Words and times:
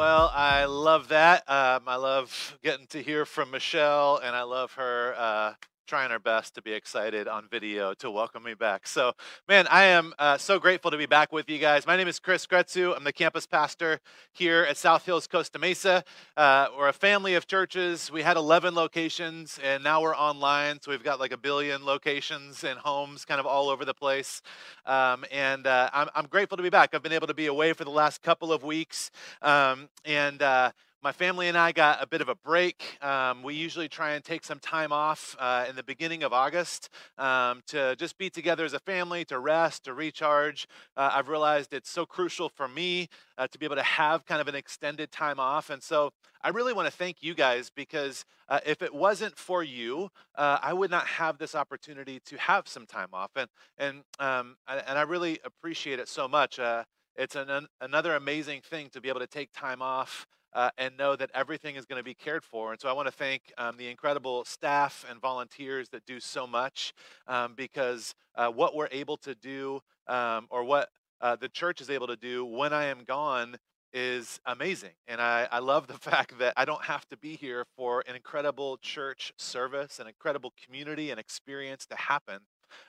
Well, 0.00 0.32
I 0.34 0.64
love 0.64 1.08
that. 1.08 1.46
Um, 1.46 1.82
I 1.86 1.96
love 1.96 2.56
getting 2.64 2.86
to 2.86 3.02
hear 3.02 3.26
from 3.26 3.50
Michelle, 3.50 4.16
and 4.16 4.34
I 4.34 4.44
love 4.44 4.72
her 4.72 5.14
uh, 5.14 5.52
trying 5.90 6.12
our 6.12 6.20
best 6.20 6.54
to 6.54 6.62
be 6.62 6.72
excited 6.72 7.26
on 7.26 7.48
video 7.50 7.92
to 7.94 8.08
welcome 8.08 8.44
me 8.44 8.54
back. 8.54 8.86
So, 8.86 9.12
man, 9.48 9.66
I 9.66 9.86
am 9.86 10.14
uh, 10.20 10.38
so 10.38 10.60
grateful 10.60 10.92
to 10.92 10.96
be 10.96 11.06
back 11.06 11.32
with 11.32 11.50
you 11.50 11.58
guys. 11.58 11.84
My 11.84 11.96
name 11.96 12.06
is 12.06 12.20
Chris 12.20 12.46
Gretzu. 12.46 12.96
I'm 12.96 13.02
the 13.02 13.12
campus 13.12 13.44
pastor 13.44 13.98
here 14.32 14.62
at 14.62 14.76
South 14.76 15.04
Hills 15.04 15.26
Costa 15.26 15.58
Mesa. 15.58 16.04
Uh, 16.36 16.68
we're 16.78 16.86
a 16.86 16.92
family 16.92 17.34
of 17.34 17.48
churches. 17.48 18.08
We 18.08 18.22
had 18.22 18.36
11 18.36 18.72
locations, 18.72 19.58
and 19.64 19.82
now 19.82 20.00
we're 20.00 20.16
online. 20.16 20.80
So 20.80 20.92
we've 20.92 21.02
got 21.02 21.18
like 21.18 21.32
a 21.32 21.36
billion 21.36 21.84
locations 21.84 22.62
and 22.62 22.78
homes 22.78 23.24
kind 23.24 23.40
of 23.40 23.46
all 23.46 23.68
over 23.68 23.84
the 23.84 23.92
place. 23.92 24.42
Um, 24.86 25.24
and 25.32 25.66
uh, 25.66 25.90
I'm, 25.92 26.08
I'm, 26.14 26.26
grateful 26.26 26.56
to 26.56 26.62
be 26.62 26.70
back. 26.70 26.94
I've 26.94 27.02
been 27.02 27.10
able 27.10 27.26
to 27.26 27.34
be 27.34 27.46
away 27.46 27.72
for 27.72 27.82
the 27.82 27.90
last 27.90 28.22
couple 28.22 28.52
of 28.52 28.62
weeks. 28.62 29.10
Um, 29.42 29.88
and 30.04 30.40
uh, 30.40 30.70
my 31.02 31.12
family 31.12 31.48
and 31.48 31.56
I 31.56 31.72
got 31.72 32.02
a 32.02 32.06
bit 32.06 32.20
of 32.20 32.28
a 32.28 32.34
break. 32.34 32.98
Um, 33.02 33.42
we 33.42 33.54
usually 33.54 33.88
try 33.88 34.10
and 34.10 34.22
take 34.22 34.44
some 34.44 34.58
time 34.58 34.92
off 34.92 35.34
uh, 35.38 35.64
in 35.68 35.74
the 35.74 35.82
beginning 35.82 36.22
of 36.22 36.34
August 36.34 36.90
um, 37.16 37.62
to 37.68 37.96
just 37.96 38.18
be 38.18 38.28
together 38.28 38.66
as 38.66 38.74
a 38.74 38.78
family, 38.80 39.24
to 39.26 39.38
rest, 39.38 39.84
to 39.84 39.94
recharge. 39.94 40.68
Uh, 40.98 41.10
I've 41.14 41.28
realized 41.28 41.72
it's 41.72 41.88
so 41.88 42.04
crucial 42.04 42.50
for 42.50 42.68
me 42.68 43.08
uh, 43.38 43.46
to 43.48 43.58
be 43.58 43.64
able 43.64 43.76
to 43.76 43.82
have 43.82 44.26
kind 44.26 44.42
of 44.42 44.48
an 44.48 44.54
extended 44.54 45.10
time 45.10 45.40
off. 45.40 45.70
And 45.70 45.82
so 45.82 46.10
I 46.42 46.50
really 46.50 46.74
want 46.74 46.86
to 46.86 46.94
thank 46.94 47.22
you 47.22 47.34
guys 47.34 47.70
because 47.74 48.26
uh, 48.50 48.60
if 48.66 48.82
it 48.82 48.94
wasn't 48.94 49.38
for 49.38 49.62
you, 49.62 50.10
uh, 50.36 50.58
I 50.60 50.74
would 50.74 50.90
not 50.90 51.06
have 51.06 51.38
this 51.38 51.54
opportunity 51.54 52.20
to 52.26 52.36
have 52.36 52.68
some 52.68 52.84
time 52.84 53.08
off. 53.14 53.30
And, 53.36 53.48
and, 53.78 54.02
um, 54.18 54.56
and 54.68 54.98
I 54.98 55.02
really 55.02 55.38
appreciate 55.44 55.98
it 55.98 56.08
so 56.08 56.28
much. 56.28 56.58
Uh, 56.58 56.84
it's 57.16 57.36
an, 57.36 57.66
another 57.80 58.16
amazing 58.16 58.60
thing 58.60 58.90
to 58.90 59.00
be 59.00 59.08
able 59.08 59.20
to 59.20 59.26
take 59.26 59.50
time 59.52 59.80
off 59.80 60.26
uh, 60.52 60.70
and 60.78 60.96
know 60.96 61.16
that 61.16 61.30
everything 61.34 61.76
is 61.76 61.84
going 61.84 61.98
to 61.98 62.04
be 62.04 62.14
cared 62.14 62.44
for. 62.44 62.72
And 62.72 62.80
so 62.80 62.88
I 62.88 62.92
want 62.92 63.06
to 63.06 63.12
thank 63.12 63.52
um, 63.58 63.76
the 63.76 63.88
incredible 63.88 64.44
staff 64.44 65.04
and 65.08 65.20
volunteers 65.20 65.88
that 65.90 66.04
do 66.06 66.20
so 66.20 66.46
much 66.46 66.92
um, 67.26 67.54
because 67.56 68.14
uh, 68.34 68.48
what 68.48 68.74
we're 68.74 68.88
able 68.90 69.16
to 69.18 69.34
do 69.34 69.80
um, 70.08 70.46
or 70.50 70.64
what 70.64 70.88
uh, 71.20 71.36
the 71.36 71.48
church 71.48 71.80
is 71.80 71.90
able 71.90 72.06
to 72.06 72.16
do 72.16 72.44
when 72.44 72.72
I 72.72 72.86
am 72.86 73.04
gone 73.04 73.56
is 73.92 74.40
amazing. 74.46 74.92
And 75.08 75.20
I, 75.20 75.48
I 75.50 75.58
love 75.58 75.86
the 75.86 75.94
fact 75.98 76.38
that 76.38 76.54
I 76.56 76.64
don't 76.64 76.82
have 76.84 77.06
to 77.08 77.16
be 77.16 77.36
here 77.36 77.64
for 77.76 78.02
an 78.06 78.14
incredible 78.14 78.78
church 78.78 79.32
service, 79.36 79.98
an 79.98 80.06
incredible 80.06 80.52
community 80.64 81.10
and 81.10 81.20
experience 81.20 81.86
to 81.86 81.96
happen. 81.96 82.40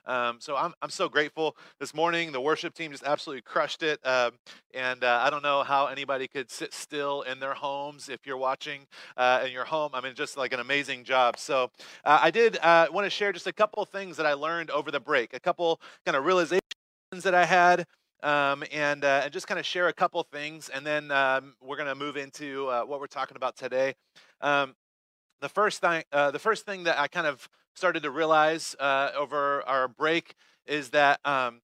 Um, 0.06 0.38
so 0.40 0.56
I'm, 0.56 0.74
I'm 0.82 0.90
so 0.90 1.10
grateful 1.10 1.56
this 1.80 1.94
morning. 1.94 2.32
The 2.32 2.42
worship 2.42 2.74
team 2.74 2.92
just 2.92 3.04
absolutely 3.04 3.42
crushed 3.42 3.84
it. 3.84 4.00
Um, 4.06 4.34
and 4.74 5.04
uh, 5.04 5.22
I 5.24 5.30
don't 5.30 5.44
know 5.44 5.64
how 5.64 5.88
anybody 5.88 6.28
could 6.28 6.50
sit 6.50 6.74
still 6.74 7.22
in 7.24 7.40
their 7.40 7.54
homes 7.54 8.10
if 8.10 8.26
you're 8.26 8.38
watching 8.38 8.88
uh, 9.18 9.44
in 9.46 9.52
your 9.52 9.66
home. 9.66 9.92
I 9.94 10.02
mean, 10.02 10.14
just 10.16 10.38
like 10.38 10.54
an 10.54 10.60
amazing 10.60 11.04
job. 11.04 11.38
So 11.38 11.72
uh, 12.06 12.20
I 12.22 12.32
did 12.32 12.58
uh, 12.58 12.88
want 12.92 13.06
to 13.06 13.10
share 13.10 13.32
just 13.32 13.48
a 13.48 13.54
couple 13.54 13.84
things 13.86 14.18
that 14.18 14.26
I 14.26 14.34
learned 14.34 14.72
over 14.72 14.92
the 14.92 15.00
break, 15.00 15.34
a 15.34 15.40
couple 15.40 15.80
kind 16.06 16.16
of 16.16 16.26
realizations 16.26 16.62
that 17.24 17.36
I 17.36 17.46
had. 17.46 17.86
Um, 18.24 18.64
and, 18.72 19.04
uh, 19.04 19.22
and 19.24 19.34
just 19.34 19.48
kind 19.48 19.60
of 19.60 19.66
share 19.66 19.88
a 19.88 19.94
couple 19.94 20.22
things, 20.22 20.70
and 20.70 20.86
then 20.86 21.10
um, 21.10 21.56
we're 21.60 21.76
going 21.76 21.90
to 21.90 21.96
move 21.96 22.18
into 22.18 22.68
uh, 22.68 22.84
what 22.84 23.00
we're 23.00 23.08
talking 23.08 23.36
about 23.36 23.58
today. 23.58 23.96
Um, 24.42 24.76
the 25.42 25.50
first 25.50 25.82
thing, 25.82 26.04
the 26.12 26.38
first 26.38 26.64
thing 26.64 26.84
that 26.84 27.00
I 27.00 27.08
kind 27.08 27.26
of 27.26 27.50
started 27.74 28.04
to 28.04 28.12
realize 28.12 28.76
uh, 28.80 29.12
over 29.18 29.64
our 29.68 29.88
break 29.88 30.36
is 30.66 30.90
that 30.90 31.20
um, 31.26 31.62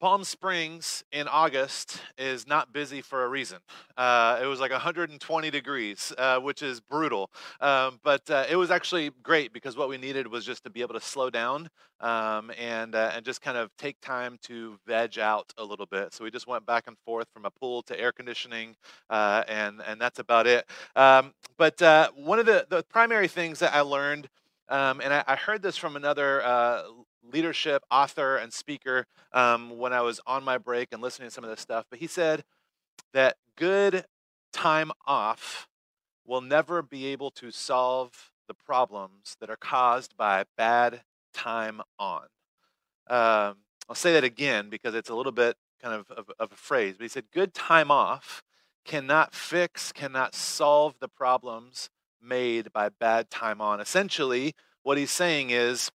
Palm 0.00 0.22
Springs 0.22 1.02
in 1.10 1.26
August 1.26 2.00
is 2.16 2.46
not 2.46 2.72
busy 2.72 3.02
for 3.02 3.24
a 3.24 3.28
reason. 3.28 3.58
Uh, 3.96 4.38
it 4.40 4.46
was 4.46 4.60
like 4.60 4.70
120 4.70 5.50
degrees, 5.50 6.12
uh, 6.16 6.38
which 6.38 6.62
is 6.62 6.80
brutal. 6.80 7.30
Um, 7.60 7.98
but 8.04 8.30
uh, 8.30 8.44
it 8.48 8.54
was 8.54 8.70
actually 8.70 9.10
great 9.24 9.52
because 9.52 9.76
what 9.76 9.88
we 9.88 9.98
needed 9.98 10.28
was 10.28 10.44
just 10.44 10.62
to 10.64 10.70
be 10.70 10.82
able 10.82 10.94
to 10.94 11.00
slow 11.00 11.30
down 11.30 11.68
um, 12.00 12.52
and 12.56 12.94
uh, 12.94 13.10
and 13.14 13.24
just 13.24 13.42
kind 13.42 13.58
of 13.58 13.76
take 13.76 14.00
time 14.00 14.38
to 14.42 14.78
veg 14.86 15.18
out 15.18 15.52
a 15.58 15.64
little 15.64 15.86
bit. 15.86 16.14
So 16.14 16.22
we 16.22 16.30
just 16.30 16.46
went 16.46 16.64
back 16.64 16.84
and 16.86 16.96
forth 17.04 17.26
from 17.34 17.44
a 17.44 17.50
pool 17.50 17.82
to 17.82 17.98
air 17.98 18.12
conditioning, 18.12 18.76
uh, 19.10 19.42
and 19.48 19.82
and 19.84 20.00
that's 20.00 20.20
about 20.20 20.46
it. 20.46 20.64
Um, 20.94 21.34
but 21.56 21.82
uh, 21.82 22.10
one 22.14 22.38
of 22.38 22.46
the 22.46 22.66
the 22.68 22.84
primary 22.84 23.26
things 23.26 23.58
that 23.58 23.74
I 23.74 23.80
learned 23.80 24.28
um, 24.68 25.00
and 25.00 25.12
I, 25.12 25.24
I, 25.26 25.36
heard 25.36 25.62
this 25.62 25.76
from 25.76 25.96
another 25.96 26.44
uh, 26.44 26.82
leadership 27.32 27.82
author 27.90 28.36
and 28.36 28.52
speaker 28.52 29.06
um, 29.32 29.78
when 29.78 29.92
I 29.92 30.02
was 30.02 30.20
on 30.26 30.44
my 30.44 30.58
break 30.58 30.88
and 30.92 31.00
listening 31.00 31.28
to 31.28 31.34
some 31.34 31.44
of 31.44 31.50
this 31.50 31.60
stuff. 31.60 31.86
But 31.90 32.00
he 32.00 32.06
said 32.06 32.44
that 33.12 33.36
good 33.56 34.04
time 34.52 34.92
off 35.06 35.68
will 36.26 36.40
never 36.40 36.82
be 36.82 37.06
able 37.06 37.30
to 37.32 37.50
solve 37.50 38.30
the 38.46 38.54
problems 38.54 39.36
that 39.40 39.50
are 39.50 39.56
caused 39.56 40.16
by 40.16 40.44
bad 40.56 41.02
time 41.32 41.80
on. 41.98 42.24
Um, 43.08 43.56
I'll 43.88 43.94
say 43.94 44.12
that 44.12 44.24
again 44.24 44.68
because 44.68 44.94
it's 44.94 45.10
a 45.10 45.14
little 45.14 45.32
bit 45.32 45.56
kind 45.82 45.94
of, 45.94 46.10
of, 46.10 46.30
of 46.38 46.52
a 46.52 46.56
phrase. 46.56 46.96
But 46.98 47.04
he 47.04 47.08
said, 47.08 47.24
good 47.32 47.54
time 47.54 47.90
off 47.90 48.42
cannot 48.84 49.34
fix, 49.34 49.92
cannot 49.92 50.34
solve 50.34 50.94
the 51.00 51.08
problems 51.08 51.90
made 52.22 52.72
by 52.72 52.88
bad 52.88 53.30
time 53.30 53.60
on. 53.60 53.80
Essentially, 53.80 54.54
what 54.82 54.98
he's 54.98 55.10
saying 55.10 55.50
is 55.50 55.90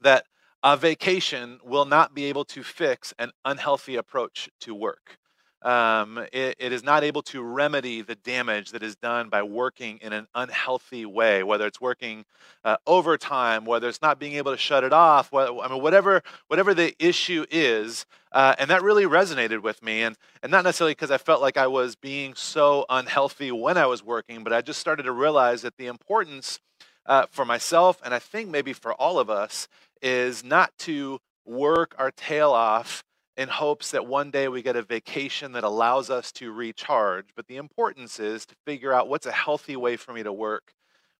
that 0.00 0.24
a 0.62 0.76
vacation 0.76 1.60
will 1.64 1.84
not 1.84 2.14
be 2.14 2.24
able 2.24 2.44
to 2.44 2.62
fix 2.62 3.14
an 3.18 3.30
unhealthy 3.44 3.96
approach 3.96 4.48
to 4.60 4.74
work. 4.74 5.18
Um, 5.62 6.18
it, 6.32 6.56
it 6.58 6.72
is 6.72 6.84
not 6.84 7.02
able 7.02 7.22
to 7.22 7.42
remedy 7.42 8.00
the 8.02 8.14
damage 8.14 8.70
that 8.70 8.82
is 8.82 8.94
done 8.94 9.28
by 9.28 9.42
working 9.42 9.98
in 10.00 10.12
an 10.12 10.28
unhealthy 10.34 11.04
way, 11.04 11.42
whether 11.42 11.66
it's 11.66 11.80
working 11.80 12.24
uh, 12.64 12.76
overtime, 12.86 13.64
whether 13.64 13.88
it's 13.88 14.00
not 14.00 14.20
being 14.20 14.34
able 14.34 14.52
to 14.52 14.58
shut 14.58 14.84
it 14.84 14.92
off, 14.92 15.34
I 15.34 15.50
mean, 15.50 15.82
whatever, 15.82 16.22
whatever 16.46 16.74
the 16.74 16.94
issue 17.04 17.44
is. 17.50 18.06
Uh, 18.30 18.54
and 18.58 18.70
that 18.70 18.82
really 18.82 19.04
resonated 19.04 19.62
with 19.62 19.82
me. 19.82 20.02
And, 20.02 20.16
and 20.42 20.52
not 20.52 20.62
necessarily 20.62 20.92
because 20.92 21.10
I 21.10 21.18
felt 21.18 21.42
like 21.42 21.56
I 21.56 21.66
was 21.66 21.96
being 21.96 22.34
so 22.34 22.86
unhealthy 22.88 23.50
when 23.50 23.76
I 23.76 23.86
was 23.86 24.02
working, 24.02 24.44
but 24.44 24.52
I 24.52 24.60
just 24.60 24.78
started 24.78 25.04
to 25.04 25.12
realize 25.12 25.62
that 25.62 25.76
the 25.76 25.86
importance 25.86 26.60
uh, 27.06 27.26
for 27.30 27.44
myself, 27.44 28.00
and 28.04 28.14
I 28.14 28.18
think 28.18 28.48
maybe 28.48 28.72
for 28.72 28.92
all 28.92 29.18
of 29.18 29.28
us, 29.30 29.66
is 30.02 30.44
not 30.44 30.76
to 30.78 31.18
work 31.44 31.94
our 31.98 32.10
tail 32.10 32.52
off 32.52 33.02
in 33.38 33.48
hopes 33.48 33.92
that 33.92 34.04
one 34.04 34.32
day 34.32 34.48
we 34.48 34.62
get 34.62 34.74
a 34.74 34.82
vacation 34.82 35.52
that 35.52 35.62
allows 35.62 36.10
us 36.10 36.32
to 36.32 36.52
recharge. 36.52 37.26
But 37.36 37.46
the 37.46 37.56
importance 37.56 38.18
is 38.18 38.44
to 38.46 38.56
figure 38.66 38.92
out 38.92 39.08
what's 39.08 39.26
a 39.26 39.32
healthy 39.32 39.76
way 39.76 39.96
for 39.96 40.12
me 40.12 40.24
to 40.24 40.32
work 40.32 40.74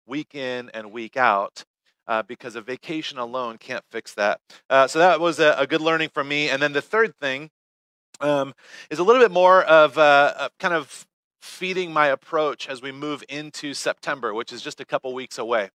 week 0.05 0.35
in 0.35 0.69
and 0.75 0.93
week 0.93 1.17
out. 1.17 1.65
Uh, 2.09 2.23
because 2.23 2.57
a 2.57 2.63
vacation 2.63 3.19
alone 3.19 3.59
can't 3.59 3.85
fix 3.91 4.15
that. 4.15 4.41
Uh, 4.71 4.87
so 4.87 4.99
that 4.99 5.21
was 5.21 5.39
a, 5.39 5.55
a, 5.59 5.67
good 5.67 5.83
learning 5.83 6.09
for 6.09 6.25
me. 6.25 6.49
And 6.49 6.63
then 6.63 6.73
the 6.73 6.81
third 6.81 7.15
thing 7.21 7.51
um, 8.23 8.55
is 8.89 8.99
a 8.99 9.05
little 9.05 9.21
bit 9.21 9.31
more 9.31 9.63
of 9.63 9.99
uh, 9.99 10.49
kind 10.59 10.73
of 10.73 11.07
feeding 11.43 11.93
my 11.93 12.07
approach 12.07 12.67
as 12.67 12.81
we 12.81 12.93
move 12.93 13.23
into 13.29 13.75
September, 13.75 14.33
which 14.33 14.55
is 14.55 14.63
just 14.63 14.81
a 14.81 14.87
couple 14.87 15.13
weeks 15.13 15.37
away 15.37 15.69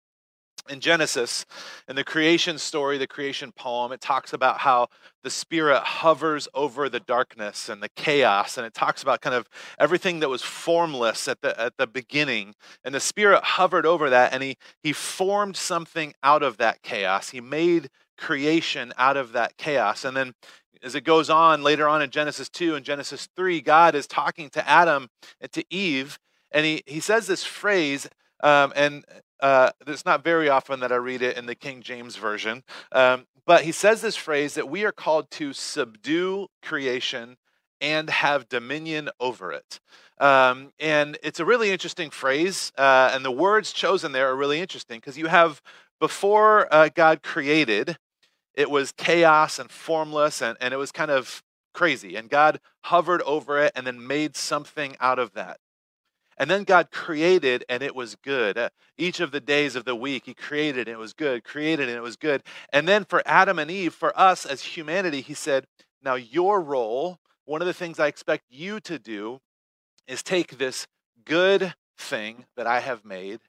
in 0.70 0.81
Genesis, 0.81 1.44
in 1.88 1.96
the 1.96 2.05
creation 2.05 2.56
story, 2.56 2.96
the 2.96 3.06
creation 3.06 3.52
poem, 3.52 3.93
it 3.93 4.00
talks 4.00 4.32
about 4.32 4.58
how 4.58 4.88
the 5.22 5.31
Spirit 5.31 5.82
hovers 5.82 6.49
over 6.55 6.88
the 6.88 7.00
darkness 7.00 7.69
and 7.69 7.82
the 7.82 7.88
chaos, 7.90 8.56
and 8.56 8.67
it 8.67 8.72
talks 8.72 9.02
about 9.02 9.20
kind 9.20 9.34
of 9.34 9.49
everything 9.78 10.20
that 10.20 10.28
was 10.28 10.43
formless 10.43 11.28
at 11.28 11.40
the 11.43 11.58
at 11.61 11.76
the 11.76 11.87
beginning. 11.87 12.55
And 12.84 12.94
the 12.94 13.00
Spirit 13.00 13.43
hovered 13.43 13.84
over 13.84 14.08
that, 14.11 14.32
and 14.32 14.43
he 14.43 14.56
he 14.82 14.93
formed 14.93 15.56
something 15.56 16.14
out 16.22 16.43
of 16.43 16.56
that 16.58 16.82
chaos. 16.82 17.31
He 17.31 17.40
made 17.40 17.90
creation 18.17 18.93
out 18.96 19.17
of 19.17 19.32
that 19.32 19.56
chaos, 19.56 20.05
and 20.05 20.17
then. 20.17 20.34
As 20.82 20.94
it 20.94 21.05
goes 21.05 21.28
on 21.28 21.62
later 21.62 21.87
on 21.87 22.00
in 22.00 22.08
Genesis 22.08 22.49
2 22.49 22.75
and 22.75 22.82
Genesis 22.82 23.28
3, 23.37 23.61
God 23.61 23.94
is 23.94 24.06
talking 24.06 24.49
to 24.49 24.67
Adam 24.67 25.11
and 25.38 25.52
to 25.52 25.62
Eve, 25.69 26.19
and 26.52 26.64
he, 26.64 26.82
he 26.87 27.00
says 27.00 27.26
this 27.26 27.44
phrase, 27.44 28.08
um, 28.43 28.72
and 28.75 29.05
uh, 29.42 29.70
it's 29.87 30.04
not 30.04 30.25
very 30.25 30.48
often 30.48 30.81
that 30.81 30.92
I 30.92 30.96
read 30.96 31.22
it 31.22 31.37
in 31.37 31.46
the 31.46 31.54
King 31.54 31.82
James 31.82 32.16
Version. 32.16 32.62
Um, 32.92 33.26
but 33.46 33.64
he 33.64 33.72
says 33.72 34.00
this 34.00 34.16
phrase 34.16 34.54
that 34.54 34.69
we 34.69 34.84
are 34.84 34.92
called 34.92 35.31
to 35.32 35.52
subdue 35.52 36.48
creation 36.62 37.37
and 37.81 38.10
have 38.10 38.48
dominion 38.48 39.10
over 39.19 39.52
it. 39.52 39.81
Um, 40.19 40.72
and 40.78 41.19
it's 41.22 41.40
a 41.40 41.44
really 41.46 41.70
interesting 41.70 42.10
phrase, 42.10 42.72
uh, 42.76 43.10
and 43.12 43.25
the 43.25 43.31
words 43.31 43.72
chosen 43.72 44.12
there 44.12 44.28
are 44.28 44.37
really 44.37 44.60
interesting 44.60 44.98
because 44.98 45.16
you 45.16 45.28
have 45.28 45.62
before 45.98 46.72
uh, 46.72 46.90
God 46.94 47.22
created, 47.22 47.96
it 48.54 48.70
was 48.70 48.93
chaos 48.93 49.58
and 49.58 49.70
formless, 49.70 50.43
and, 50.43 50.58
and 50.60 50.75
it 50.75 50.76
was 50.76 50.93
kind 50.93 51.10
of 51.10 51.43
crazy. 51.72 52.16
And 52.16 52.28
God 52.28 52.60
hovered 52.84 53.22
over 53.22 53.58
it 53.58 53.72
and 53.75 53.86
then 53.86 54.06
made 54.06 54.36
something 54.36 54.96
out 55.00 55.19
of 55.19 55.32
that. 55.32 55.58
And 56.40 56.50
then 56.50 56.64
God 56.64 56.90
created, 56.90 57.66
and 57.69 57.82
it 57.82 57.94
was 57.94 58.16
good. 58.16 58.56
Uh, 58.56 58.70
each 58.96 59.20
of 59.20 59.31
the 59.31 59.40
days 59.40 59.76
of 59.76 59.84
the 59.84 59.94
week, 59.94 60.22
He 60.25 60.32
created, 60.32 60.88
and 60.88 60.96
it 60.96 60.98
was 60.98 61.12
good, 61.12 61.44
created, 61.44 61.90
and 61.90 61.98
it 61.98 62.02
was 62.02 62.16
good. 62.16 62.42
And 62.72 62.88
then 62.88 63.04
for 63.04 63.22
Adam 63.26 63.58
and 63.58 63.70
Eve, 63.70 63.92
for 63.92 64.19
us 64.19 64.46
as 64.46 64.62
humanity, 64.62 65.20
He 65.20 65.34
said, 65.34 65.66
Now 66.02 66.14
your 66.14 66.62
role, 66.62 67.19
one 67.44 67.60
of 67.60 67.66
the 67.66 67.75
things 67.75 68.00
I 68.00 68.06
expect 68.06 68.44
you 68.48 68.81
to 68.81 68.98
do 68.98 69.40
is 70.08 70.22
take 70.22 70.56
this 70.56 70.87
good 71.26 71.75
thing 71.98 72.46
that 72.56 72.66
I 72.66 72.81
have 72.81 73.04
made 73.04 73.40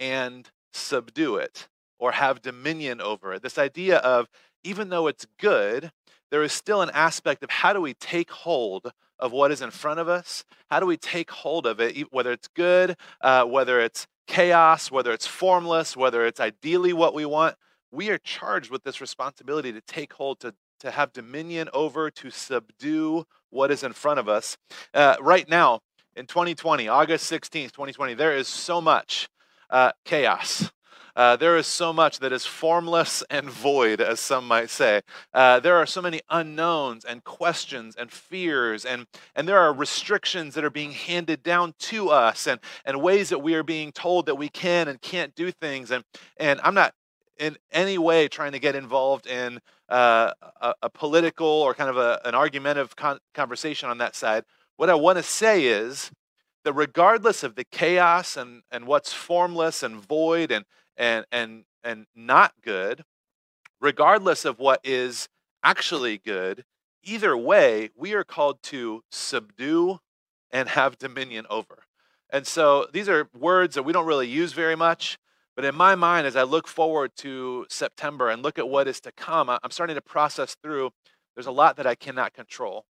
and 0.00 0.50
subdue 0.72 1.36
it 1.36 1.68
or 2.00 2.10
have 2.10 2.42
dominion 2.42 3.00
over 3.00 3.32
it. 3.32 3.42
This 3.42 3.58
idea 3.58 3.98
of 3.98 4.28
even 4.64 4.88
though 4.88 5.06
it's 5.06 5.26
good, 5.38 5.92
there 6.32 6.42
is 6.42 6.52
still 6.52 6.82
an 6.82 6.90
aspect 6.90 7.44
of 7.44 7.50
how 7.50 7.72
do 7.72 7.80
we 7.80 7.94
take 7.94 8.32
hold 8.32 8.90
of 9.20 9.32
what 9.32 9.52
is 9.52 9.62
in 9.62 9.70
front 9.70 10.00
of 10.00 10.08
us? 10.08 10.44
How 10.70 10.80
do 10.80 10.86
we 10.86 10.96
take 10.96 11.30
hold 11.30 11.66
of 11.66 11.80
it, 11.80 11.96
whether 12.12 12.32
it's 12.32 12.48
good, 12.48 12.96
uh, 13.20 13.44
whether 13.44 13.80
it's 13.80 14.06
chaos, 14.26 14.90
whether 14.90 15.12
it's 15.12 15.26
formless, 15.26 15.96
whether 15.96 16.26
it's 16.26 16.40
ideally 16.40 16.92
what 16.92 17.14
we 17.14 17.24
want? 17.24 17.56
We 17.92 18.10
are 18.10 18.18
charged 18.18 18.70
with 18.70 18.84
this 18.84 19.00
responsibility 19.00 19.72
to 19.72 19.80
take 19.80 20.12
hold, 20.12 20.40
to, 20.40 20.54
to 20.80 20.90
have 20.90 21.12
dominion 21.12 21.68
over, 21.72 22.10
to 22.10 22.30
subdue 22.30 23.24
what 23.50 23.70
is 23.70 23.82
in 23.82 23.92
front 23.92 24.20
of 24.20 24.28
us. 24.28 24.56
Uh, 24.94 25.16
right 25.20 25.48
now, 25.48 25.80
in 26.16 26.26
2020, 26.26 26.88
August 26.88 27.30
16th, 27.30 27.72
2020, 27.72 28.14
there 28.14 28.36
is 28.36 28.48
so 28.48 28.80
much 28.80 29.28
uh, 29.70 29.92
chaos. 30.04 30.70
Uh, 31.16 31.36
there 31.36 31.56
is 31.56 31.66
so 31.66 31.92
much 31.92 32.18
that 32.18 32.32
is 32.32 32.46
formless 32.46 33.22
and 33.30 33.48
void, 33.50 34.00
as 34.00 34.20
some 34.20 34.46
might 34.46 34.70
say. 34.70 35.00
Uh, 35.34 35.60
there 35.60 35.76
are 35.76 35.86
so 35.86 36.00
many 36.00 36.20
unknowns 36.30 37.04
and 37.04 37.24
questions 37.24 37.96
and 37.96 38.10
fears, 38.10 38.84
and, 38.84 39.06
and 39.34 39.48
there 39.48 39.58
are 39.58 39.72
restrictions 39.72 40.54
that 40.54 40.64
are 40.64 40.70
being 40.70 40.92
handed 40.92 41.42
down 41.42 41.74
to 41.78 42.10
us, 42.10 42.46
and, 42.46 42.60
and 42.84 43.02
ways 43.02 43.28
that 43.28 43.40
we 43.40 43.54
are 43.54 43.62
being 43.62 43.92
told 43.92 44.26
that 44.26 44.36
we 44.36 44.48
can 44.48 44.88
and 44.88 45.00
can't 45.00 45.34
do 45.34 45.50
things. 45.50 45.90
And, 45.90 46.04
and 46.36 46.60
I'm 46.62 46.74
not 46.74 46.94
in 47.38 47.56
any 47.72 47.98
way 47.98 48.28
trying 48.28 48.52
to 48.52 48.58
get 48.58 48.76
involved 48.76 49.26
in 49.26 49.60
uh, 49.88 50.32
a, 50.60 50.74
a, 50.82 50.90
political 50.90 51.46
or 51.46 51.74
kind 51.74 51.90
of 51.90 51.96
a, 51.96 52.20
an 52.24 52.34
argumentative 52.34 52.94
con- 52.94 53.18
conversation 53.34 53.88
on 53.88 53.98
that 53.98 54.14
side. 54.14 54.44
What 54.76 54.90
I 54.90 54.94
want 54.94 55.16
to 55.16 55.22
say 55.22 55.64
is 55.64 56.10
that 56.64 56.72
regardless 56.72 57.42
of 57.42 57.54
the 57.54 57.64
chaos 57.64 58.36
and, 58.36 58.62
and 58.70 58.86
what's 58.86 59.12
formless 59.12 59.82
and 59.82 59.96
void 59.96 60.50
and, 60.50 60.64
and 60.96 61.24
and 61.32 61.64
and 61.82 62.06
not 62.14 62.52
good 62.62 63.04
regardless 63.80 64.44
of 64.44 64.58
what 64.58 64.80
is 64.84 65.28
actually 65.62 66.18
good 66.18 66.64
either 67.02 67.36
way 67.36 67.90
we 67.96 68.12
are 68.12 68.24
called 68.24 68.62
to 68.62 69.02
subdue 69.10 69.98
and 70.50 70.68
have 70.68 70.98
dominion 70.98 71.46
over. 71.48 71.84
And 72.30 72.46
so 72.46 72.86
these 72.92 73.08
are 73.08 73.28
words 73.38 73.74
that 73.76 73.84
we 73.84 73.92
don't 73.92 74.06
really 74.06 74.28
use 74.28 74.52
very 74.52 74.76
much 74.76 75.18
but 75.60 75.64
in 75.64 75.74
my 75.74 75.94
mind 75.94 76.26
as 76.26 76.36
i 76.36 76.42
look 76.42 76.66
forward 76.66 77.10
to 77.16 77.66
september 77.68 78.30
and 78.30 78.42
look 78.42 78.58
at 78.58 78.68
what 78.68 78.88
is 78.88 79.00
to 79.00 79.12
come 79.12 79.50
i'm 79.50 79.70
starting 79.70 79.94
to 79.94 80.00
process 80.00 80.56
through 80.62 80.90
there's 81.34 81.46
a 81.46 81.50
lot 81.52 81.76
that 81.76 81.86
i 81.86 81.94
cannot 81.94 82.32
control 82.32 82.84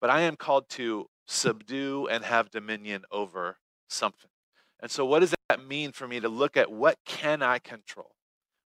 but 0.00 0.10
i 0.10 0.20
am 0.20 0.36
called 0.36 0.68
to 0.68 1.06
subdue 1.26 2.08
and 2.10 2.24
have 2.24 2.50
dominion 2.50 3.04
over 3.10 3.58
something 3.88 4.30
and 4.84 4.90
so, 4.90 5.06
what 5.06 5.20
does 5.20 5.34
that 5.48 5.66
mean 5.66 5.92
for 5.92 6.06
me 6.06 6.20
to 6.20 6.28
look 6.28 6.58
at 6.58 6.70
what 6.70 6.98
can 7.06 7.42
I 7.42 7.58
control? 7.58 8.10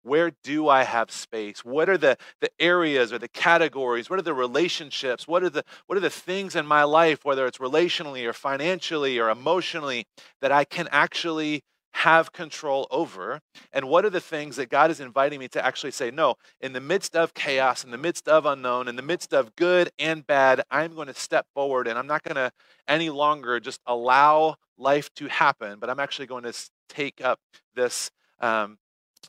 Where 0.02 0.32
do 0.42 0.66
I 0.66 0.84
have 0.84 1.10
space? 1.10 1.62
What 1.62 1.90
are 1.90 1.98
the, 1.98 2.16
the 2.40 2.48
areas 2.58 3.12
or 3.12 3.18
the 3.18 3.28
categories? 3.28 4.08
What 4.08 4.18
are 4.18 4.22
the 4.22 4.32
relationships? 4.32 5.28
What 5.28 5.42
are 5.42 5.50
the 5.50 5.62
what 5.88 5.98
are 5.98 6.00
the 6.00 6.08
things 6.08 6.56
in 6.56 6.66
my 6.66 6.84
life, 6.84 7.22
whether 7.26 7.44
it's 7.44 7.58
relationally 7.58 8.24
or 8.24 8.32
financially 8.32 9.18
or 9.18 9.28
emotionally, 9.28 10.06
that 10.40 10.52
I 10.52 10.64
can 10.64 10.88
actually 10.90 11.64
have 11.96 12.30
control 12.30 12.86
over? 12.90 13.40
And 13.72 13.88
what 13.88 14.04
are 14.04 14.10
the 14.10 14.20
things 14.20 14.56
that 14.56 14.68
God 14.68 14.90
is 14.90 15.00
inviting 15.00 15.40
me 15.40 15.48
to 15.48 15.64
actually 15.64 15.92
say, 15.92 16.10
no, 16.10 16.34
in 16.60 16.74
the 16.74 16.80
midst 16.80 17.16
of 17.16 17.32
chaos, 17.32 17.84
in 17.84 17.90
the 17.90 17.96
midst 17.96 18.28
of 18.28 18.44
unknown, 18.44 18.86
in 18.86 18.96
the 18.96 19.02
midst 19.02 19.32
of 19.32 19.56
good 19.56 19.90
and 19.98 20.26
bad, 20.26 20.62
I'm 20.70 20.94
going 20.94 21.06
to 21.06 21.14
step 21.14 21.46
forward 21.54 21.88
and 21.88 21.98
I'm 21.98 22.06
not 22.06 22.22
going 22.22 22.34
to 22.34 22.52
any 22.86 23.08
longer 23.08 23.60
just 23.60 23.80
allow 23.86 24.56
life 24.76 25.08
to 25.14 25.28
happen, 25.28 25.78
but 25.78 25.88
I'm 25.88 25.98
actually 25.98 26.26
going 26.26 26.44
to 26.44 26.52
take 26.90 27.24
up 27.24 27.40
this 27.74 28.10
um, 28.40 28.76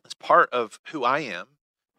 as 0.06 0.14
part 0.16 0.50
of 0.52 0.78
who 0.90 1.06
I 1.06 1.20
am, 1.20 1.48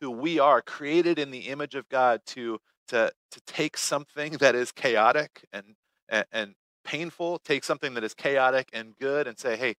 who 0.03 0.11
we 0.11 0.38
are, 0.38 0.61
created 0.61 1.19
in 1.19 1.31
the 1.31 1.49
image 1.49 1.75
of 1.76 1.88
God 1.88 2.21
to 2.26 2.59
to 2.88 3.11
to 3.31 3.41
take 3.47 3.79
something 3.79 4.35
that 4.35 4.55
is 4.55 4.71
chaotic 4.73 5.47
and 5.50 5.76
and, 6.11 6.26
and 6.31 6.55
painful, 6.85 7.38
take 7.38 7.64
something 7.64 7.94
that 7.94 8.05
is 8.05 8.14
chaotic 8.14 8.69
and 8.73 8.97
good, 8.99 9.26
and 9.26 9.38
say, 9.38 9.56
hey, 9.56 9.75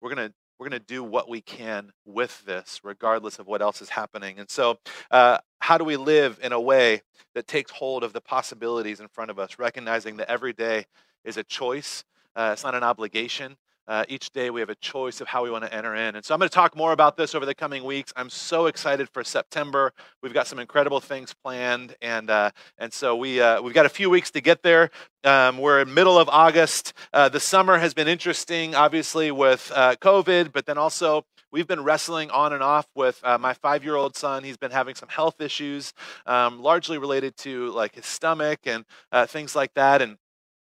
we're 0.00 0.14
gonna 0.14 0.32
we're 0.58 0.68
going 0.68 0.80
to 0.80 0.86
do 0.86 1.04
what 1.04 1.28
we 1.28 1.40
can 1.40 1.92
with 2.04 2.44
this, 2.44 2.80
regardless 2.82 3.38
of 3.38 3.46
what 3.46 3.62
else 3.62 3.80
is 3.80 3.90
happening. 3.90 4.40
And 4.40 4.50
so, 4.50 4.80
uh, 5.08 5.38
how 5.60 5.78
do 5.78 5.84
we 5.84 5.96
live 5.96 6.40
in 6.42 6.52
a 6.52 6.60
way 6.60 7.02
that 7.36 7.46
takes 7.46 7.70
hold 7.70 8.02
of 8.02 8.12
the 8.12 8.20
possibilities 8.20 8.98
in 8.98 9.06
front 9.06 9.30
of 9.30 9.38
us, 9.38 9.60
recognizing 9.60 10.16
that 10.16 10.28
every 10.28 10.52
day 10.52 10.86
is 11.24 11.36
a 11.36 11.44
choice 11.44 12.02
uh, 12.38 12.50
it's 12.52 12.62
not 12.62 12.76
an 12.76 12.84
obligation. 12.84 13.56
Uh, 13.88 14.04
each 14.06 14.30
day 14.32 14.50
we 14.50 14.60
have 14.60 14.68
a 14.68 14.74
choice 14.74 15.22
of 15.22 15.26
how 15.26 15.42
we 15.42 15.50
want 15.50 15.64
to 15.64 15.74
enter 15.74 15.94
in. 15.94 16.14
And 16.14 16.22
so 16.22 16.34
I'm 16.34 16.38
going 16.38 16.48
to 16.48 16.54
talk 16.54 16.76
more 16.76 16.92
about 16.92 17.16
this 17.16 17.34
over 17.34 17.46
the 17.46 17.54
coming 17.54 17.84
weeks. 17.84 18.12
I'm 18.16 18.28
so 18.28 18.66
excited 18.66 19.08
for 19.08 19.24
September. 19.24 19.94
We've 20.22 20.34
got 20.34 20.46
some 20.46 20.58
incredible 20.58 21.00
things 21.00 21.34
planned, 21.42 21.96
and 22.02 22.28
uh, 22.28 22.50
and 22.76 22.92
so 22.92 23.16
we 23.16 23.40
uh, 23.40 23.62
we've 23.62 23.72
got 23.72 23.86
a 23.86 23.88
few 23.88 24.10
weeks 24.10 24.30
to 24.32 24.42
get 24.42 24.62
there. 24.62 24.90
Um, 25.24 25.56
we're 25.56 25.80
in 25.80 25.94
middle 25.94 26.18
of 26.18 26.28
August. 26.28 26.92
Uh, 27.14 27.30
the 27.30 27.40
summer 27.40 27.78
has 27.78 27.94
been 27.94 28.08
interesting, 28.08 28.74
obviously 28.74 29.30
with 29.30 29.72
uh, 29.74 29.96
COVID, 29.96 30.52
but 30.52 30.66
then 30.66 30.76
also 30.76 31.24
we've 31.50 31.66
been 31.66 31.82
wrestling 31.82 32.30
on 32.30 32.52
and 32.52 32.62
off 32.62 32.86
with 32.94 33.18
uh, 33.24 33.38
my 33.38 33.54
five-year-old 33.54 34.14
son. 34.14 34.44
He's 34.44 34.58
been 34.58 34.70
having 34.70 34.96
some 34.96 35.08
health 35.08 35.40
issues, 35.40 35.94
um, 36.26 36.60
largely 36.60 36.98
related 36.98 37.38
to 37.38 37.70
like 37.70 37.94
his 37.94 38.04
stomach 38.04 38.60
and 38.66 38.84
things 39.28 39.56
like 39.56 39.72
that, 39.74 40.02
and 40.02 40.18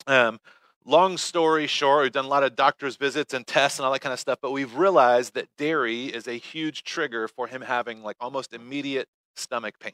um, 0.07 0.39
long 0.85 1.17
story 1.17 1.67
short, 1.67 2.03
we've 2.03 2.11
done 2.11 2.25
a 2.25 2.29
lot 2.29 2.43
of 2.43 2.55
doctor's 2.55 2.95
visits 2.95 3.33
and 3.33 3.45
tests 3.45 3.79
and 3.79 3.85
all 3.85 3.91
that 3.93 3.99
kind 3.99 4.13
of 4.13 4.19
stuff, 4.19 4.39
but 4.41 4.51
we've 4.51 4.75
realized 4.75 5.33
that 5.35 5.47
dairy 5.57 6.05
is 6.05 6.27
a 6.27 6.33
huge 6.33 6.83
trigger 6.83 7.27
for 7.27 7.47
him 7.47 7.61
having 7.61 8.03
like 8.03 8.17
almost 8.19 8.53
immediate 8.53 9.07
stomach 9.35 9.79
pain. 9.79 9.93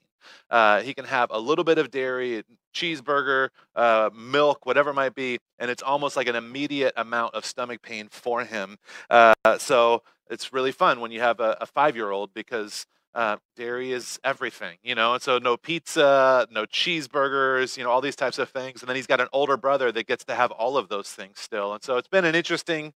Uh, 0.50 0.82
he 0.82 0.94
can 0.94 1.06
have 1.06 1.30
a 1.32 1.40
little 1.40 1.64
bit 1.64 1.78
of 1.78 1.92
dairy, 1.92 2.44
cheeseburger, 2.74 3.50
uh, 3.76 4.10
milk, 4.14 4.66
whatever 4.66 4.90
it 4.90 4.96
might 4.96 5.16
be, 5.16 5.38
and 5.60 5.72
it's 5.72 5.84
almost 5.84 6.16
like 6.16 6.28
an 6.28 6.36
immediate 6.36 6.94
amount 6.98 7.34
of 7.36 7.46
stomach 7.46 7.82
pain 7.82 8.08
for 8.12 8.44
him. 8.44 8.78
Uh, 9.10 9.34
so 9.58 10.04
it's 10.30 10.54
really 10.54 10.72
fun 10.72 11.00
when 11.00 11.12
you 11.12 11.22
have 11.22 11.40
a, 11.40 11.58
a 11.62 11.66
five 11.66 11.96
year 11.96 12.12
old 12.12 12.34
because 12.34 12.86
uh, 13.16 13.38
dairy 13.56 13.92
is 13.92 14.20
everything, 14.24 14.78
you 14.84 14.96
know, 14.96 15.14
and 15.14 15.22
so 15.22 15.38
no 15.38 15.58
pizza, 15.58 16.48
no 16.52 16.66
cheeseburgers, 16.66 17.78
you 17.78 17.84
know, 17.84 17.90
all 17.90 18.02
these 18.02 18.16
types 18.16 18.38
of 18.38 18.50
things. 18.50 18.82
And 18.82 18.90
then 18.90 18.96
he's 18.96 19.08
got 19.08 19.20
an 19.20 19.28
older 19.34 19.58
brother 19.58 19.92
that 19.92 20.08
gets 20.08 20.24
to 20.26 20.36
have 20.36 20.52
all 20.52 20.78
of 20.78 20.90
those 20.90 21.10
things 21.10 21.40
still. 21.40 21.74
And 21.74 21.84
so 21.84 21.98
it's 21.98 22.08
been 22.08 22.26
an 22.26 22.36
interesting 22.36 22.94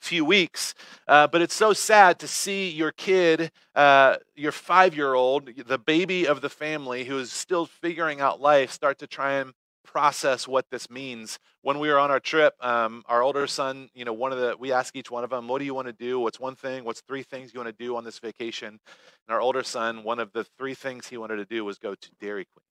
few 0.00 0.24
weeks, 0.24 0.74
uh, 1.08 1.26
but 1.26 1.42
it's 1.42 1.54
so 1.54 1.72
sad 1.72 2.18
to 2.20 2.28
see 2.28 2.70
your 2.70 2.92
kid, 2.92 3.50
uh, 3.74 4.16
your 4.34 4.52
five 4.52 4.94
year 4.96 5.14
old, 5.14 5.50
the 5.66 5.78
baby 5.78 6.26
of 6.26 6.40
the 6.40 6.50
family 6.50 7.04
who 7.04 7.18
is 7.18 7.32
still 7.32 7.66
figuring 7.66 8.20
out 8.20 8.40
life, 8.40 8.70
start 8.70 8.98
to 9.00 9.06
try 9.06 9.34
and 9.34 9.52
process 9.86 10.46
what 10.46 10.66
this 10.70 10.90
means. 10.90 11.38
When 11.62 11.78
we 11.78 11.88
were 11.88 11.98
on 11.98 12.10
our 12.10 12.20
trip, 12.20 12.54
um, 12.60 13.02
our 13.06 13.22
older 13.22 13.46
son, 13.46 13.88
you 13.94 14.04
know, 14.04 14.12
one 14.12 14.32
of 14.32 14.38
the, 14.38 14.56
we 14.58 14.72
ask 14.72 14.94
each 14.94 15.10
one 15.10 15.24
of 15.24 15.30
them, 15.30 15.48
what 15.48 15.58
do 15.58 15.64
you 15.64 15.74
want 15.74 15.86
to 15.86 15.92
do? 15.92 16.20
What's 16.20 16.38
one 16.38 16.56
thing? 16.56 16.84
What's 16.84 17.00
three 17.00 17.22
things 17.22 17.54
you 17.54 17.60
want 17.60 17.76
to 17.76 17.84
do 17.84 17.96
on 17.96 18.04
this 18.04 18.18
vacation? 18.18 18.68
And 18.68 18.78
our 19.34 19.40
older 19.40 19.62
son, 19.62 20.04
one 20.04 20.18
of 20.18 20.32
the 20.32 20.44
three 20.58 20.74
things 20.74 21.08
he 21.08 21.16
wanted 21.16 21.36
to 21.36 21.46
do 21.46 21.64
was 21.64 21.78
go 21.78 21.94
to 21.94 22.10
Dairy 22.20 22.46
Queen. 22.52 22.65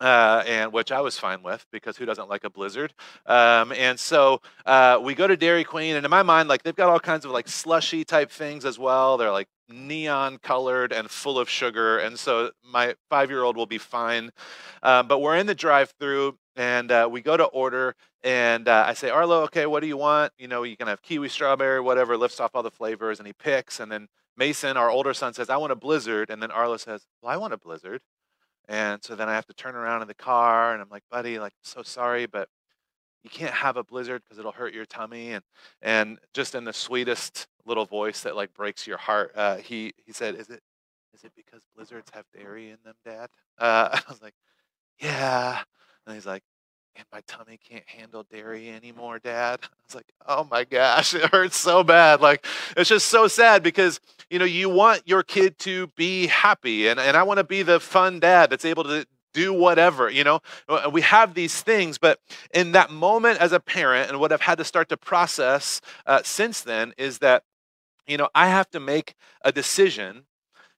Uh, 0.00 0.42
and 0.46 0.72
which 0.72 0.90
I 0.90 1.02
was 1.02 1.18
fine 1.18 1.42
with 1.42 1.66
because 1.70 1.98
who 1.98 2.06
doesn't 2.06 2.28
like 2.28 2.44
a 2.44 2.50
blizzard? 2.50 2.94
Um, 3.26 3.70
and 3.72 4.00
so 4.00 4.40
uh, 4.64 4.98
we 5.02 5.14
go 5.14 5.26
to 5.26 5.36
Dairy 5.36 5.62
Queen, 5.64 5.94
and 5.96 6.06
in 6.06 6.10
my 6.10 6.22
mind, 6.22 6.48
like 6.48 6.62
they've 6.62 6.74
got 6.74 6.88
all 6.88 7.00
kinds 7.00 7.26
of 7.26 7.32
like 7.32 7.48
slushy 7.48 8.04
type 8.04 8.30
things 8.30 8.64
as 8.64 8.78
well. 8.78 9.18
They're 9.18 9.30
like 9.30 9.48
neon 9.68 10.38
colored 10.38 10.92
and 10.92 11.10
full 11.10 11.38
of 11.38 11.50
sugar, 11.50 11.98
and 11.98 12.18
so 12.18 12.50
my 12.64 12.94
five 13.10 13.30
year 13.30 13.42
old 13.42 13.56
will 13.56 13.66
be 13.66 13.78
fine. 13.78 14.30
Uh, 14.82 15.02
but 15.02 15.20
we're 15.20 15.36
in 15.36 15.46
the 15.46 15.54
drive 15.54 15.92
through, 16.00 16.38
and 16.56 16.90
uh, 16.90 17.08
we 17.10 17.20
go 17.20 17.36
to 17.36 17.44
order, 17.44 17.94
and 18.22 18.68
uh, 18.68 18.84
I 18.86 18.94
say, 18.94 19.10
Arlo, 19.10 19.42
okay, 19.44 19.66
what 19.66 19.80
do 19.80 19.86
you 19.86 19.96
want? 19.96 20.32
You 20.38 20.48
know, 20.48 20.62
you 20.62 20.76
can 20.76 20.88
have 20.88 21.02
kiwi, 21.02 21.28
strawberry, 21.28 21.80
whatever. 21.80 22.16
Lifts 22.16 22.40
off 22.40 22.52
all 22.54 22.62
the 22.62 22.70
flavors, 22.70 23.18
and 23.18 23.26
he 23.26 23.32
picks, 23.32 23.80
and 23.80 23.92
then 23.92 24.08
Mason, 24.36 24.76
our 24.76 24.90
older 24.90 25.12
son, 25.12 25.34
says, 25.34 25.50
I 25.50 25.58
want 25.58 25.72
a 25.72 25.76
blizzard, 25.76 26.30
and 26.30 26.42
then 26.42 26.50
Arlo 26.50 26.76
says, 26.76 27.06
Well, 27.22 27.32
I 27.32 27.36
want 27.36 27.52
a 27.52 27.58
blizzard. 27.58 28.00
And 28.70 29.02
so 29.02 29.16
then 29.16 29.28
I 29.28 29.34
have 29.34 29.46
to 29.46 29.52
turn 29.52 29.74
around 29.74 30.02
in 30.02 30.08
the 30.08 30.14
car 30.14 30.72
and 30.72 30.80
I'm 30.80 30.88
like, 30.88 31.02
buddy, 31.10 31.40
like, 31.40 31.52
so 31.60 31.82
sorry, 31.82 32.26
but 32.26 32.48
you 33.24 33.28
can't 33.28 33.52
have 33.52 33.76
a 33.76 33.82
blizzard 33.82 34.22
because 34.22 34.38
it'll 34.38 34.52
hurt 34.52 34.72
your 34.72 34.86
tummy. 34.86 35.32
And, 35.32 35.44
and 35.82 36.18
just 36.34 36.54
in 36.54 36.62
the 36.62 36.72
sweetest 36.72 37.48
little 37.66 37.84
voice 37.84 38.20
that 38.20 38.36
like 38.36 38.54
breaks 38.54 38.86
your 38.86 38.96
heart, 38.96 39.32
uh, 39.34 39.56
he, 39.56 39.92
he 40.06 40.12
said, 40.12 40.36
is 40.36 40.50
it, 40.50 40.60
is 41.12 41.24
it 41.24 41.32
because 41.34 41.62
blizzards 41.74 42.10
have 42.14 42.24
dairy 42.32 42.70
in 42.70 42.78
them, 42.84 42.94
dad? 43.04 43.28
Uh, 43.58 43.88
I 44.08 44.08
was 44.08 44.22
like, 44.22 44.34
yeah. 45.00 45.58
And 46.06 46.14
he's 46.14 46.26
like, 46.26 46.44
and 46.96 47.04
my 47.12 47.20
tummy 47.26 47.58
can't 47.58 47.88
handle 47.88 48.24
dairy 48.30 48.70
anymore, 48.70 49.18
Dad. 49.18 49.60
I 49.62 49.68
was 49.86 49.94
like, 49.94 50.12
oh 50.26 50.46
my 50.50 50.64
gosh, 50.64 51.14
it 51.14 51.24
hurts 51.26 51.56
so 51.56 51.82
bad. 51.82 52.20
Like, 52.20 52.44
it's 52.76 52.88
just 52.88 53.06
so 53.06 53.28
sad 53.28 53.62
because, 53.62 54.00
you 54.28 54.38
know, 54.38 54.44
you 54.44 54.68
want 54.68 55.02
your 55.06 55.22
kid 55.22 55.58
to 55.60 55.88
be 55.88 56.26
happy. 56.26 56.88
And, 56.88 57.00
and 57.00 57.16
I 57.16 57.22
want 57.22 57.38
to 57.38 57.44
be 57.44 57.62
the 57.62 57.80
fun 57.80 58.20
dad 58.20 58.50
that's 58.50 58.64
able 58.64 58.84
to 58.84 59.06
do 59.32 59.52
whatever, 59.52 60.10
you 60.10 60.24
know. 60.24 60.40
Uh, 60.68 60.90
we 60.92 61.02
have 61.02 61.34
these 61.34 61.62
things, 61.62 61.98
but 61.98 62.18
in 62.52 62.72
that 62.72 62.90
moment 62.90 63.38
as 63.40 63.52
a 63.52 63.60
parent, 63.60 64.10
and 64.10 64.18
what 64.18 64.32
I've 64.32 64.40
had 64.40 64.58
to 64.58 64.64
start 64.64 64.88
to 64.88 64.96
process 64.96 65.80
uh, 66.06 66.20
since 66.24 66.60
then 66.62 66.92
is 66.98 67.18
that, 67.18 67.44
you 68.06 68.16
know, 68.16 68.28
I 68.34 68.48
have 68.48 68.68
to 68.70 68.80
make 68.80 69.14
a 69.42 69.52
decision 69.52 70.24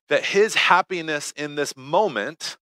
that 0.09 0.27
his 0.27 0.55
happiness 0.55 1.33
in 1.37 1.55
this 1.55 1.77
moment 1.77 2.59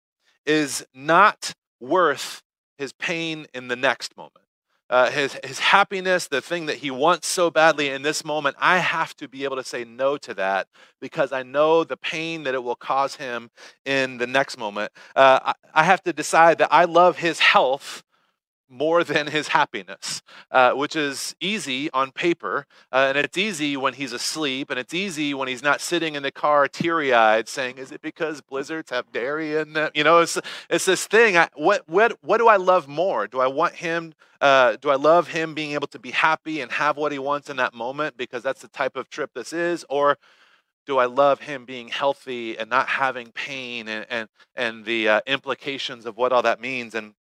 is 0.47 0.87
not 0.95 1.55
worth 1.81 2.43
his 2.81 2.93
pain 2.95 3.47
in 3.55 3.69
the 3.69 3.77
next 3.77 4.17
moment. 4.17 4.45
Uh, 4.89 5.09
his, 5.09 5.39
his 5.45 5.61
happiness, 5.61 6.27
the 6.27 6.41
thing 6.41 6.67
that 6.67 6.79
he 6.79 6.91
wants 6.91 7.29
so 7.29 7.49
badly 7.49 7.91
in 7.91 8.03
this 8.03 8.25
moment, 8.25 8.57
I 8.59 8.79
have 8.79 9.15
to 9.19 9.29
be 9.29 9.45
able 9.45 9.55
to 9.57 9.63
say 9.63 9.85
no 9.85 10.17
to 10.17 10.35
that 10.35 10.67
because 11.01 11.31
I 11.31 11.45
know 11.45 11.85
the 11.85 11.97
pain 11.97 12.43
that 12.43 12.55
it 12.55 12.65
will 12.65 12.75
cause 12.75 13.15
him 13.15 13.51
in 13.85 14.19
the 14.19 14.27
next 14.27 14.59
moment. 14.59 14.91
Uh, 15.15 15.39
I, 15.45 15.53
I 15.75 15.85
have 15.85 16.03
to 16.05 16.13
decide 16.13 16.59
that 16.59 16.73
I 16.73 16.87
love 16.87 17.19
his 17.19 17.39
health 17.39 18.03
more 18.71 19.03
than 19.05 19.27
his 19.27 19.49
happiness, 19.49 20.23
uh, 20.51 20.73
which 20.73 20.95
is 20.95 21.35
easy 21.41 21.91
on 21.93 22.13
paper. 22.13 22.67
Uh, 22.93 23.07
and 23.09 23.19
it's 23.19 23.37
easy 23.37 23.77
when 23.77 23.95
he's 23.95 24.13
asleep, 24.13 24.71
and 24.71 24.79
it's 24.79 24.95
easy 24.95 25.35
when 25.35 25.49
he's 25.49 25.63
not 25.63 25.81
sitting 25.81 26.15
in 26.15 26.23
the 26.23 26.31
car 26.31 26.69
teary 26.69 27.13
eyed 27.13 27.49
saying, 27.49 27.79
Is 27.79 27.91
it 27.93 28.01
because 28.01 28.41
blizzards 28.41 28.91
have 28.91 29.11
dairy 29.13 29.57
in 29.57 29.73
them? 29.73 29.91
You 29.95 30.05
know, 30.05 30.21
it's, 30.21 30.39
it's 30.69 30.85
this 30.85 31.07
thing. 31.07 31.37
I, 31.37 31.49
what, 31.55 31.89
what, 31.89 32.17
what 32.23 32.39
do 32.39 32.49
I 32.49 32.57
love 32.57 32.89
more? 32.89 33.27
Do 33.27 33.41
I 33.41 33.49
want 33.49 33.75
him? 33.75 34.15
Uh, 34.41 34.77
do 34.81 34.89
I 34.89 34.95
love 34.95 35.29
him 35.29 35.55
being 35.55 35.73
able 35.73 35.89
to 35.89 35.99
be 35.99 36.13
happy 36.13 36.61
and 36.61 36.73
have 36.73 36.97
what 36.97 37.13
he 37.13 37.19
wants 37.19 37.51
in 37.51 37.57
that 37.57 37.75
moment 37.75 38.17
because 38.17 38.43
that's 38.43 38.63
the 38.63 38.69
type 38.69 38.97
of 38.97 39.11
trip 39.11 39.33
this 39.35 39.53
is? 39.53 39.85
Or 39.91 40.17
do 40.87 40.99
I 40.99 41.05
love 41.05 41.41
him 41.41 41.67
being 41.67 41.89
healthy 41.89 42.59
and 42.59 42.71
not 42.71 42.89
having 42.89 43.33
pain 43.33 43.87
and, 43.87 44.07
and, 44.09 44.29
and 44.57 44.85
the 44.85 45.09
uh, 45.09 45.21
implications 45.27 46.07
of 46.07 46.17
what 46.17 46.33
all 46.33 46.43
that 46.43 46.61
means? 46.61 46.95
And 46.95 47.15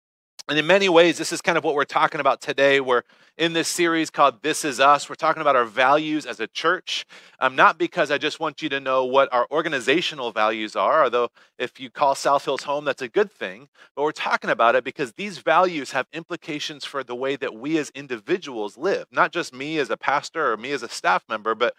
and 0.48 0.58
in 0.58 0.66
many 0.66 0.88
ways, 0.88 1.18
this 1.18 1.32
is 1.32 1.42
kind 1.42 1.58
of 1.58 1.64
what 1.64 1.74
we're 1.74 1.84
talking 1.84 2.20
about 2.20 2.40
today. 2.40 2.78
We're 2.78 3.02
in 3.36 3.52
this 3.52 3.66
series 3.66 4.10
called 4.10 4.42
This 4.42 4.64
Is 4.64 4.78
Us. 4.78 5.08
We're 5.08 5.16
talking 5.16 5.40
about 5.40 5.56
our 5.56 5.64
values 5.64 6.24
as 6.24 6.38
a 6.38 6.46
church. 6.46 7.04
Um, 7.40 7.56
not 7.56 7.78
because 7.78 8.12
I 8.12 8.18
just 8.18 8.38
want 8.38 8.62
you 8.62 8.68
to 8.68 8.78
know 8.78 9.04
what 9.04 9.28
our 9.32 9.48
organizational 9.50 10.30
values 10.30 10.76
are, 10.76 11.02
although 11.02 11.30
if 11.58 11.80
you 11.80 11.90
call 11.90 12.14
South 12.14 12.44
Hills 12.44 12.62
home, 12.62 12.84
that's 12.84 13.02
a 13.02 13.08
good 13.08 13.32
thing. 13.32 13.68
But 13.96 14.04
we're 14.04 14.12
talking 14.12 14.50
about 14.50 14.76
it 14.76 14.84
because 14.84 15.14
these 15.14 15.38
values 15.38 15.90
have 15.90 16.06
implications 16.12 16.84
for 16.84 17.02
the 17.02 17.16
way 17.16 17.34
that 17.34 17.54
we 17.54 17.76
as 17.78 17.90
individuals 17.90 18.78
live. 18.78 19.06
Not 19.10 19.32
just 19.32 19.52
me 19.52 19.78
as 19.78 19.90
a 19.90 19.96
pastor 19.96 20.52
or 20.52 20.56
me 20.56 20.70
as 20.70 20.84
a 20.84 20.88
staff 20.88 21.24
member, 21.28 21.56
but 21.56 21.74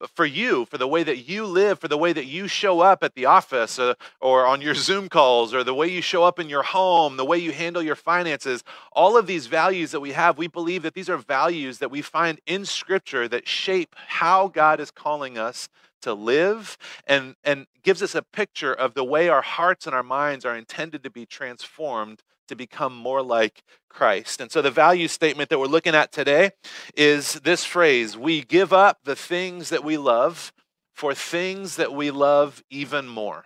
but 0.00 0.10
for 0.10 0.24
you, 0.24 0.64
for 0.64 0.78
the 0.78 0.88
way 0.88 1.02
that 1.02 1.28
you 1.28 1.44
live, 1.44 1.78
for 1.78 1.86
the 1.86 1.98
way 1.98 2.14
that 2.14 2.24
you 2.24 2.48
show 2.48 2.80
up 2.80 3.04
at 3.04 3.14
the 3.14 3.26
office 3.26 3.78
uh, 3.78 3.94
or 4.18 4.46
on 4.46 4.62
your 4.62 4.74
Zoom 4.86 5.10
calls, 5.10 5.52
or 5.52 5.62
the 5.62 5.74
way 5.74 5.88
you 5.88 6.00
show 6.00 6.24
up 6.24 6.38
in 6.38 6.48
your 6.48 6.62
home, 6.62 7.18
the 7.18 7.24
way 7.24 7.36
you 7.36 7.52
handle 7.52 7.82
your 7.82 7.94
finances, 7.94 8.64
all 8.92 9.18
of 9.18 9.26
these 9.26 9.46
values 9.46 9.90
that 9.90 10.00
we 10.00 10.12
have, 10.12 10.38
we 10.38 10.48
believe 10.48 10.82
that 10.82 10.94
these 10.94 11.10
are 11.10 11.18
values 11.18 11.78
that 11.78 11.90
we 11.90 12.00
find 12.00 12.40
in 12.46 12.64
Scripture 12.64 13.28
that 13.28 13.46
shape 13.46 13.94
how 13.94 14.48
God 14.48 14.80
is 14.80 14.90
calling 14.90 15.36
us 15.36 15.68
to 16.00 16.14
live 16.14 16.78
and, 17.06 17.36
and 17.44 17.66
gives 17.82 18.02
us 18.02 18.14
a 18.14 18.22
picture 18.22 18.72
of 18.72 18.94
the 18.94 19.04
way 19.04 19.28
our 19.28 19.42
hearts 19.42 19.86
and 19.86 19.94
our 19.94 20.02
minds 20.02 20.46
are 20.46 20.56
intended 20.56 21.02
to 21.04 21.10
be 21.10 21.26
transformed 21.26 22.22
to 22.50 22.56
become 22.56 22.94
more 22.94 23.22
like 23.22 23.62
Christ. 23.88 24.40
And 24.40 24.50
so 24.50 24.60
the 24.60 24.70
value 24.70 25.08
statement 25.08 25.50
that 25.50 25.58
we're 25.58 25.66
looking 25.66 25.94
at 25.94 26.12
today 26.12 26.50
is 26.96 27.34
this 27.34 27.64
phrase 27.64 28.16
We 28.16 28.42
give 28.42 28.72
up 28.72 28.98
the 29.04 29.16
things 29.16 29.70
that 29.70 29.84
we 29.84 29.96
love 29.96 30.52
for 30.92 31.14
things 31.14 31.76
that 31.76 31.94
we 31.94 32.10
love 32.10 32.62
even 32.68 33.08
more. 33.08 33.44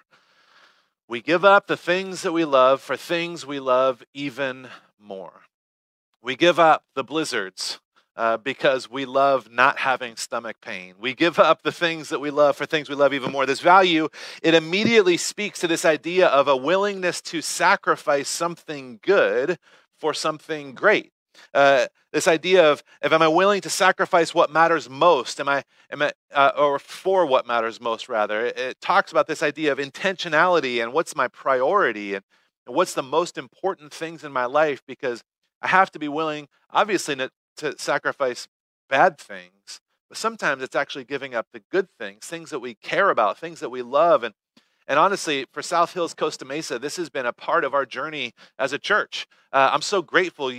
We 1.07 1.21
give 1.21 1.45
up 1.45 1.67
the 1.67 1.77
things 1.77 2.23
that 2.23 2.33
we 2.33 2.47
love 2.47 2.81
for 2.81 2.97
things 2.97 3.47
we 3.47 3.61
love 3.61 4.03
even 4.15 4.69
more. 4.99 5.43
We 6.23 6.35
give 6.35 6.59
up 6.59 6.85
the 6.95 7.05
blizzards 7.05 7.79
uh, 8.17 8.37
because 8.37 8.91
we 8.91 9.05
love 9.05 9.51
not 9.51 9.79
having 9.79 10.17
stomach 10.17 10.57
pain. 10.61 10.95
We 10.99 11.15
give 11.15 11.39
up 11.39 11.63
the 11.63 11.73
things 11.73 12.09
that 12.11 12.21
we 12.21 12.31
love 12.31 12.57
for 12.57 12.67
things 12.67 12.89
we 12.89 12.95
love 12.95 13.13
even 13.13 13.33
more. 13.33 13.47
This 13.47 13.61
value, 13.61 14.09
it 14.43 14.55
immediately 14.55 15.17
speaks 15.17 15.61
to 15.61 15.69
this 15.69 15.85
idea 15.85 16.29
of 16.29 16.49
a 16.49 16.57
willingness 16.57 17.21
to 17.23 17.43
sacrifice 17.43 18.29
something 18.29 19.01
good 19.03 19.59
for 19.99 20.15
something 20.15 20.75
great. 20.75 21.13
Uh, 21.53 21.87
this 22.13 22.29
idea 22.29 22.71
of, 22.71 22.85
if 23.03 23.13
am 23.13 23.23
I 23.23 23.29
willing 23.29 23.61
to 23.63 23.71
sacrifice 23.71 24.35
what 24.35 24.53
matters 24.53 24.89
most? 24.89 25.41
Am 25.41 25.49
I, 25.49 25.65
am 25.91 26.03
I 26.03 26.13
uh, 26.33 26.53
or 26.57 26.79
for 26.79 27.27
what 27.27 27.47
matters 27.47 27.81
most, 27.81 28.09
rather? 28.09 28.47
It, 28.47 28.59
it, 28.59 28.81
talks 28.81 29.11
about 29.11 29.27
this 29.27 29.43
idea 29.43 29.73
of 29.73 29.79
intentionality 29.79 30.81
and 30.81 30.93
what's 30.93 31.17
my 31.17 31.27
priority 31.27 32.15
and, 32.15 32.25
and 32.67 32.77
what's 32.77 32.95
the 32.95 33.03
most 33.03 33.37
important 33.37 33.93
things 33.93 34.23
in 34.23 34.33
my 34.33 34.45
life 34.45 34.83
because 34.87 35.25
I 35.61 35.69
have 35.69 35.91
to 35.93 35.99
be 35.99 36.09
willing, 36.09 36.49
obviously, 36.71 37.17
to 37.57 37.79
sacrifice 37.79 38.49
bad 38.89 39.19
things, 39.19 39.81
but 40.09 40.19
sometimes 40.19 40.63
it's 40.63 40.77
actually 40.77 41.05
giving 41.05 41.35
up 41.35 41.47
the 41.53 41.63
good 41.71 41.89
things, 41.99 42.25
things 42.25 42.51
that 42.51 42.61
we 42.61 42.75
care 42.75 43.11
about, 43.11 43.39
things 43.39 43.61
that 43.61 43.71
we 43.71 43.83
love. 43.83 44.23
And, 44.23 44.35
and 44.87 44.99
honestly, 44.99 45.47
for 45.53 45.63
South 45.63 45.95
Hills 45.95 46.15
Costa 46.15 46.45
Mesa, 46.45 46.79
this 46.79 46.97
has 46.97 47.09
been 47.09 47.27
a 47.27 47.33
part 47.33 47.65
of 47.65 47.75
our 47.75 47.87
journey 47.87 48.35
as 48.59 48.73
a 48.73 48.79
church. 48.79 49.27
Uh, 49.53 49.71
I'm 49.73 49.83
so 49.83 50.03
grateful 50.03 50.53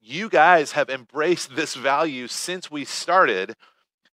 you 0.00 0.28
guys 0.28 0.72
have 0.72 0.90
embraced 0.90 1.56
this 1.56 1.74
value 1.74 2.26
since 2.26 2.70
we 2.70 2.84
started 2.84 3.54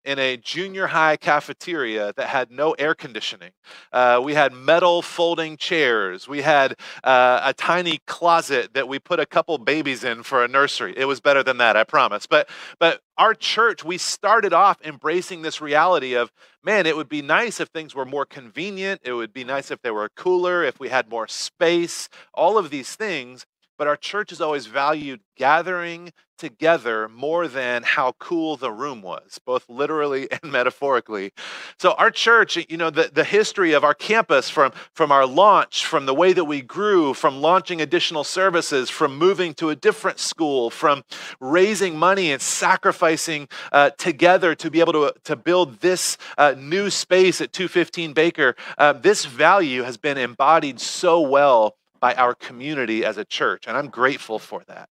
in 0.07 0.17
a 0.19 0.37
junior 0.37 0.87
high 0.87 1.17
cafeteria 1.17 2.13
that 2.15 2.27
had 2.29 2.49
no 2.49 2.71
air 2.79 2.95
conditioning. 2.95 3.51
Uh, 3.91 4.21
we 4.23 4.33
had 4.33 4.53
metal 4.53 5.01
folding 5.01 5.57
chairs. 5.57 6.29
We 6.29 6.41
had 6.41 6.77
uh, 7.03 7.41
a 7.43 7.53
tiny 7.53 7.99
closet 8.07 8.73
that 8.73 8.87
we 8.87 8.99
put 8.99 9.19
a 9.19 9.25
couple 9.25 9.57
babies 9.57 10.05
in 10.05 10.23
for 10.23 10.45
a 10.45 10.47
nursery. 10.47 10.93
It 10.95 11.05
was 11.05 11.19
better 11.19 11.43
than 11.43 11.57
that, 11.57 11.75
I 11.75 11.83
promise. 11.83 12.25
But 12.25 12.49
but 12.79 13.01
our 13.17 13.33
church, 13.33 13.83
we 13.83 13.97
started 13.97 14.53
off 14.53 14.77
embracing 14.81 15.41
this 15.41 15.59
reality 15.59 16.15
of, 16.15 16.31
man, 16.63 16.85
it 16.85 16.95
would 16.95 17.09
be 17.09 17.21
nice 17.21 17.59
if 17.59 17.67
things 17.67 17.93
were 17.93 18.05
more 18.05 18.25
convenient. 18.25 19.01
It 19.03 19.11
would 19.11 19.33
be 19.33 19.43
nice 19.43 19.71
if 19.71 19.81
they 19.81 19.91
were 19.91 20.07
cooler, 20.15 20.63
if 20.63 20.79
we 20.79 20.87
had 20.87 21.09
more 21.09 21.27
space, 21.27 22.07
all 22.33 22.57
of 22.57 22.69
these 22.69 22.95
things. 22.95 23.45
But 23.77 23.87
our 23.87 23.97
church 23.97 24.31
has 24.31 24.41
always 24.41 24.65
valued 24.65 25.21
gathering 25.35 26.11
together 26.37 27.09
more 27.09 27.47
than 27.47 27.83
how 27.83 28.13
cool 28.19 28.57
the 28.57 28.71
room 28.71 29.01
was, 29.01 29.39
both 29.45 29.67
literally 29.67 30.27
and 30.43 30.51
metaphorically. 30.51 31.33
So, 31.79 31.91
our 31.93 32.11
church, 32.11 32.57
you 32.69 32.77
know, 32.77 32.89
the, 32.89 33.09
the 33.13 33.23
history 33.23 33.73
of 33.73 33.83
our 33.83 33.93
campus 33.93 34.49
from, 34.49 34.71
from 34.93 35.11
our 35.11 35.25
launch, 35.25 35.85
from 35.85 36.05
the 36.05 36.13
way 36.13 36.33
that 36.33 36.45
we 36.45 36.61
grew, 36.61 37.13
from 37.13 37.41
launching 37.41 37.81
additional 37.81 38.23
services, 38.23 38.89
from 38.89 39.17
moving 39.17 39.53
to 39.55 39.69
a 39.69 39.75
different 39.75 40.19
school, 40.19 40.69
from 40.69 41.03
raising 41.39 41.97
money 41.97 42.31
and 42.31 42.41
sacrificing 42.41 43.47
uh, 43.71 43.89
together 43.91 44.55
to 44.55 44.69
be 44.69 44.79
able 44.79 44.93
to, 44.93 45.13
to 45.23 45.35
build 45.35 45.79
this 45.79 46.17
uh, 46.37 46.53
new 46.57 46.89
space 46.89 47.41
at 47.41 47.53
215 47.53 48.13
Baker, 48.13 48.55
uh, 48.77 48.93
this 48.93 49.25
value 49.25 49.83
has 49.83 49.97
been 49.97 50.17
embodied 50.17 50.79
so 50.79 51.21
well 51.21 51.75
by 51.99 52.13
our 52.15 52.33
community 52.33 53.03
as 53.05 53.17
a 53.17 53.25
church, 53.25 53.65
and 53.67 53.77
I'm 53.77 53.89
grateful 53.89 54.39
for 54.39 54.63
that 54.67 54.89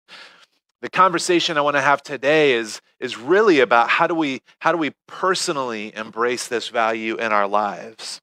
the 0.85 0.91
conversation 0.91 1.57
I 1.57 1.63
want 1.63 1.77
to 1.77 1.81
have 1.81 2.03
today 2.03 2.53
is, 2.53 2.83
is 3.01 3.17
really 3.17 3.61
about 3.61 3.89
how 3.89 4.07
do, 4.07 4.15
we, 4.15 4.43
how 4.59 4.71
do 4.71 4.77
we 4.77 4.93
personally 5.07 5.97
embrace 5.97 6.47
this 6.47 6.69
value 6.69 7.17
in 7.17 7.33
our 7.33 7.49
lives? 7.49 8.21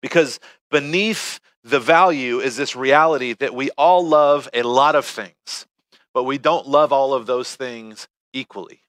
Because 0.00 0.40
beneath 0.72 1.38
the 1.62 1.78
value 1.78 2.40
is 2.40 2.56
this 2.56 2.74
reality 2.74 3.34
that 3.34 3.54
we 3.54 3.70
all 3.78 4.04
love 4.04 4.48
a 4.52 4.62
lot 4.64 4.96
of 4.96 5.04
things, 5.04 5.68
but 6.12 6.24
we 6.24 6.36
don't 6.36 6.66
love 6.66 6.92
all 6.92 7.14
of 7.14 7.26
those 7.26 7.54
things 7.54 8.08
equally. 8.32 8.80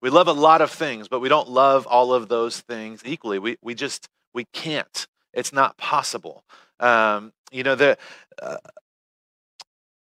We 0.00 0.08
love 0.08 0.28
a 0.28 0.32
lot 0.32 0.62
of 0.62 0.70
things, 0.70 1.08
but 1.08 1.20
we 1.20 1.28
don't 1.28 1.50
love 1.50 1.86
all 1.86 2.14
of 2.14 2.28
those 2.28 2.58
things 2.62 3.02
equally. 3.04 3.38
We, 3.38 3.58
we 3.60 3.74
just, 3.74 4.08
we 4.32 4.46
can't. 4.54 5.06
It's 5.34 5.52
not 5.52 5.76
possible. 5.76 6.42
Um, 6.82 7.32
you 7.50 7.62
know, 7.62 7.74
the, 7.74 7.96
uh, 8.40 8.56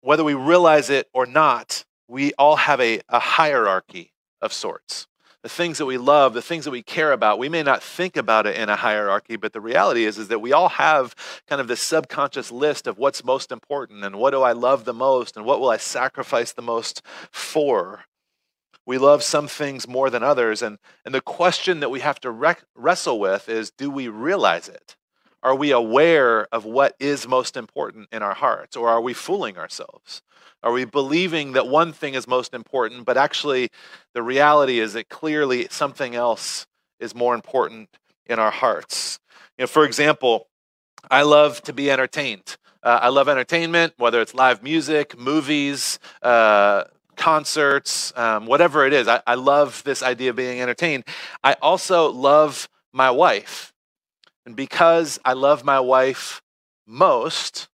whether 0.02 0.24
we 0.24 0.34
realize 0.34 0.90
it 0.90 1.08
or 1.14 1.26
not, 1.26 1.86
we 2.08 2.34
all 2.34 2.56
have 2.56 2.80
a, 2.82 3.02
a 3.10 3.20
hierarchy 3.20 4.14
of 4.42 4.52
sorts. 4.54 5.08
the 5.44 5.50
things 5.50 5.80
that 5.80 5.88
we 5.88 5.98
love, 5.98 6.34
the 6.34 6.42
things 6.42 6.66
that 6.66 6.72
we 6.72 6.84
care 6.84 7.12
about, 7.12 7.40
we 7.40 7.50
may 7.50 7.64
not 7.64 7.82
think 7.82 8.16
about 8.16 8.46
it 8.46 8.56
in 8.56 8.70
a 8.70 8.76
hierarchy, 8.76 9.36
but 9.36 9.54
the 9.54 9.62
reality 9.62 10.06
is, 10.06 10.18
is 10.18 10.28
that 10.28 10.40
we 10.40 10.54
all 10.54 10.70
have 10.70 11.16
kind 11.48 11.60
of 11.60 11.68
this 11.68 11.82
subconscious 11.82 12.52
list 12.52 12.86
of 12.86 13.00
what's 13.00 13.24
most 13.24 13.52
important 13.52 14.04
and 14.04 14.18
what 14.18 14.32
do 14.32 14.44
I 14.44 14.52
love 14.52 14.86
the 14.86 14.94
most 14.94 15.36
and 15.36 15.46
what 15.46 15.60
will 15.60 15.70
I 15.70 15.78
sacrifice 15.78 16.52
the 16.54 16.62
most 16.62 17.02
for. 17.32 18.06
We 18.86 18.98
love 19.00 19.24
some 19.24 19.48
things 19.48 19.88
more 19.88 20.10
than 20.10 20.22
others. 20.22 20.62
And, 20.62 20.78
and 21.06 21.14
the 21.14 21.22
question 21.22 21.80
that 21.80 21.90
we 21.90 22.02
have 22.02 22.20
to 22.22 22.30
rec- 22.32 22.64
wrestle 22.76 23.20
with 23.20 23.50
is 23.50 23.72
do 23.72 23.90
we 23.90 24.08
realize 24.08 24.70
it? 24.70 24.96
Are 25.44 25.56
we 25.56 25.72
aware 25.72 26.48
of 26.52 26.66
what 26.66 26.96
is 27.00 27.28
most 27.28 27.58
important 27.58 28.10
in 28.12 28.22
our 28.22 28.34
hearts? 28.34 28.76
Or 28.78 28.90
are 28.90 29.02
we 29.02 29.14
fooling 29.14 29.58
ourselves? 29.58 30.22
Are 30.64 30.72
we 30.72 30.86
believing 30.86 31.54
that 31.54 31.68
one 31.68 31.92
thing 31.92 32.14
is 32.14 32.28
most 32.28 32.54
important, 32.54 33.06
but 33.06 33.18
actually 33.18 33.70
the 34.14 34.22
reality 34.22 34.80
is 34.80 34.94
that 34.94 35.10
clearly 35.10 35.68
something 35.72 36.14
else 36.16 36.68
is 37.00 37.16
more 37.16 37.34
important 37.34 37.90
in 38.28 38.38
our 38.38 38.52
hearts? 38.52 39.20
You 39.58 39.64
know, 39.64 39.68
for 39.68 39.86
example, 39.86 40.48
I 41.10 41.24
love 41.24 41.62
to 41.64 41.74
be 41.74 41.90
entertained. 41.90 42.58
Uh, 42.84 43.00
I 43.02 43.10
love 43.10 43.28
entertainment, 43.28 43.94
whether 43.98 44.22
it's 44.22 44.36
live 44.36 44.62
music, 44.62 45.18
movies, 45.18 45.98
uh, 46.22 46.84
concerts, 47.16 48.14
um, 48.16 48.46
whatever 48.46 48.86
it 48.86 48.94
is. 48.94 49.08
I, 49.08 49.22
I 49.26 49.36
love 49.36 49.84
this 49.84 50.04
idea 50.04 50.32
of 50.32 50.36
being 50.36 50.62
entertained. 50.62 51.06
I 51.44 51.54
also 51.62 52.12
love 52.12 52.70
my 52.94 53.10
wife. 53.10 53.71
And 54.46 54.56
because 54.56 55.20
I 55.24 55.34
love 55.34 55.64
my 55.64 55.80
wife 55.80 56.42
most, 56.88 57.68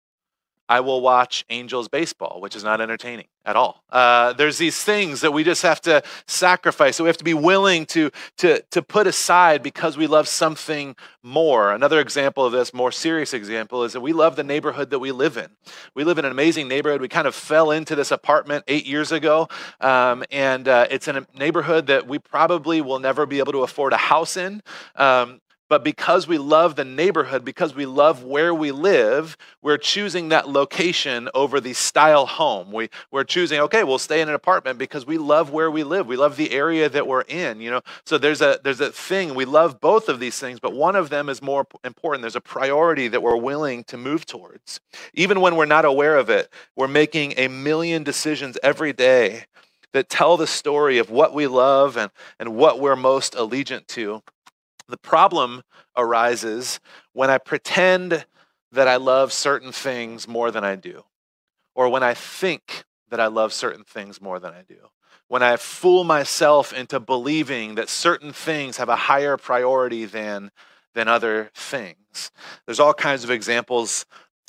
I 0.69 0.81
will 0.81 0.99
watch 0.99 1.45
Angels 1.49 1.87
baseball, 1.87 2.41
which 2.41 2.55
is 2.55 2.63
not 2.63 2.81
entertaining 2.81 3.27
at 3.45 3.55
all. 3.55 3.83
Uh, 3.89 4.33
there's 4.33 4.57
these 4.57 4.83
things 4.83 5.21
that 5.21 5.31
we 5.31 5.45
just 5.45 5.61
have 5.61 5.79
to 5.81 6.03
sacrifice, 6.27 6.97
that 6.97 7.03
we 7.03 7.07
have 7.07 7.17
to 7.17 7.23
be 7.23 7.33
willing 7.33 7.85
to, 7.85 8.11
to, 8.37 8.61
to 8.71 8.81
put 8.81 9.07
aside 9.07 9.63
because 9.63 9.95
we 9.95 10.07
love 10.07 10.27
something 10.27 10.93
more. 11.23 11.71
Another 11.71 12.01
example 12.01 12.45
of 12.45 12.51
this, 12.51 12.73
more 12.73 12.91
serious 12.91 13.33
example, 13.33 13.85
is 13.85 13.93
that 13.93 14.01
we 14.01 14.11
love 14.11 14.35
the 14.35 14.43
neighborhood 14.43 14.89
that 14.89 14.99
we 14.99 15.13
live 15.13 15.37
in. 15.37 15.47
We 15.95 16.03
live 16.03 16.17
in 16.17 16.25
an 16.25 16.31
amazing 16.31 16.67
neighborhood. 16.67 16.99
We 16.99 17.07
kind 17.07 17.27
of 17.27 17.35
fell 17.35 17.71
into 17.71 17.95
this 17.95 18.11
apartment 18.11 18.65
eight 18.67 18.85
years 18.85 19.13
ago, 19.13 19.47
um, 19.79 20.25
and 20.31 20.67
uh, 20.67 20.87
it's 20.91 21.07
in 21.07 21.15
a 21.15 21.25
neighborhood 21.33 21.87
that 21.87 22.07
we 22.07 22.19
probably 22.19 22.81
will 22.81 22.99
never 22.99 23.25
be 23.25 23.39
able 23.39 23.53
to 23.53 23.63
afford 23.63 23.93
a 23.93 23.97
house 23.97 24.35
in. 24.35 24.61
Um, 24.97 25.39
but 25.69 25.83
because 25.83 26.27
we 26.27 26.37
love 26.37 26.75
the 26.75 26.85
neighborhood, 26.85 27.43
because 27.43 27.75
we 27.75 27.85
love 27.85 28.23
where 28.23 28.53
we 28.53 28.71
live, 28.71 29.37
we're 29.61 29.77
choosing 29.77 30.29
that 30.29 30.47
location 30.47 31.29
over 31.33 31.59
the 31.59 31.73
style 31.73 32.25
home. 32.25 32.71
We, 32.71 32.89
we're 33.11 33.23
choosing, 33.23 33.59
okay, 33.61 33.83
we'll 33.83 33.99
stay 33.99 34.21
in 34.21 34.29
an 34.29 34.35
apartment 34.35 34.79
because 34.79 35.05
we 35.05 35.17
love 35.17 35.51
where 35.51 35.69
we 35.69 35.83
live. 35.83 36.07
We 36.07 36.15
love 36.15 36.37
the 36.37 36.51
area 36.51 36.87
that 36.89 37.07
we're 37.07 37.21
in, 37.21 37.59
you 37.59 37.69
know. 37.69 37.81
So 38.05 38.17
there's 38.17 38.41
a 38.41 38.59
there's 38.63 38.79
a 38.79 38.91
thing. 38.91 39.35
We 39.35 39.45
love 39.45 39.81
both 39.81 40.09
of 40.09 40.19
these 40.19 40.39
things, 40.39 40.59
but 40.59 40.73
one 40.73 40.95
of 40.95 41.09
them 41.09 41.29
is 41.29 41.41
more 41.41 41.67
important. 41.83 42.21
There's 42.21 42.35
a 42.35 42.41
priority 42.41 43.07
that 43.09 43.21
we're 43.21 43.35
willing 43.35 43.83
to 43.85 43.97
move 43.97 44.25
towards. 44.25 44.79
Even 45.13 45.41
when 45.41 45.55
we're 45.55 45.65
not 45.65 45.85
aware 45.85 46.17
of 46.17 46.29
it, 46.29 46.51
we're 46.75 46.87
making 46.87 47.33
a 47.37 47.47
million 47.47 48.03
decisions 48.03 48.57
every 48.63 48.93
day 48.93 49.45
that 49.93 50.09
tell 50.09 50.37
the 50.37 50.47
story 50.47 50.97
of 50.97 51.09
what 51.09 51.33
we 51.33 51.47
love 51.47 51.97
and, 51.97 52.11
and 52.39 52.55
what 52.55 52.79
we're 52.79 52.95
most 52.95 53.33
allegiant 53.33 53.87
to. 53.87 54.21
The 54.87 54.97
problem 54.97 55.63
arises 55.95 56.79
when 57.13 57.29
I 57.29 57.37
pretend 57.37 58.25
that 58.71 58.87
I 58.87 58.97
love 58.97 59.33
certain 59.33 59.71
things 59.71 60.27
more 60.27 60.51
than 60.51 60.63
I 60.63 60.75
do, 60.75 61.03
or 61.75 61.89
when 61.89 62.03
I 62.03 62.13
think 62.13 62.85
that 63.09 63.19
I 63.19 63.27
love 63.27 63.53
certain 63.53 63.83
things 63.83 64.21
more 64.21 64.39
than 64.39 64.53
I 64.53 64.63
do. 64.67 64.89
When 65.27 65.43
I 65.43 65.57
fool 65.57 66.03
myself 66.03 66.73
into 66.73 66.99
believing 66.99 67.75
that 67.75 67.89
certain 67.89 68.31
things 68.31 68.77
have 68.77 68.89
a 68.89 68.95
higher 68.95 69.37
priority 69.37 70.05
than, 70.05 70.51
than 70.93 71.07
other 71.07 71.51
things. 71.53 72.31
There's 72.65 72.79
all 72.79 72.93
kinds 72.93 73.23
of 73.23 73.31
examples 73.31 74.05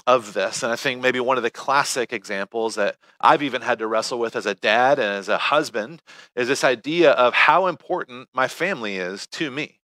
of 0.07 0.33
this. 0.33 0.62
And 0.62 0.73
I 0.73 0.76
think 0.76 1.02
maybe 1.02 1.21
one 1.21 1.37
of 1.37 1.42
the 1.42 1.50
classic 1.50 2.12
examples 2.12 2.76
that 2.76 2.97
I've 3.21 3.42
even 3.42 3.61
had 3.61 3.78
to 3.80 3.87
wrestle 3.87 4.18
with 4.18 4.37
as 4.37 4.47
a 4.47 4.54
dad 4.54 4.99
and 4.99 5.09
as 5.09 5.28
a 5.28 5.37
husband 5.37 6.00
is 6.35 6.49
this 6.49 6.64
idea 6.64 7.11
of 7.12 7.35
how 7.35 7.66
important 7.66 8.28
my 8.33 8.49
family 8.49 8.97
is 8.97 9.26
to 9.33 9.50
me. 9.50 9.77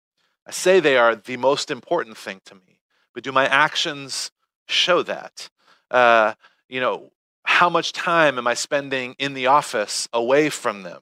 I 0.45 0.51
say 0.51 0.79
they 0.79 0.97
are 0.97 1.15
the 1.15 1.37
most 1.37 1.69
important 1.71 2.17
thing 2.17 2.41
to 2.45 2.55
me, 2.55 2.79
but 3.13 3.23
do 3.23 3.31
my 3.31 3.47
actions 3.47 4.31
show 4.67 5.03
that? 5.03 5.49
Uh, 5.89 6.33
you 6.67 6.79
know, 6.79 7.11
how 7.43 7.69
much 7.69 7.93
time 7.93 8.37
am 8.37 8.47
I 8.47 8.53
spending 8.53 9.15
in 9.19 9.33
the 9.33 9.47
office 9.47 10.07
away 10.13 10.49
from 10.49 10.83
them? 10.83 11.01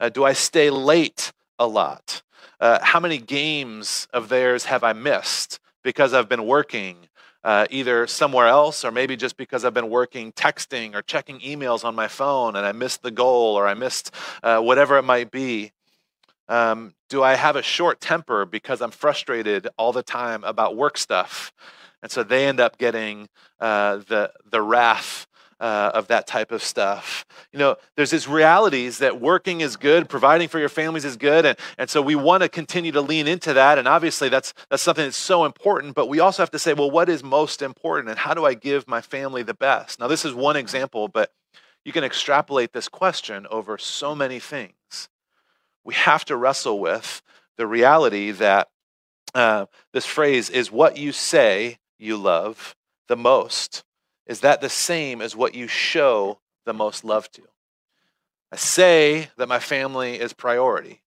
Uh, 0.00 0.08
do 0.08 0.24
I 0.24 0.32
stay 0.32 0.70
late 0.70 1.32
a 1.58 1.66
lot? 1.66 2.22
Uh, 2.60 2.78
how 2.82 3.00
many 3.00 3.18
games 3.18 4.08
of 4.12 4.28
theirs 4.28 4.64
have 4.64 4.82
I 4.82 4.92
missed 4.92 5.60
because 5.84 6.12
I've 6.12 6.28
been 6.28 6.46
working 6.46 7.08
uh, 7.44 7.66
either 7.70 8.06
somewhere 8.06 8.48
else 8.48 8.84
or 8.84 8.90
maybe 8.90 9.16
just 9.16 9.36
because 9.36 9.64
I've 9.64 9.74
been 9.74 9.90
working, 9.90 10.32
texting 10.32 10.94
or 10.94 11.02
checking 11.02 11.38
emails 11.40 11.84
on 11.84 11.94
my 11.94 12.08
phone 12.08 12.56
and 12.56 12.66
I 12.66 12.72
missed 12.72 13.02
the 13.02 13.10
goal 13.10 13.54
or 13.54 13.68
I 13.68 13.74
missed 13.74 14.12
uh, 14.42 14.60
whatever 14.60 14.98
it 14.98 15.04
might 15.04 15.30
be? 15.30 15.72
Um, 16.48 16.94
do 17.08 17.22
I 17.22 17.34
have 17.34 17.56
a 17.56 17.62
short 17.62 18.00
temper 18.00 18.44
because 18.44 18.80
I'm 18.80 18.90
frustrated 18.90 19.68
all 19.76 19.92
the 19.92 20.02
time 20.02 20.44
about 20.44 20.76
work 20.76 20.96
stuff? 20.96 21.52
And 22.02 22.10
so 22.10 22.22
they 22.22 22.46
end 22.46 22.60
up 22.60 22.78
getting 22.78 23.28
uh, 23.60 23.96
the, 23.96 24.32
the 24.50 24.62
wrath 24.62 25.26
uh, 25.60 25.90
of 25.94 26.06
that 26.08 26.26
type 26.26 26.52
of 26.52 26.62
stuff. 26.62 27.26
You 27.52 27.58
know, 27.58 27.76
there's 27.96 28.10
these 28.10 28.28
realities 28.28 28.98
that 28.98 29.20
working 29.20 29.60
is 29.60 29.76
good, 29.76 30.08
providing 30.08 30.48
for 30.48 30.58
your 30.58 30.68
families 30.68 31.04
is 31.04 31.16
good, 31.16 31.44
and, 31.44 31.58
and 31.76 31.90
so 31.90 32.00
we 32.00 32.14
want 32.14 32.42
to 32.44 32.48
continue 32.48 32.92
to 32.92 33.00
lean 33.00 33.26
into 33.26 33.52
that. 33.54 33.78
And 33.78 33.88
obviously, 33.88 34.28
that's 34.28 34.54
that's 34.70 34.82
something 34.82 35.04
that's 35.04 35.16
so 35.16 35.44
important. 35.44 35.94
But 35.94 36.08
we 36.08 36.20
also 36.20 36.42
have 36.42 36.50
to 36.52 36.58
say, 36.58 36.74
well, 36.74 36.90
what 36.90 37.08
is 37.08 37.24
most 37.24 37.60
important, 37.60 38.08
and 38.08 38.18
how 38.18 38.34
do 38.34 38.44
I 38.44 38.54
give 38.54 38.86
my 38.86 39.00
family 39.00 39.42
the 39.42 39.54
best? 39.54 39.98
Now, 39.98 40.06
this 40.06 40.24
is 40.24 40.32
one 40.32 40.56
example, 40.56 41.08
but 41.08 41.32
you 41.84 41.92
can 41.92 42.04
extrapolate 42.04 42.72
this 42.72 42.88
question 42.88 43.46
over 43.50 43.78
so 43.78 44.14
many 44.14 44.38
things 44.38 45.08
we 45.88 45.94
have 45.94 46.26
to 46.26 46.36
wrestle 46.36 46.78
with 46.78 47.22
the 47.56 47.66
reality 47.66 48.30
that 48.30 48.68
uh, 49.34 49.64
this 49.94 50.04
phrase 50.04 50.50
is 50.50 50.70
what 50.70 50.98
you 50.98 51.12
say 51.12 51.78
you 51.98 52.18
love 52.18 52.76
the 53.08 53.16
most. 53.16 53.84
Is 54.26 54.40
that 54.40 54.60
the 54.60 54.68
same 54.68 55.22
as 55.22 55.34
what 55.34 55.54
you 55.54 55.66
show 55.66 56.40
the 56.66 56.74
most 56.74 57.04
love 57.04 57.30
to? 57.30 57.42
I 58.52 58.56
say 58.56 59.30
that 59.38 59.48
my 59.48 59.58
family 59.58 60.20
is 60.20 60.34
priority, 60.34 61.00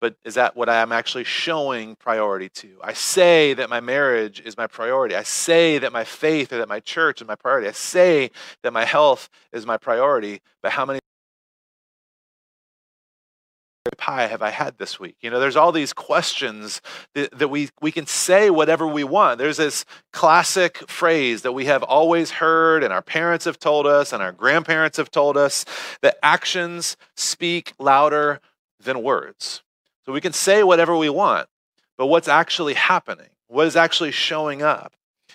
but 0.00 0.14
is 0.24 0.34
that 0.34 0.54
what 0.54 0.68
I 0.68 0.76
am 0.76 0.92
actually 0.92 1.24
showing 1.24 1.96
priority 1.96 2.50
to? 2.50 2.78
I 2.84 2.92
say 2.92 3.52
that 3.54 3.68
my 3.68 3.80
marriage 3.80 4.38
is 4.38 4.56
my 4.56 4.68
priority. 4.68 5.16
I 5.16 5.24
say 5.24 5.78
that 5.78 5.92
my 5.92 6.04
faith 6.04 6.52
or 6.52 6.58
that 6.58 6.68
my 6.68 6.78
church 6.78 7.20
is 7.20 7.26
my 7.26 7.34
priority. 7.34 7.66
I 7.66 7.72
say 7.72 8.30
that 8.62 8.72
my 8.72 8.84
health 8.84 9.28
is 9.52 9.66
my 9.66 9.76
priority, 9.76 10.40
but 10.62 10.70
how 10.70 10.86
many 10.86 10.99
pie 13.96 14.26
have 14.26 14.42
I 14.42 14.50
had 14.50 14.76
this 14.76 15.00
week? 15.00 15.16
You 15.20 15.30
know, 15.30 15.40
there's 15.40 15.56
all 15.56 15.72
these 15.72 15.92
questions 15.92 16.82
that, 17.14 17.36
that, 17.38 17.48
we, 17.48 17.70
we 17.80 17.90
can 17.90 18.06
say 18.06 18.50
whatever 18.50 18.86
we 18.86 19.04
want. 19.04 19.38
There's 19.38 19.56
this 19.56 19.84
classic 20.12 20.78
phrase 20.88 21.42
that 21.42 21.52
we 21.52 21.64
have 21.64 21.82
always 21.82 22.32
heard, 22.32 22.84
and 22.84 22.92
our 22.92 23.02
parents 23.02 23.46
have 23.46 23.58
told 23.58 23.86
us, 23.86 24.12
and 24.12 24.22
our 24.22 24.32
grandparents 24.32 24.98
have 24.98 25.10
told 25.10 25.36
us 25.36 25.64
that 26.02 26.18
actions 26.22 26.96
speak 27.16 27.72
louder 27.78 28.40
than 28.78 29.02
words. 29.02 29.62
So 30.04 30.12
we 30.12 30.20
can 30.20 30.32
say 30.32 30.62
whatever 30.62 30.96
we 30.96 31.08
want, 31.08 31.48
but 31.96 32.06
what's 32.06 32.28
actually 32.28 32.74
happening, 32.74 33.30
what 33.48 33.66
is 33.66 33.76
actually 33.76 34.12
showing 34.12 34.62
up, 34.62 34.94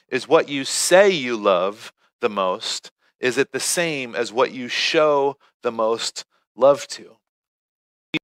is 0.10 0.28
what 0.28 0.50
you 0.50 0.66
say 0.66 1.10
you 1.10 1.36
love 1.36 1.92
the 2.22 2.30
most. 2.30 2.92
Is 3.20 3.40
it 3.40 3.52
the 3.52 3.60
same 3.60 4.14
as 4.14 4.32
what 4.32 4.52
you 4.52 4.68
show 4.68 5.38
the 5.64 5.72
most 5.72 6.26
love 6.56 6.88
to? 6.90 7.18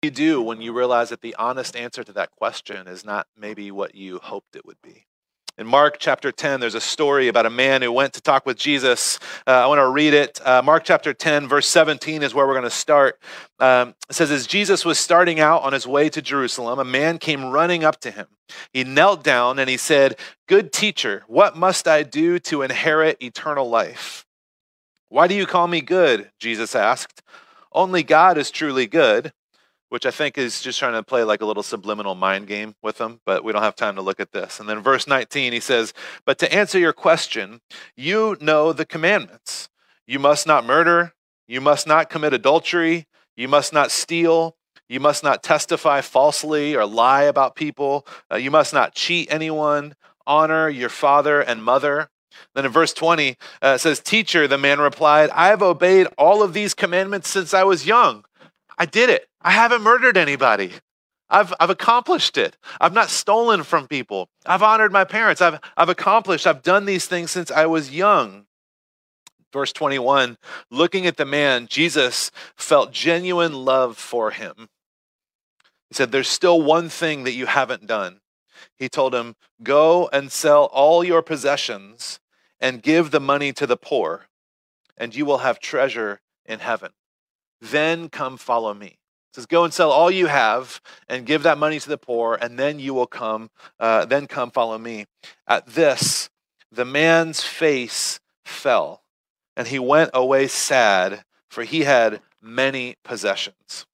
You 0.02 0.12
do 0.12 0.42
when 0.42 0.62
you 0.62 0.74
realize 0.74 1.10
that 1.10 1.22
the 1.22 1.36
honest 1.36 1.76
answer 1.76 2.04
to 2.04 2.14
that 2.14 2.32
question 2.32 2.88
is 2.88 3.06
not 3.06 3.28
maybe 3.38 3.72
what 3.72 3.96
you 3.96 4.20
hoped 4.20 4.56
it 4.56 4.66
would 4.66 4.82
be? 4.82 5.06
In 5.58 5.68
Mark 5.68 5.98
chapter 6.00 6.32
10, 6.32 6.60
there's 6.60 6.76
a 6.76 6.82
story 6.82 7.28
about 7.28 7.46
a 7.46 7.50
man 7.50 7.82
who 7.82 7.92
went 7.92 8.14
to 8.14 8.22
talk 8.22 8.46
with 8.46 8.58
Jesus. 8.58 9.20
Uh, 9.46 9.52
I 9.52 9.68
want 9.68 9.80
to 9.80 9.90
read 9.90 10.14
it. 10.14 10.40
Uh, 10.44 10.62
Mark 10.62 10.84
chapter 10.86 11.14
10, 11.14 11.48
verse 11.48 11.68
17 11.68 12.24
is 12.24 12.34
where 12.34 12.48
we're 12.48 12.54
going 12.54 12.64
to 12.64 12.70
start. 12.70 13.20
Um, 13.60 13.94
it 14.10 14.16
says, 14.16 14.32
As 14.32 14.48
Jesus 14.48 14.86
was 14.86 14.98
starting 14.98 15.40
out 15.40 15.62
on 15.62 15.74
his 15.74 15.86
way 15.86 16.10
to 16.10 16.22
Jerusalem, 16.22 16.80
a 16.80 16.86
man 16.86 17.18
came 17.18 17.52
running 17.52 17.84
up 17.84 18.00
to 18.00 18.12
him. 18.12 18.28
He 18.74 18.84
knelt 18.84 19.24
down 19.24 19.60
and 19.60 19.70
he 19.70 19.78
said, 19.78 20.18
Good 20.48 20.72
teacher, 20.72 21.24
what 21.28 21.58
must 21.58 21.88
I 21.88 22.04
do 22.04 22.40
to 22.40 22.62
inherit 22.62 23.22
eternal 23.22 23.70
life? 23.70 24.26
Why 25.10 25.28
do 25.28 25.36
you 25.36 25.46
call 25.46 25.68
me 25.68 25.82
good? 25.82 26.32
Jesus 26.40 26.76
asked. 26.76 27.22
Only 27.74 28.04
God 28.04 28.38
is 28.38 28.52
truly 28.52 28.88
good 28.88 29.34
which 29.92 30.06
I 30.06 30.12
think 30.12 30.38
is 30.38 30.62
just 30.62 30.80
trying 30.80 30.94
to 30.94 31.04
play 31.04 31.26
like 31.26 31.42
a 31.42 31.46
little 31.46 31.64
subliminal 31.64 32.16
mind 32.16 32.48
game 32.48 32.76
with 32.82 32.98
them, 32.98 33.20
but 33.26 33.44
we 33.44 33.52
don't 33.52 33.62
have 33.62 33.76
time 33.76 33.96
to 33.96 34.02
look 34.02 34.22
at 34.22 34.32
this. 34.32 34.58
And 34.58 34.70
then 34.70 34.80
verse 34.80 35.06
19, 35.06 35.52
he 35.52 35.60
says, 35.60 35.94
But 36.26 36.40
to 36.40 36.54
answer 36.54 36.80
your 36.80 36.94
question, 36.94 37.60
you 37.98 38.38
know 38.40 38.72
the 38.72 38.86
commandments. 38.86 39.68
You 40.08 40.18
must 40.18 40.48
not 40.48 40.66
murder, 40.66 41.12
you 41.46 41.60
must 41.60 41.88
not 41.88 42.10
commit 42.10 42.34
adultery, 42.34 43.06
you 43.36 43.50
must 43.50 43.74
not 43.74 43.92
steal, 43.92 44.56
You 44.88 45.00
must 45.00 45.24
not 45.24 45.42
testify 45.42 46.02
falsely 46.02 46.76
or 46.76 46.86
lie 46.86 47.24
about 47.24 47.56
people. 47.56 48.06
Uh, 48.30 48.36
you 48.36 48.52
must 48.52 48.74
not 48.74 48.94
cheat 48.94 49.32
anyone. 49.32 49.96
Honor 50.28 50.68
your 50.68 50.90
father 50.90 51.40
and 51.40 51.64
mother. 51.64 52.10
Then 52.56 52.66
in 52.66 52.72
verse 52.72 52.92
20, 52.92 53.38
uh, 53.62 53.74
it 53.76 53.80
says, 53.80 54.02
Teacher, 54.02 54.50
the 54.50 54.58
man 54.58 54.80
replied, 54.80 55.30
I 55.30 55.48
have 55.48 55.62
obeyed 55.62 56.08
all 56.18 56.44
of 56.44 56.52
these 56.54 56.74
commandments 56.74 57.30
since 57.30 57.54
I 57.54 57.64
was 57.64 57.88
young. 57.88 58.26
I 58.82 58.86
did 58.86 59.12
it. 59.12 59.30
I 59.44 59.52
haven't 59.52 59.84
murdered 59.84 60.18
anybody. 60.18 60.72
I've, 61.30 61.54
I've 61.60 61.70
accomplished 61.70 62.36
it. 62.36 62.58
I've 62.80 62.96
not 62.96 63.12
stolen 63.12 63.62
from 63.62 63.88
people. 63.88 64.28
I've 64.44 64.64
honored 64.64 64.92
my 64.92 65.04
parents. 65.04 65.40
I've, 65.40 65.60
I've 65.78 65.90
accomplished, 65.90 66.48
I've 66.48 66.64
done 66.64 66.86
these 66.86 67.06
things 67.06 67.30
since 67.30 67.52
I 67.52 67.68
was 67.68 67.94
young. 67.94 68.48
Verse 69.54 69.72
21 69.72 70.36
looking 70.72 71.06
at 71.06 71.18
the 71.18 71.26
man, 71.26 71.68
Jesus 71.68 72.32
felt 72.56 72.92
genuine 72.92 73.54
love 73.54 73.98
for 73.98 74.32
him. 74.32 74.70
He 75.90 75.94
said, 75.94 76.12
There's 76.12 76.28
still 76.28 76.60
one 76.60 76.90
thing 76.90 77.24
that 77.26 77.34
you 77.34 77.46
haven't 77.46 77.86
done. 77.86 78.22
He 78.80 78.90
told 78.90 79.14
him, 79.14 79.36
Go 79.62 80.10
and 80.12 80.32
sell 80.32 80.64
all 80.74 81.04
your 81.04 81.22
possessions 81.22 82.20
and 82.60 82.82
give 82.82 83.12
the 83.12 83.20
money 83.20 83.54
to 83.54 83.68
the 83.68 83.78
poor, 83.78 84.26
and 84.98 85.16
you 85.16 85.24
will 85.24 85.40
have 85.40 85.60
treasure 85.60 86.20
in 86.48 86.58
heaven. 86.58 86.94
Then 87.62 88.10
come 88.10 88.38
follow 88.38 88.74
me 88.74 88.98
says, 89.34 89.46
"Go 89.46 89.64
and 89.64 89.74
sell 89.74 89.92
all 89.92 90.12
you 90.12 90.28
have 90.28 90.82
and 91.08 91.26
give 91.26 91.44
that 91.44 91.58
money 91.58 91.80
to 91.80 91.90
the 91.90 91.98
poor, 91.98 92.36
and 92.36 92.60
then 92.60 92.80
you 92.80 92.94
will 92.94 93.08
come. 93.08 93.50
Uh, 93.80 94.06
then 94.06 94.28
come 94.28 94.52
follow 94.52 94.78
me." 94.78 95.06
At 95.48 95.68
this, 95.68 96.30
the 96.72 96.86
man's 96.86 97.42
face 97.42 98.20
fell, 98.44 99.04
and 99.56 99.68
he 99.68 99.80
went 99.80 100.12
away 100.14 100.48
sad, 100.48 101.24
for 101.50 101.64
he 101.64 101.82
had 101.82 102.22
many 102.42 102.98
possessions 103.04 103.86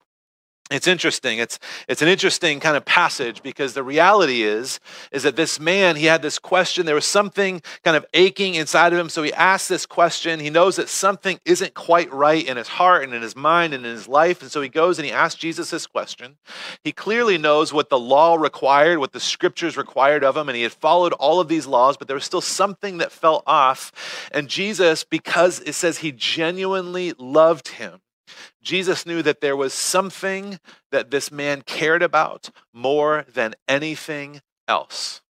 it's 0.70 0.86
interesting. 0.86 1.38
It's 1.38 1.58
it's 1.88 2.02
an 2.02 2.08
interesting 2.08 2.60
kind 2.60 2.76
of 2.76 2.84
passage 2.84 3.42
because 3.42 3.72
the 3.72 3.82
reality 3.82 4.42
is 4.42 4.80
is 5.12 5.22
that 5.22 5.34
this 5.34 5.58
man 5.58 5.96
he 5.96 6.04
had 6.04 6.20
this 6.20 6.38
question. 6.38 6.84
There 6.84 6.94
was 6.94 7.06
something 7.06 7.62
kind 7.84 7.96
of 7.96 8.04
aching 8.12 8.54
inside 8.54 8.92
of 8.92 8.98
him. 8.98 9.08
So 9.08 9.22
he 9.22 9.32
asked 9.32 9.70
this 9.70 9.86
question. 9.86 10.40
He 10.40 10.50
knows 10.50 10.76
that 10.76 10.90
something 10.90 11.40
isn't 11.46 11.72
quite 11.72 12.12
right 12.12 12.46
in 12.46 12.58
his 12.58 12.68
heart 12.68 13.04
and 13.04 13.14
in 13.14 13.22
his 13.22 13.34
mind 13.34 13.72
and 13.72 13.86
in 13.86 13.92
his 13.92 14.08
life. 14.08 14.42
And 14.42 14.50
so 14.50 14.60
he 14.60 14.68
goes 14.68 14.98
and 14.98 15.06
he 15.06 15.12
asks 15.12 15.40
jesus 15.40 15.70
this 15.70 15.86
question. 15.86 16.36
He 16.84 16.92
clearly 16.92 17.38
knows 17.38 17.72
what 17.72 17.88
the 17.88 17.98
law 17.98 18.34
required 18.34 18.98
what 18.98 19.12
the 19.12 19.20
scriptures 19.20 19.76
required 19.76 20.22
of 20.22 20.36
him. 20.36 20.50
And 20.50 20.56
he 20.56 20.64
had 20.64 20.72
followed 20.72 21.14
all 21.14 21.40
of 21.40 21.48
these 21.48 21.66
laws 21.66 21.96
but 21.96 22.08
there 22.08 22.14
was 22.14 22.24
still 22.24 22.42
something 22.42 22.98
that 22.98 23.10
fell 23.10 23.42
off. 23.46 24.28
And 24.32 24.48
jesus 24.48 25.02
because 25.02 25.60
it 25.60 25.72
says 25.72 25.98
he 25.98 26.12
genuinely 26.12 27.14
loved 27.18 27.68
him 27.68 28.02
Jesus 28.62 29.06
knew 29.06 29.22
that 29.22 29.40
there 29.40 29.56
was 29.56 29.72
something 29.72 30.58
that 30.90 31.10
this 31.10 31.30
man 31.30 31.62
cared 31.62 32.02
about 32.02 32.50
more 32.72 33.24
than 33.32 33.54
anything 33.66 34.40
else. 34.66 35.22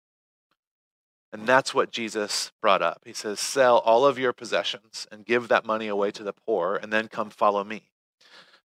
And 1.32 1.46
that's 1.46 1.74
what 1.74 1.90
Jesus 1.90 2.52
brought 2.62 2.82
up. 2.82 3.02
He 3.04 3.12
says, 3.12 3.38
Sell 3.38 3.78
all 3.78 4.06
of 4.06 4.18
your 4.18 4.32
possessions 4.32 5.06
and 5.12 5.26
give 5.26 5.48
that 5.48 5.66
money 5.66 5.88
away 5.88 6.10
to 6.12 6.22
the 6.22 6.32
poor, 6.32 6.76
and 6.76 6.92
then 6.92 7.08
come 7.08 7.30
follow 7.30 7.64
me. 7.64 7.90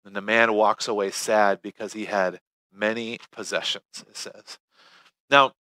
And 0.04 0.16
the 0.16 0.22
man 0.22 0.54
walks 0.54 0.88
away 0.88 1.12
sad 1.12 1.62
because 1.62 1.94
he 1.94 2.06
had 2.06 2.42
many 2.74 3.20
possessions, 3.32 4.04
it 4.08 4.18
says. 4.18 4.60
Now, 5.30 5.54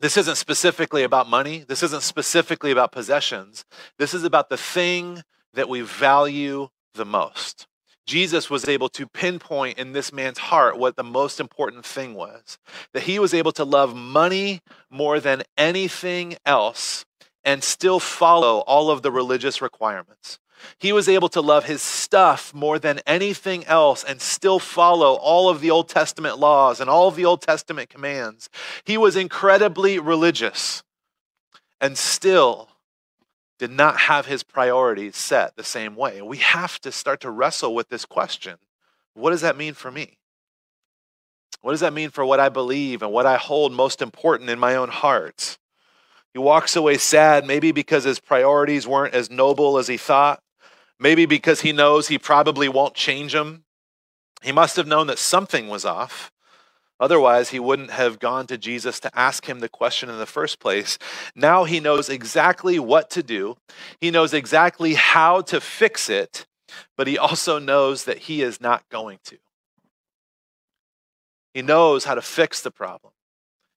this 0.00 0.16
isn't 0.16 0.36
specifically 0.36 1.02
about 1.02 1.28
money. 1.28 1.64
This 1.66 1.82
isn't 1.82 2.02
specifically 2.02 2.70
about 2.70 2.92
possessions. 2.92 3.64
This 3.98 4.14
is 4.14 4.22
about 4.22 4.48
the 4.48 4.56
thing 4.56 5.22
that 5.54 5.68
we 5.68 5.80
value 5.80 6.68
the 6.94 7.04
most. 7.04 7.66
Jesus 8.08 8.48
was 8.48 8.66
able 8.66 8.88
to 8.88 9.06
pinpoint 9.06 9.78
in 9.78 9.92
this 9.92 10.14
man's 10.14 10.38
heart 10.38 10.78
what 10.78 10.96
the 10.96 11.04
most 11.04 11.38
important 11.38 11.84
thing 11.84 12.14
was 12.14 12.58
that 12.94 13.02
he 13.02 13.18
was 13.18 13.34
able 13.34 13.52
to 13.52 13.64
love 13.64 13.94
money 13.94 14.62
more 14.88 15.20
than 15.20 15.42
anything 15.58 16.34
else 16.46 17.04
and 17.44 17.62
still 17.62 18.00
follow 18.00 18.60
all 18.60 18.90
of 18.90 19.02
the 19.02 19.12
religious 19.12 19.60
requirements. 19.60 20.38
He 20.78 20.90
was 20.90 21.06
able 21.06 21.28
to 21.28 21.42
love 21.42 21.66
his 21.66 21.82
stuff 21.82 22.54
more 22.54 22.78
than 22.78 23.00
anything 23.06 23.66
else 23.66 24.04
and 24.04 24.22
still 24.22 24.58
follow 24.58 25.16
all 25.16 25.50
of 25.50 25.60
the 25.60 25.70
Old 25.70 25.90
Testament 25.90 26.38
laws 26.38 26.80
and 26.80 26.88
all 26.88 27.08
of 27.08 27.14
the 27.14 27.26
Old 27.26 27.42
Testament 27.42 27.90
commands. 27.90 28.48
He 28.84 28.96
was 28.96 29.16
incredibly 29.16 29.98
religious 29.98 30.82
and 31.78 31.98
still 31.98 32.67
did 33.58 33.70
not 33.70 34.00
have 34.00 34.26
his 34.26 34.42
priorities 34.42 35.16
set 35.16 35.56
the 35.56 35.64
same 35.64 35.96
way. 35.96 36.22
We 36.22 36.38
have 36.38 36.78
to 36.80 36.92
start 36.92 37.20
to 37.20 37.30
wrestle 37.30 37.74
with 37.74 37.88
this 37.88 38.04
question 38.04 38.56
what 39.14 39.30
does 39.30 39.40
that 39.40 39.56
mean 39.56 39.74
for 39.74 39.90
me? 39.90 40.18
What 41.60 41.72
does 41.72 41.80
that 41.80 41.92
mean 41.92 42.10
for 42.10 42.24
what 42.24 42.38
I 42.38 42.48
believe 42.48 43.02
and 43.02 43.10
what 43.10 43.26
I 43.26 43.36
hold 43.36 43.72
most 43.72 44.00
important 44.00 44.48
in 44.48 44.60
my 44.60 44.76
own 44.76 44.90
heart? 44.90 45.58
He 46.32 46.38
walks 46.38 46.76
away 46.76 46.98
sad, 46.98 47.44
maybe 47.44 47.72
because 47.72 48.04
his 48.04 48.20
priorities 48.20 48.86
weren't 48.86 49.14
as 49.14 49.28
noble 49.28 49.76
as 49.76 49.88
he 49.88 49.96
thought, 49.96 50.40
maybe 51.00 51.26
because 51.26 51.62
he 51.62 51.72
knows 51.72 52.06
he 52.06 52.18
probably 52.18 52.68
won't 52.68 52.94
change 52.94 53.32
them. 53.32 53.64
He 54.42 54.52
must 54.52 54.76
have 54.76 54.86
known 54.86 55.08
that 55.08 55.18
something 55.18 55.68
was 55.68 55.84
off. 55.84 56.30
Otherwise, 57.00 57.50
he 57.50 57.60
wouldn't 57.60 57.90
have 57.90 58.18
gone 58.18 58.46
to 58.48 58.58
Jesus 58.58 58.98
to 59.00 59.18
ask 59.18 59.48
him 59.48 59.60
the 59.60 59.68
question 59.68 60.08
in 60.08 60.18
the 60.18 60.26
first 60.26 60.58
place. 60.58 60.98
Now 61.34 61.64
he 61.64 61.78
knows 61.78 62.08
exactly 62.08 62.78
what 62.78 63.10
to 63.10 63.22
do, 63.22 63.56
he 64.00 64.10
knows 64.10 64.34
exactly 64.34 64.94
how 64.94 65.42
to 65.42 65.60
fix 65.60 66.10
it, 66.10 66.46
but 66.96 67.06
he 67.06 67.16
also 67.16 67.58
knows 67.58 68.04
that 68.04 68.18
he 68.18 68.42
is 68.42 68.60
not 68.60 68.88
going 68.88 69.18
to. 69.24 69.38
He 71.54 71.62
knows 71.62 72.04
how 72.04 72.14
to 72.14 72.22
fix 72.22 72.60
the 72.60 72.70
problem, 72.70 73.12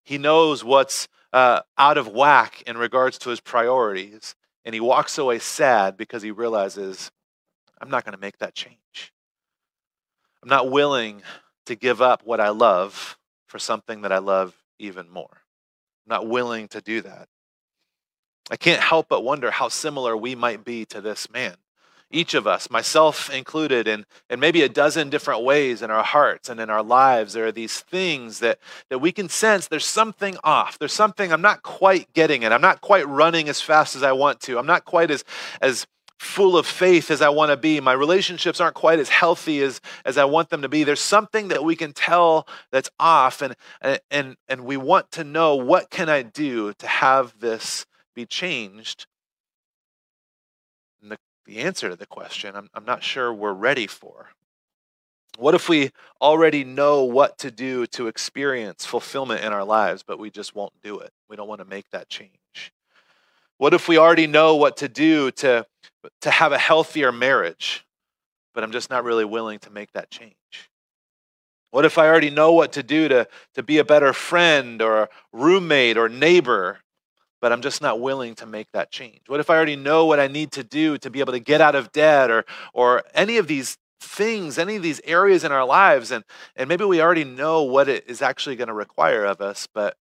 he 0.03 0.17
knows 0.17 0.63
what's 0.63 1.07
uh, 1.34 1.62
out 1.77 1.97
of 1.97 2.07
whack 2.07 2.63
in 2.65 2.77
regards 2.77 3.17
to 3.19 3.29
his 3.29 3.39
priorities, 3.39 4.36
and 4.65 4.73
he 4.73 4.81
walks 4.81 5.17
away 5.17 5.39
sad 5.39 5.95
because 5.95 6.23
he 6.23 6.31
realizes, 6.31 7.12
I'm 7.79 7.89
not 7.89 8.03
going 8.03 8.13
to 8.13 8.19
make 8.19 8.39
that 8.39 8.53
change. 8.53 9.13
I'm 10.43 10.49
not 10.49 10.71
willing 10.71 11.21
to 11.71 11.75
give 11.75 12.01
up 12.01 12.21
what 12.25 12.41
I 12.41 12.49
love 12.49 13.17
for 13.47 13.57
something 13.57 14.01
that 14.01 14.12
I 14.12 14.17
love 14.17 14.53
even 14.77 15.10
more. 15.10 15.29
I'm 15.31 16.10
not 16.10 16.27
willing 16.27 16.67
to 16.69 16.81
do 16.81 17.01
that. 17.01 17.27
I 18.49 18.57
can't 18.57 18.81
help 18.81 19.07
but 19.07 19.23
wonder 19.23 19.51
how 19.51 19.69
similar 19.69 20.17
we 20.17 20.36
might 20.36 20.65
be 20.65 20.86
to 20.88 20.99
this 20.99 21.31
man. 21.31 21.55
Each 22.13 22.34
of 22.34 22.45
us, 22.45 22.69
myself 22.69 23.29
included, 23.34 23.88
in, 23.88 24.05
in 24.29 24.41
maybe 24.41 24.63
a 24.63 24.69
dozen 24.69 25.10
different 25.10 25.43
ways 25.43 25.81
in 25.81 25.89
our 25.89 26.03
hearts 26.03 26.49
and 26.49 26.60
in 26.60 26.69
our 26.69 26.84
lives, 26.84 27.31
there 27.31 27.45
are 27.45 27.53
these 27.53 27.79
things 27.79 28.39
that, 28.39 28.60
that 28.89 28.99
we 28.99 29.13
can 29.13 29.29
sense 29.29 29.67
there's 29.67 29.86
something 29.86 30.36
off. 30.43 30.77
There's 30.77 30.91
something 30.91 31.31
I'm 31.31 31.41
not 31.41 31.63
quite 31.63 32.12
getting 32.12 32.43
it. 32.43 32.51
I'm 32.51 32.60
not 32.60 32.81
quite 32.81 33.07
running 33.07 33.47
as 33.47 33.62
fast 33.62 33.95
as 33.95 34.03
I 34.03 34.12
want 34.12 34.41
to. 34.41 34.60
I'm 34.60 34.65
not 34.65 34.84
quite 34.84 35.10
as, 35.10 35.23
as 35.62 35.88
full 36.21 36.55
of 36.55 36.67
faith 36.67 37.10
as 37.10 37.19
I 37.19 37.29
want 37.29 37.49
to 37.49 37.57
be. 37.57 37.79
My 37.79 37.93
relationships 37.93 38.62
aren't 38.62 38.75
quite 38.75 38.99
as 38.99 39.10
healthy 39.10 39.60
as, 39.62 39.81
as 40.05 40.19
I 40.19 40.25
want 40.25 40.49
them 40.49 40.62
to 40.62 40.69
be. 40.69 40.84
There's 40.84 41.01
something 41.01 41.47
that 41.47 41.63
we 41.63 41.75
can 41.75 41.93
tell 41.93 42.47
that's 42.71 42.91
off, 42.99 43.41
and, 43.41 43.55
and, 44.12 44.38
and 44.47 44.62
we 44.62 44.77
want 44.77 45.12
to 45.13 45.23
know 45.23 45.55
what 45.55 45.89
can 45.89 46.10
I 46.10 46.21
do 46.21 46.73
to 46.73 46.88
have 46.88 47.39
this 47.39 47.88
be 48.13 48.27
changed? 48.27 49.07
And 51.01 51.12
the, 51.12 51.17
the 51.47 51.57
answer 51.57 51.89
to 51.89 51.95
the 51.95 52.05
question, 52.05 52.55
I'm, 52.55 52.69
I'm 52.75 52.86
not 52.86 53.01
sure 53.03 53.34
we're 53.34 53.51
ready 53.51 53.88
for. 53.88 54.29
What 55.39 55.55
if 55.55 55.67
we 55.67 55.89
already 56.21 56.63
know 56.63 57.03
what 57.03 57.39
to 57.39 57.49
do 57.49 57.88
to 57.88 58.07
experience 58.07 58.86
fulfillment 58.86 59.43
in 59.43 59.51
our 59.51 59.65
lives, 59.65 60.03
but 60.03 60.19
we 60.19 60.29
just 60.29 60.53
won't 60.53 60.73
do 60.84 60.99
it? 60.99 61.12
We 61.27 61.36
don't 61.36 61.47
want 61.47 61.62
to 61.62 61.65
make 61.65 61.89
that 61.89 62.10
change. 62.10 62.29
What 63.57 63.73
if 63.73 63.88
we 63.88 63.97
already 63.97 64.27
know 64.27 64.55
what 64.55 64.77
to 64.77 64.88
do 64.88 65.31
to, 65.31 65.65
to 66.21 66.31
have 66.31 66.51
a 66.51 66.57
healthier 66.57 67.11
marriage, 67.11 67.85
but 68.53 68.63
I'm 68.63 68.71
just 68.71 68.89
not 68.89 69.03
really 69.03 69.25
willing 69.25 69.59
to 69.59 69.69
make 69.69 69.91
that 69.93 70.09
change? 70.11 70.35
What 71.71 71.85
if 71.85 71.97
I 71.97 72.07
already 72.07 72.29
know 72.29 72.51
what 72.51 72.73
to 72.73 72.83
do 72.83 73.07
to, 73.07 73.27
to 73.55 73.63
be 73.63 73.77
a 73.77 73.85
better 73.85 74.11
friend 74.11 74.81
or 74.81 75.09
roommate 75.31 75.97
or 75.97 76.09
neighbor, 76.09 76.79
but 77.39 77.53
I'm 77.53 77.61
just 77.61 77.81
not 77.81 78.01
willing 78.01 78.35
to 78.35 78.45
make 78.45 78.71
that 78.73 78.91
change? 78.91 79.21
What 79.27 79.39
if 79.39 79.49
I 79.49 79.55
already 79.55 79.77
know 79.77 80.05
what 80.05 80.19
I 80.19 80.27
need 80.27 80.51
to 80.53 80.63
do 80.63 80.97
to 80.97 81.09
be 81.09 81.21
able 81.21 81.31
to 81.31 81.39
get 81.39 81.61
out 81.61 81.75
of 81.75 81.91
debt 81.93 82.29
or, 82.29 82.45
or 82.73 83.03
any 83.13 83.37
of 83.37 83.47
these 83.47 83.77
things, 84.01 84.57
any 84.57 84.75
of 84.75 84.83
these 84.83 84.99
areas 85.05 85.45
in 85.45 85.51
our 85.53 85.65
lives, 85.65 86.11
and, 86.11 86.25
and 86.57 86.67
maybe 86.67 86.83
we 86.83 87.01
already 87.01 87.23
know 87.23 87.63
what 87.63 87.87
it 87.87 88.03
is 88.07 88.21
actually 88.21 88.57
going 88.57 88.67
to 88.67 88.73
require 88.73 89.23
of 89.23 89.39
us, 89.39 89.67
but 89.73 89.95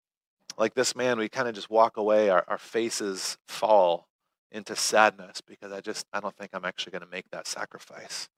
like 0.56 0.74
this 0.74 0.96
man, 0.96 1.18
we 1.18 1.28
kind 1.28 1.48
of 1.48 1.54
just 1.54 1.68
walk 1.68 1.98
away, 1.98 2.30
our, 2.30 2.44
our 2.48 2.58
faces 2.58 3.37
fall 3.46 4.08
into 4.50 4.76
sadness 4.76 5.40
because 5.40 5.72
I 5.72 5.80
just, 5.80 6.06
I 6.12 6.20
don't 6.20 6.37
think 6.37 6.50
I'm 6.52 6.64
actually 6.64 6.92
going 6.92 7.02
to 7.02 7.11
make 7.11 7.30
that 7.30 7.46
sacrifice. 7.46 8.28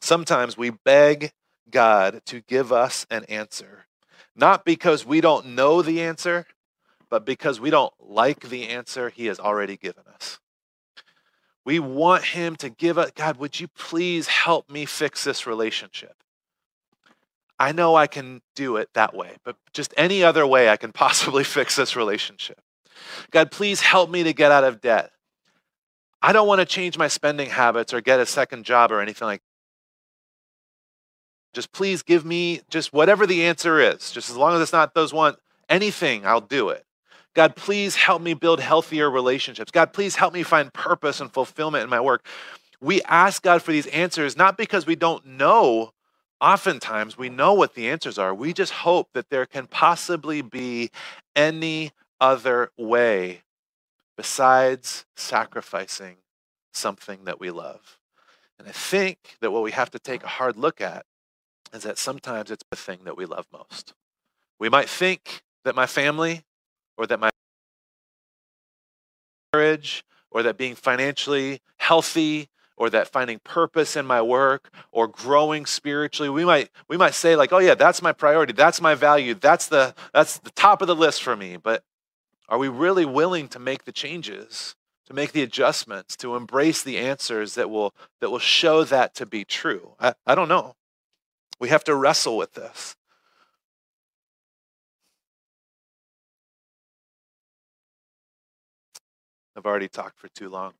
Sometimes 0.00 0.56
we 0.56 0.70
beg 0.70 1.32
God 1.70 2.22
to 2.26 2.40
give 2.40 2.72
us 2.72 3.06
an 3.10 3.24
answer, 3.24 3.86
not 4.34 4.64
because 4.64 5.04
we 5.04 5.20
don't 5.20 5.46
know 5.54 5.82
the 5.82 6.00
answer, 6.02 6.46
but 7.10 7.24
because 7.24 7.60
we 7.60 7.70
don't 7.70 7.92
like 8.00 8.48
the 8.48 8.68
answer 8.68 9.08
He 9.10 9.26
has 9.26 9.38
already 9.38 9.76
given 9.76 10.04
us. 10.12 10.38
We 11.64 11.78
want 11.78 12.24
Him 12.24 12.56
to 12.56 12.70
give 12.70 12.98
us, 12.98 13.10
God, 13.14 13.36
would 13.38 13.60
you 13.60 13.68
please 13.68 14.28
help 14.28 14.70
me 14.70 14.86
fix 14.86 15.24
this 15.24 15.46
relationship? 15.46 16.14
I 17.58 17.72
know 17.72 17.96
I 17.96 18.06
can 18.06 18.40
do 18.54 18.76
it 18.76 18.88
that 18.94 19.14
way, 19.14 19.36
but 19.44 19.56
just 19.72 19.92
any 19.96 20.22
other 20.22 20.46
way 20.46 20.68
I 20.68 20.76
can 20.76 20.92
possibly 21.04 21.44
fix 21.44 21.76
this 21.76 21.96
relationship. 21.96 22.60
God, 23.30 23.50
please 23.50 23.80
help 23.80 24.10
me 24.10 24.22
to 24.24 24.32
get 24.32 24.52
out 24.52 24.64
of 24.64 24.80
debt. 24.80 25.10
I 26.20 26.32
don't 26.32 26.48
want 26.48 26.60
to 26.60 26.64
change 26.64 26.98
my 26.98 27.08
spending 27.08 27.50
habits 27.50 27.94
or 27.94 28.00
get 28.00 28.20
a 28.20 28.26
second 28.26 28.64
job 28.64 28.90
or 28.90 29.00
anything 29.00 29.26
like 29.26 29.40
that. 29.40 29.44
Just 31.54 31.72
please 31.72 32.02
give 32.02 32.24
me 32.24 32.60
just 32.68 32.92
whatever 32.92 33.26
the 33.26 33.44
answer 33.46 33.80
is. 33.80 34.10
Just 34.10 34.30
as 34.30 34.36
long 34.36 34.54
as 34.54 34.60
it's 34.60 34.72
not 34.72 34.94
those 34.94 35.12
one 35.12 35.34
anything, 35.68 36.26
I'll 36.26 36.40
do 36.40 36.68
it. 36.70 36.84
God, 37.34 37.54
please 37.56 37.94
help 37.94 38.20
me 38.20 38.34
build 38.34 38.60
healthier 38.60 39.10
relationships. 39.10 39.70
God, 39.70 39.92
please 39.92 40.16
help 40.16 40.34
me 40.34 40.42
find 40.42 40.72
purpose 40.72 41.20
and 41.20 41.32
fulfillment 41.32 41.84
in 41.84 41.90
my 41.90 42.00
work. 42.00 42.26
We 42.80 43.02
ask 43.02 43.42
God 43.42 43.62
for 43.62 43.72
these 43.72 43.86
answers 43.86 44.36
not 44.36 44.56
because 44.56 44.86
we 44.86 44.96
don't 44.96 45.24
know. 45.24 45.92
Oftentimes, 46.40 47.18
we 47.18 47.28
know 47.28 47.54
what 47.54 47.74
the 47.74 47.88
answers 47.88 48.18
are. 48.18 48.32
We 48.32 48.52
just 48.52 48.72
hope 48.72 49.08
that 49.14 49.28
there 49.28 49.46
can 49.46 49.66
possibly 49.66 50.40
be 50.40 50.90
any 51.34 51.90
other 52.20 52.70
way 52.76 53.42
besides 54.16 55.06
sacrificing 55.16 56.16
something 56.72 57.24
that 57.24 57.40
we 57.40 57.50
love. 57.50 57.98
And 58.58 58.66
I 58.68 58.72
think 58.72 59.36
that 59.40 59.52
what 59.52 59.62
we 59.62 59.70
have 59.70 59.90
to 59.92 59.98
take 59.98 60.24
a 60.24 60.28
hard 60.28 60.56
look 60.56 60.80
at 60.80 61.06
is 61.72 61.84
that 61.84 61.98
sometimes 61.98 62.50
it's 62.50 62.64
the 62.70 62.76
thing 62.76 63.00
that 63.04 63.16
we 63.16 63.26
love 63.26 63.46
most. 63.52 63.94
We 64.58 64.68
might 64.68 64.88
think 64.88 65.42
that 65.64 65.76
my 65.76 65.86
family 65.86 66.42
or 66.96 67.06
that 67.06 67.20
my 67.20 67.30
marriage 69.52 70.04
or 70.30 70.42
that 70.42 70.56
being 70.56 70.74
financially 70.74 71.60
healthy 71.78 72.48
or 72.76 72.90
that 72.90 73.08
finding 73.08 73.38
purpose 73.40 73.96
in 73.96 74.06
my 74.06 74.22
work 74.22 74.70
or 74.92 75.08
growing 75.08 75.66
spiritually 75.66 76.28
we 76.28 76.44
might 76.44 76.70
we 76.88 76.96
might 76.96 77.14
say 77.14 77.34
like 77.34 77.52
oh 77.52 77.58
yeah 77.58 77.74
that's 77.74 78.02
my 78.02 78.12
priority 78.12 78.52
that's 78.52 78.80
my 78.80 78.94
value 78.94 79.34
that's 79.34 79.68
the 79.68 79.94
that's 80.12 80.38
the 80.38 80.50
top 80.50 80.80
of 80.80 80.86
the 80.86 80.94
list 80.94 81.22
for 81.22 81.36
me 81.36 81.56
but 81.56 81.82
are 82.48 82.58
we 82.58 82.68
really 82.68 83.04
willing 83.04 83.48
to 83.48 83.58
make 83.58 83.84
the 83.84 83.92
changes 83.92 84.74
to 85.06 85.14
make 85.14 85.32
the 85.32 85.42
adjustments 85.42 86.16
to 86.16 86.36
embrace 86.36 86.82
the 86.82 86.98
answers 86.98 87.54
that 87.54 87.70
will 87.70 87.94
that 88.20 88.30
will 88.30 88.38
show 88.38 88.84
that 88.84 89.14
to 89.14 89.26
be 89.26 89.44
true 89.44 89.94
i, 90.00 90.14
I 90.26 90.34
don't 90.34 90.48
know 90.48 90.74
we 91.60 91.68
have 91.68 91.84
to 91.84 91.94
wrestle 91.94 92.36
with 92.36 92.54
this 92.54 92.96
I've 99.58 99.66
already 99.66 99.88
talked 99.88 100.20
for 100.20 100.28
too 100.28 100.48
long. 100.48 100.74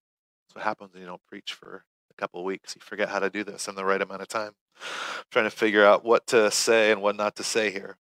That's 0.47 0.55
what 0.55 0.65
happens 0.65 0.93
when 0.93 1.03
you 1.03 1.09
don't 1.09 1.27
preach 1.27 1.53
for 1.53 1.85
a 2.13 2.15
couple 2.15 2.41
of 2.41 2.47
weeks. 2.47 2.77
You 2.77 2.81
forget 2.81 3.09
how 3.09 3.19
to 3.19 3.29
do 3.29 3.43
this 3.43 3.67
in 3.67 3.75
the 3.75 3.85
right 3.85 4.01
amount 4.01 4.23
of 4.23 4.29
time. 4.29 4.53
I'm 4.81 5.25
trying 5.33 5.47
to 5.47 5.51
figure 5.51 5.85
out 5.85 6.05
what 6.05 6.29
to 6.29 6.49
say 6.53 6.93
and 6.93 7.03
what 7.03 7.17
not 7.17 7.35
to 7.37 7.43
say 7.43 7.73
here. 7.73 7.97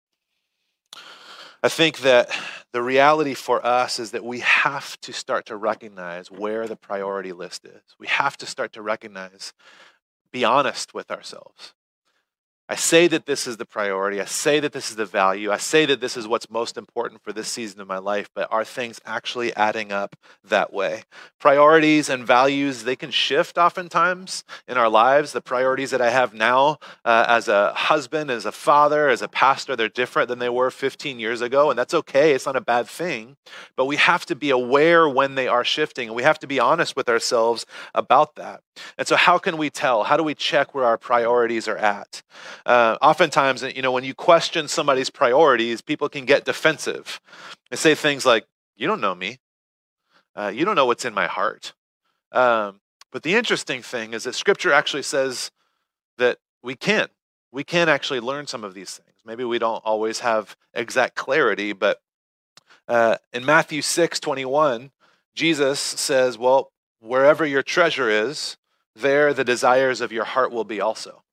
I 1.64 1.70
think 1.70 2.00
that 2.00 2.28
the 2.72 2.82
reality 2.82 3.32
for 3.32 3.64
us 3.64 3.98
is 3.98 4.10
that 4.10 4.22
we 4.22 4.40
have 4.40 5.00
to 5.00 5.14
start 5.14 5.46
to 5.46 5.56
recognize 5.56 6.30
where 6.30 6.68
the 6.68 6.76
priority 6.76 7.32
list 7.32 7.64
is. 7.64 7.80
We 7.98 8.06
have 8.06 8.36
to 8.36 8.46
start 8.46 8.74
to 8.74 8.82
recognize, 8.82 9.54
be 10.30 10.44
honest 10.44 10.92
with 10.92 11.10
ourselves. 11.10 11.72
I 12.66 12.76
say 12.76 13.08
that 13.08 13.26
this 13.26 13.46
is 13.46 13.58
the 13.58 13.66
priority. 13.66 14.22
I 14.22 14.24
say 14.24 14.58
that 14.60 14.72
this 14.72 14.88
is 14.88 14.96
the 14.96 15.04
value. 15.04 15.52
I 15.52 15.58
say 15.58 15.84
that 15.84 16.00
this 16.00 16.16
is 16.16 16.26
what's 16.26 16.48
most 16.48 16.78
important 16.78 17.22
for 17.22 17.30
this 17.30 17.46
season 17.46 17.78
of 17.78 17.86
my 17.86 17.98
life, 17.98 18.30
but 18.34 18.48
are 18.50 18.64
things 18.64 19.02
actually 19.04 19.54
adding 19.54 19.92
up 19.92 20.16
that 20.42 20.72
way? 20.72 21.02
Priorities 21.38 22.08
and 22.08 22.26
values, 22.26 22.84
they 22.84 22.96
can 22.96 23.10
shift 23.10 23.58
oftentimes 23.58 24.44
in 24.66 24.78
our 24.78 24.88
lives. 24.88 25.32
The 25.32 25.42
priorities 25.42 25.90
that 25.90 26.00
I 26.00 26.08
have 26.08 26.32
now 26.32 26.78
uh, 27.04 27.26
as 27.28 27.48
a 27.48 27.74
husband, 27.74 28.30
as 28.30 28.46
a 28.46 28.52
father, 28.52 29.10
as 29.10 29.20
a 29.20 29.28
pastor, 29.28 29.76
they're 29.76 29.90
different 29.90 30.30
than 30.30 30.38
they 30.38 30.48
were 30.48 30.70
15 30.70 31.20
years 31.20 31.42
ago, 31.42 31.68
and 31.68 31.78
that's 31.78 31.92
okay. 31.92 32.32
It's 32.32 32.46
not 32.46 32.56
a 32.56 32.62
bad 32.62 32.86
thing, 32.88 33.36
but 33.76 33.84
we 33.84 33.96
have 33.96 34.24
to 34.24 34.34
be 34.34 34.48
aware 34.48 35.06
when 35.06 35.34
they 35.34 35.48
are 35.48 35.64
shifting, 35.64 36.08
and 36.08 36.16
we 36.16 36.22
have 36.22 36.38
to 36.38 36.46
be 36.46 36.58
honest 36.58 36.96
with 36.96 37.10
ourselves 37.10 37.66
about 37.94 38.36
that. 38.36 38.62
And 38.96 39.06
so, 39.06 39.16
how 39.16 39.36
can 39.36 39.58
we 39.58 39.68
tell? 39.68 40.04
How 40.04 40.16
do 40.16 40.22
we 40.22 40.34
check 40.34 40.74
where 40.74 40.84
our 40.84 40.96
priorities 40.98 41.68
are 41.68 41.76
at? 41.76 42.22
Uh, 42.66 42.96
oftentimes, 43.00 43.62
you 43.62 43.82
know, 43.82 43.92
when 43.92 44.04
you 44.04 44.14
question 44.14 44.68
somebody's 44.68 45.10
priorities, 45.10 45.80
people 45.80 46.08
can 46.08 46.24
get 46.24 46.44
defensive 46.44 47.20
and 47.70 47.78
say 47.78 47.94
things 47.94 48.24
like, 48.24 48.46
You 48.76 48.86
don't 48.86 49.00
know 49.00 49.14
me. 49.14 49.38
Uh, 50.36 50.52
you 50.54 50.64
don't 50.64 50.74
know 50.74 50.86
what's 50.86 51.04
in 51.04 51.14
my 51.14 51.26
heart. 51.26 51.72
Um, 52.32 52.80
but 53.12 53.22
the 53.22 53.36
interesting 53.36 53.82
thing 53.82 54.12
is 54.12 54.24
that 54.24 54.34
scripture 54.34 54.72
actually 54.72 55.04
says 55.04 55.52
that 56.18 56.38
we 56.62 56.74
can. 56.74 57.08
We 57.52 57.62
can 57.62 57.88
actually 57.88 58.20
learn 58.20 58.48
some 58.48 58.64
of 58.64 58.74
these 58.74 58.96
things. 58.96 59.16
Maybe 59.24 59.44
we 59.44 59.60
don't 59.60 59.82
always 59.84 60.20
have 60.20 60.56
exact 60.74 61.14
clarity, 61.14 61.72
but 61.72 62.00
uh, 62.88 63.16
in 63.32 63.44
Matthew 63.44 63.82
6 63.82 64.20
21, 64.20 64.90
Jesus 65.34 65.80
says, 65.80 66.36
Well, 66.36 66.72
wherever 67.00 67.46
your 67.46 67.62
treasure 67.62 68.10
is, 68.10 68.56
there 68.94 69.32
the 69.34 69.44
desires 69.44 70.00
of 70.00 70.12
your 70.12 70.24
heart 70.24 70.52
will 70.52 70.64
be 70.64 70.80
also. 70.80 71.23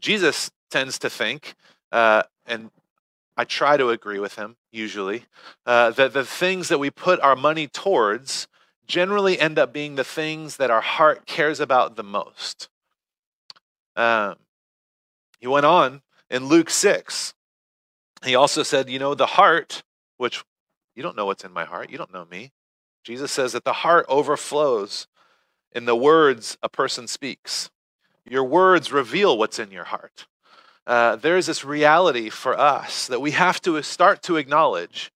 Jesus 0.00 0.50
tends 0.70 0.98
to 1.00 1.10
think, 1.10 1.54
uh, 1.92 2.22
and 2.46 2.70
I 3.36 3.44
try 3.44 3.76
to 3.76 3.90
agree 3.90 4.18
with 4.18 4.36
him 4.36 4.56
usually, 4.72 5.24
uh, 5.66 5.90
that 5.92 6.12
the 6.12 6.24
things 6.24 6.68
that 6.68 6.78
we 6.78 6.90
put 6.90 7.20
our 7.20 7.36
money 7.36 7.66
towards 7.66 8.48
generally 8.86 9.38
end 9.38 9.58
up 9.58 9.72
being 9.72 9.94
the 9.94 10.04
things 10.04 10.56
that 10.56 10.70
our 10.70 10.80
heart 10.80 11.26
cares 11.26 11.60
about 11.60 11.96
the 11.96 12.02
most. 12.02 12.68
Um, 13.96 14.36
he 15.40 15.46
went 15.46 15.66
on 15.66 16.02
in 16.30 16.46
Luke 16.46 16.70
6. 16.70 17.34
He 18.24 18.34
also 18.34 18.62
said, 18.62 18.88
You 18.88 18.98
know, 18.98 19.14
the 19.14 19.26
heart, 19.26 19.82
which 20.16 20.44
you 20.94 21.02
don't 21.02 21.16
know 21.16 21.26
what's 21.26 21.44
in 21.44 21.52
my 21.52 21.64
heart, 21.64 21.90
you 21.90 21.98
don't 21.98 22.12
know 22.12 22.24
me. 22.24 22.52
Jesus 23.04 23.30
says 23.30 23.52
that 23.52 23.64
the 23.64 23.72
heart 23.72 24.06
overflows 24.08 25.06
in 25.72 25.84
the 25.84 25.96
words 25.96 26.56
a 26.62 26.68
person 26.68 27.06
speaks. 27.06 27.70
Your 28.28 28.44
words 28.44 28.92
reveal 28.92 29.36
what's 29.36 29.58
in 29.58 29.70
your 29.70 29.84
heart. 29.84 30.26
Uh, 30.86 31.16
there's 31.16 31.46
this 31.46 31.64
reality 31.64 32.28
for 32.30 32.58
us 32.58 33.06
that 33.06 33.20
we 33.20 33.30
have 33.32 33.60
to 33.62 33.82
start 33.82 34.22
to 34.22 34.36
acknowledge 34.36 35.12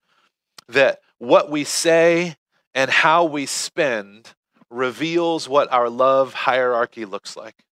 that 0.68 1.00
what 1.18 1.50
we 1.50 1.64
say 1.64 2.36
and 2.74 2.90
how 2.90 3.24
we 3.24 3.46
spend 3.46 4.34
reveals 4.70 5.48
what 5.48 5.72
our 5.72 5.88
love 5.88 6.34
hierarchy 6.34 7.04
looks 7.04 7.36
like. 7.36 7.64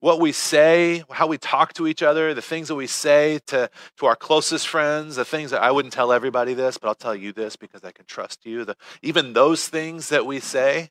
What 0.00 0.20
we 0.20 0.30
say, 0.30 1.04
how 1.10 1.26
we 1.26 1.38
talk 1.38 1.72
to 1.74 1.88
each 1.88 2.02
other, 2.02 2.32
the 2.32 2.40
things 2.40 2.68
that 2.68 2.76
we 2.76 2.86
say 2.86 3.40
to, 3.46 3.68
to 3.98 4.06
our 4.06 4.14
closest 4.14 4.68
friends, 4.68 5.16
the 5.16 5.24
things 5.24 5.50
that 5.50 5.62
I 5.62 5.72
wouldn't 5.72 5.92
tell 5.92 6.12
everybody 6.12 6.54
this, 6.54 6.78
but 6.78 6.88
I'll 6.88 6.94
tell 6.94 7.16
you 7.16 7.32
this 7.32 7.56
because 7.56 7.82
I 7.82 7.90
can 7.90 8.04
trust 8.06 8.46
you. 8.46 8.64
The, 8.64 8.76
even 9.02 9.32
those 9.32 9.68
things 9.68 10.08
that 10.10 10.24
we 10.24 10.38
say, 10.38 10.90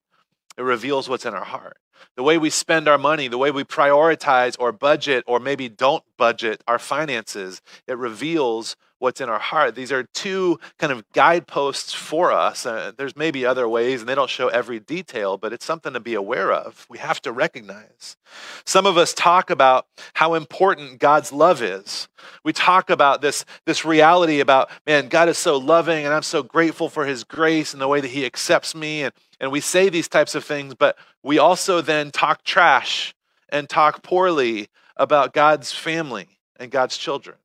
it 0.57 0.61
reveals 0.61 1.07
what's 1.07 1.25
in 1.25 1.33
our 1.33 1.45
heart. 1.45 1.77
The 2.15 2.23
way 2.23 2.37
we 2.37 2.49
spend 2.49 2.87
our 2.87 2.97
money, 2.97 3.27
the 3.27 3.37
way 3.37 3.51
we 3.51 3.63
prioritize 3.63 4.55
or 4.59 4.71
budget 4.71 5.23
or 5.27 5.39
maybe 5.39 5.69
don't 5.69 6.03
budget 6.17 6.63
our 6.67 6.79
finances, 6.79 7.61
it 7.87 7.97
reveals 7.97 8.75
what's 8.99 9.21
in 9.21 9.29
our 9.29 9.39
heart. 9.39 9.75
These 9.75 9.91
are 9.91 10.03
two 10.03 10.59
kind 10.79 10.91
of 10.91 11.03
guideposts 11.11 11.93
for 11.93 12.31
us. 12.31 12.65
Uh, 12.65 12.91
there's 12.97 13.15
maybe 13.15 13.45
other 13.45 13.69
ways, 13.69 13.99
and 13.99 14.09
they 14.09 14.15
don't 14.15 14.29
show 14.29 14.47
every 14.47 14.79
detail, 14.79 15.37
but 15.37 15.53
it's 15.53 15.65
something 15.65 15.93
to 15.93 15.99
be 15.99 16.13
aware 16.13 16.51
of. 16.51 16.85
We 16.89 16.97
have 16.97 17.21
to 17.23 17.31
recognize. 17.31 18.17
Some 18.65 18.85
of 18.85 18.97
us 18.97 19.13
talk 19.13 19.49
about 19.49 19.87
how 20.13 20.33
important 20.33 20.99
God's 20.99 21.31
love 21.31 21.61
is. 21.61 22.07
We 22.43 22.53
talk 22.53 22.89
about 22.89 23.21
this, 23.21 23.45
this 23.65 23.85
reality 23.85 24.39
about, 24.39 24.69
man, 24.85 25.07
God 25.07 25.29
is 25.29 25.37
so 25.37 25.57
loving, 25.57 26.05
and 26.05 26.13
I'm 26.13 26.23
so 26.23 26.41
grateful 26.43 26.89
for 26.89 27.05
his 27.05 27.23
grace 27.23 27.73
and 27.73 27.81
the 27.81 27.87
way 27.87 28.01
that 28.01 28.11
he 28.11 28.25
accepts 28.25 28.73
me. 28.73 29.03
And 29.03 29.13
and 29.39 29.51
we 29.51 29.59
say 29.59 29.89
these 29.89 30.07
types 30.07 30.35
of 30.35 30.43
things, 30.43 30.73
but 30.73 30.97
we 31.27 31.39
also 31.39 31.81
then 31.81 32.09
talk 32.09 32.43
trash 32.43 33.13
and 33.49 33.67
talk 33.67 34.01
poorly 34.01 34.69
about 34.95 35.33
God's 35.33 35.73
family 35.73 36.39
and 36.57 36.71
God's 36.71 36.97
children. 36.97 37.35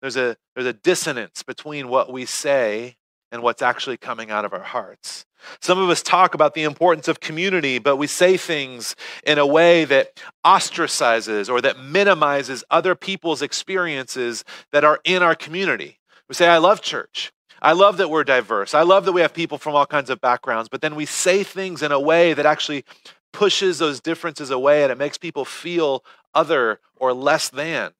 There's 0.00 0.16
a, 0.16 0.36
there's 0.54 0.66
a 0.66 0.72
dissonance 0.72 1.44
between 1.44 1.88
what 1.88 2.12
we 2.12 2.26
say 2.26 2.96
and 3.30 3.42
what's 3.42 3.62
actually 3.62 3.96
coming 3.96 4.32
out 4.32 4.44
of 4.44 4.52
our 4.52 4.62
hearts. 4.62 5.24
Some 5.60 5.78
of 5.78 5.88
us 5.88 6.02
talk 6.02 6.34
about 6.34 6.54
the 6.54 6.64
importance 6.64 7.06
of 7.06 7.20
community, 7.20 7.78
but 7.78 7.96
we 7.96 8.08
say 8.08 8.36
things 8.36 8.96
in 9.24 9.38
a 9.38 9.46
way 9.46 9.84
that 9.84 10.20
ostracizes 10.44 11.48
or 11.48 11.60
that 11.60 11.78
minimizes 11.78 12.64
other 12.70 12.96
people's 12.96 13.40
experiences 13.40 14.42
that 14.72 14.84
are 14.84 14.98
in 15.04 15.22
our 15.22 15.36
community. 15.36 16.00
We 16.28 16.34
say, 16.34 16.48
I 16.48 16.58
love 16.58 16.82
church. 16.82 17.32
I 17.62 17.72
love 17.72 17.96
that 17.96 18.10
we're 18.10 18.24
diverse. 18.24 18.74
I 18.74 18.82
love 18.82 19.04
that 19.04 19.12
we 19.12 19.20
have 19.20 19.34
people 19.34 19.58
from 19.58 19.74
all 19.74 19.86
kinds 19.86 20.10
of 20.10 20.20
backgrounds, 20.20 20.68
but 20.68 20.80
then 20.80 20.94
we 20.94 21.06
say 21.06 21.42
things 21.42 21.82
in 21.82 21.92
a 21.92 22.00
way 22.00 22.34
that 22.34 22.46
actually 22.46 22.84
pushes 23.32 23.78
those 23.78 24.00
differences 24.00 24.50
away 24.50 24.82
and 24.82 24.92
it 24.92 24.98
makes 24.98 25.18
people 25.18 25.44
feel 25.44 26.04
other 26.34 26.80
or 26.96 27.12
less 27.12 27.48
than. 27.48 27.92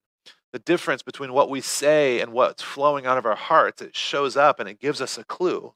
The 0.53 0.59
difference 0.59 1.03
between 1.03 1.33
what 1.33 1.49
we 1.49 1.61
say 1.61 2.19
and 2.21 2.33
what's 2.33 2.63
flowing 2.63 3.05
out 3.05 3.17
of 3.17 3.25
our 3.25 3.35
hearts, 3.35 3.81
it 3.81 3.95
shows 3.95 4.37
up 4.37 4.59
and 4.59 4.69
it 4.69 4.79
gives 4.79 5.01
us 5.01 5.17
a 5.17 5.23
clue. 5.23 5.73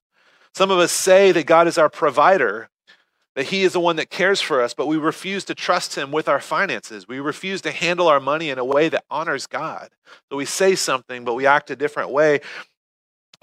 Some 0.53 0.71
of 0.71 0.79
us 0.79 0.91
say 0.91 1.31
that 1.31 1.45
God 1.45 1.67
is 1.67 1.77
our 1.77 1.89
provider, 1.89 2.69
that 3.35 3.47
He 3.47 3.63
is 3.63 3.73
the 3.73 3.79
one 3.79 3.97
that 3.97 4.09
cares 4.09 4.41
for 4.41 4.61
us, 4.61 4.73
but 4.73 4.87
we 4.87 4.97
refuse 4.97 5.45
to 5.45 5.55
trust 5.55 5.95
Him 5.95 6.11
with 6.11 6.27
our 6.27 6.39
finances. 6.41 7.07
We 7.07 7.19
refuse 7.19 7.61
to 7.61 7.71
handle 7.71 8.07
our 8.07 8.19
money 8.19 8.49
in 8.49 8.57
a 8.57 8.65
way 8.65 8.89
that 8.89 9.05
honors 9.09 9.47
God. 9.47 9.89
So 10.29 10.37
we 10.37 10.45
say 10.45 10.75
something, 10.75 11.23
but 11.23 11.35
we 11.35 11.45
act 11.45 11.69
a 11.69 11.75
different 11.75 12.09
way. 12.09 12.41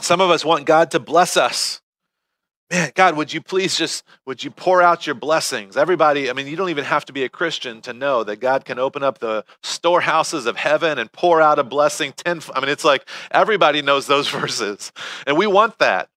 Some 0.01 0.21
of 0.21 0.31
us 0.31 0.45
want 0.45 0.65
God 0.65 0.91
to 0.93 1.01
bless 1.01 1.37
us. 1.37 1.81
Man, 2.71 2.93
God, 2.95 3.17
would 3.17 3.33
you 3.33 3.41
please 3.41 3.79
just 3.79 4.05
would 4.27 4.45
you 4.45 4.51
pour 4.51 4.83
out 4.83 5.07
your 5.07 5.15
blessings? 5.15 5.77
Everybody, 5.77 6.29
I 6.29 6.35
mean, 6.35 6.47
you 6.47 6.57
don't 6.57 6.69
even 6.69 6.85
have 6.85 7.07
to 7.07 7.15
be 7.15 7.25
a 7.25 7.29
Christian 7.29 7.81
to 7.83 7.95
know 7.95 8.25
that 8.25 8.37
God 8.37 8.67
can 8.67 8.79
open 8.79 9.03
up 9.03 9.19
the 9.19 9.45
storehouses 9.63 10.45
of 10.45 10.57
heaven 10.57 10.99
and 10.99 11.11
pour 11.11 11.41
out 11.41 11.59
a 11.59 11.65
blessing 11.65 12.13
ten 12.13 12.43
I 12.55 12.61
mean, 12.61 12.69
it's 12.69 12.85
like 12.85 13.09
everybody 13.31 13.81
knows 13.81 14.07
those 14.07 14.29
verses. 14.41 14.93
And 15.27 15.39
we 15.39 15.47
want 15.47 15.79
that. 15.79 16.11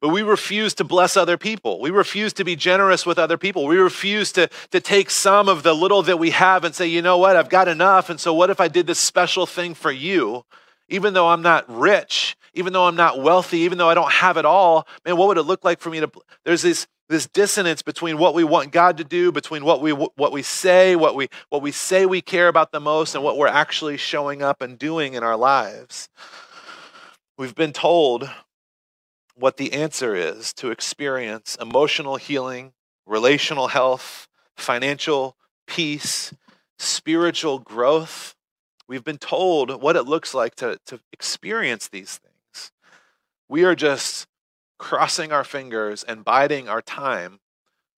But 0.00 0.10
we 0.10 0.22
refuse 0.22 0.74
to 0.74 0.84
bless 0.84 1.16
other 1.16 1.38
people. 1.38 1.80
We 1.80 1.90
refuse 1.90 2.32
to 2.34 2.44
be 2.44 2.54
generous 2.54 3.06
with 3.06 3.18
other 3.18 3.38
people. 3.38 3.66
We 3.66 3.78
refuse 3.78 4.30
to, 4.32 4.48
to 4.70 4.80
take 4.80 5.08
some 5.10 5.48
of 5.48 5.62
the 5.62 5.74
little 5.74 6.02
that 6.02 6.18
we 6.18 6.30
have 6.30 6.64
and 6.64 6.74
say, 6.74 6.86
you 6.86 7.00
know 7.00 7.16
what, 7.16 7.34
I've 7.34 7.48
got 7.48 7.66
enough. 7.66 8.10
And 8.10 8.20
so, 8.20 8.34
what 8.34 8.50
if 8.50 8.60
I 8.60 8.68
did 8.68 8.86
this 8.86 8.98
special 8.98 9.46
thing 9.46 9.74
for 9.74 9.90
you? 9.90 10.44
Even 10.88 11.14
though 11.14 11.28
I'm 11.28 11.42
not 11.42 11.64
rich, 11.68 12.36
even 12.54 12.72
though 12.72 12.86
I'm 12.86 12.96
not 12.96 13.20
wealthy, 13.20 13.58
even 13.58 13.78
though 13.78 13.88
I 13.88 13.94
don't 13.94 14.12
have 14.12 14.36
it 14.36 14.44
all, 14.44 14.86
man, 15.04 15.16
what 15.16 15.28
would 15.28 15.38
it 15.38 15.42
look 15.42 15.64
like 15.64 15.80
for 15.80 15.90
me 15.90 16.00
to? 16.00 16.10
There's 16.44 16.62
this, 16.62 16.86
this 17.08 17.26
dissonance 17.26 17.82
between 17.82 18.18
what 18.18 18.34
we 18.34 18.44
want 18.44 18.72
God 18.72 18.96
to 18.98 19.04
do, 19.04 19.32
between 19.32 19.64
what 19.64 19.82
we, 19.82 19.92
what 19.92 20.32
we 20.32 20.42
say, 20.42 20.94
what 20.94 21.16
we, 21.16 21.28
what 21.50 21.62
we 21.62 21.72
say 21.72 22.06
we 22.06 22.22
care 22.22 22.48
about 22.48 22.70
the 22.72 22.80
most, 22.80 23.14
and 23.14 23.24
what 23.24 23.36
we're 23.36 23.48
actually 23.48 23.96
showing 23.96 24.42
up 24.42 24.62
and 24.62 24.78
doing 24.78 25.14
in 25.14 25.24
our 25.24 25.36
lives. 25.36 26.08
We've 27.36 27.54
been 27.54 27.72
told 27.72 28.30
what 29.34 29.56
the 29.56 29.72
answer 29.72 30.14
is 30.14 30.52
to 30.54 30.70
experience 30.70 31.58
emotional 31.60 32.16
healing, 32.16 32.72
relational 33.04 33.68
health, 33.68 34.28
financial 34.56 35.36
peace, 35.66 36.32
spiritual 36.78 37.58
growth. 37.58 38.35
We've 38.88 39.04
been 39.04 39.18
told 39.18 39.82
what 39.82 39.96
it 39.96 40.04
looks 40.04 40.34
like 40.34 40.54
to, 40.56 40.78
to 40.86 41.00
experience 41.12 41.88
these 41.88 42.18
things. 42.18 42.72
We 43.48 43.64
are 43.64 43.74
just 43.74 44.26
crossing 44.78 45.32
our 45.32 45.44
fingers 45.44 46.04
and 46.04 46.24
biding 46.24 46.68
our 46.68 46.82
time, 46.82 47.40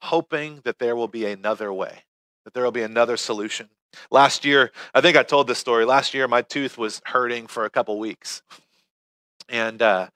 hoping 0.02 0.60
that 0.64 0.78
there 0.78 0.96
will 0.96 1.08
be 1.08 1.26
another 1.26 1.72
way, 1.72 2.04
that 2.44 2.54
there 2.54 2.64
will 2.64 2.72
be 2.72 2.82
another 2.82 3.16
solution. 3.16 3.68
Last 4.10 4.44
year, 4.44 4.70
I 4.94 5.00
think 5.00 5.16
I 5.16 5.22
told 5.22 5.46
this 5.46 5.58
story. 5.58 5.84
Last 5.84 6.14
year, 6.14 6.28
my 6.28 6.42
tooth 6.42 6.78
was 6.78 7.00
hurting 7.06 7.46
for 7.46 7.64
a 7.64 7.70
couple 7.70 7.98
weeks. 7.98 8.42
And 9.48 9.80
uh, 9.80 10.08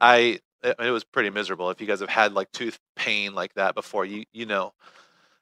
I 0.00 0.40
it 0.62 0.90
was 0.90 1.04
pretty 1.04 1.30
miserable. 1.30 1.70
If 1.70 1.80
you 1.80 1.86
guys 1.86 2.00
have 2.00 2.08
had 2.08 2.32
like 2.32 2.50
tooth 2.52 2.78
pain 2.96 3.34
like 3.34 3.54
that 3.54 3.74
before, 3.74 4.04
you 4.04 4.24
you 4.32 4.46
know. 4.46 4.72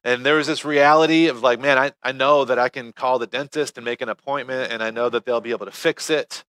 And 0.07 0.25
there 0.25 0.37
was 0.37 0.47
this 0.47 0.64
reality 0.64 1.27
of 1.27 1.42
like, 1.42 1.59
man, 1.59 1.79
I, 1.79 1.90
I 2.01 2.12
know 2.12 2.45
that 2.45 2.61
I 2.61 2.69
can 2.69 2.92
call 2.92 3.19
the 3.19 3.27
dentist 3.27 3.77
and 3.77 3.85
make 3.85 4.01
an 4.01 4.09
appointment, 4.09 4.71
and 4.71 4.81
I 4.81 4.92
know 4.92 5.09
that 5.09 5.25
they'll 5.25 5.40
be 5.40 5.51
able 5.51 5.66
to 5.66 5.73
fix 5.73 6.11
it. 6.11 6.45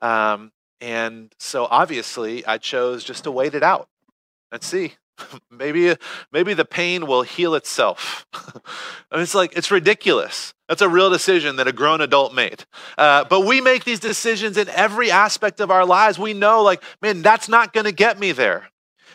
Um, 0.00 0.50
and 0.80 1.30
so 1.38 1.68
obviously, 1.70 2.44
I 2.46 2.56
chose 2.56 3.04
just 3.04 3.24
to 3.24 3.30
wait 3.30 3.54
it 3.54 3.62
out 3.62 3.90
and 4.50 4.62
see. 4.62 4.94
maybe 5.50 5.94
maybe 6.32 6.54
the 6.54 6.64
pain 6.64 7.06
will 7.06 7.20
heal 7.20 7.54
itself. 7.54 8.24
and 9.12 9.20
it's 9.20 9.34
like 9.34 9.54
it's 9.58 9.70
ridiculous. 9.70 10.54
That's 10.66 10.80
a 10.80 10.88
real 10.88 11.10
decision 11.10 11.56
that 11.56 11.68
a 11.68 11.72
grown 11.72 12.00
adult 12.00 12.32
made. 12.32 12.64
Uh, 12.96 13.24
but 13.24 13.42
we 13.42 13.60
make 13.60 13.84
these 13.84 14.00
decisions 14.00 14.56
in 14.56 14.70
every 14.70 15.10
aspect 15.10 15.60
of 15.60 15.70
our 15.70 15.84
lives. 15.84 16.18
We 16.18 16.32
know, 16.32 16.62
like, 16.62 16.82
man, 17.02 17.20
that's 17.20 17.46
not 17.46 17.74
going 17.74 17.84
to 17.84 17.92
get 17.92 18.18
me 18.18 18.32
there. 18.32 18.70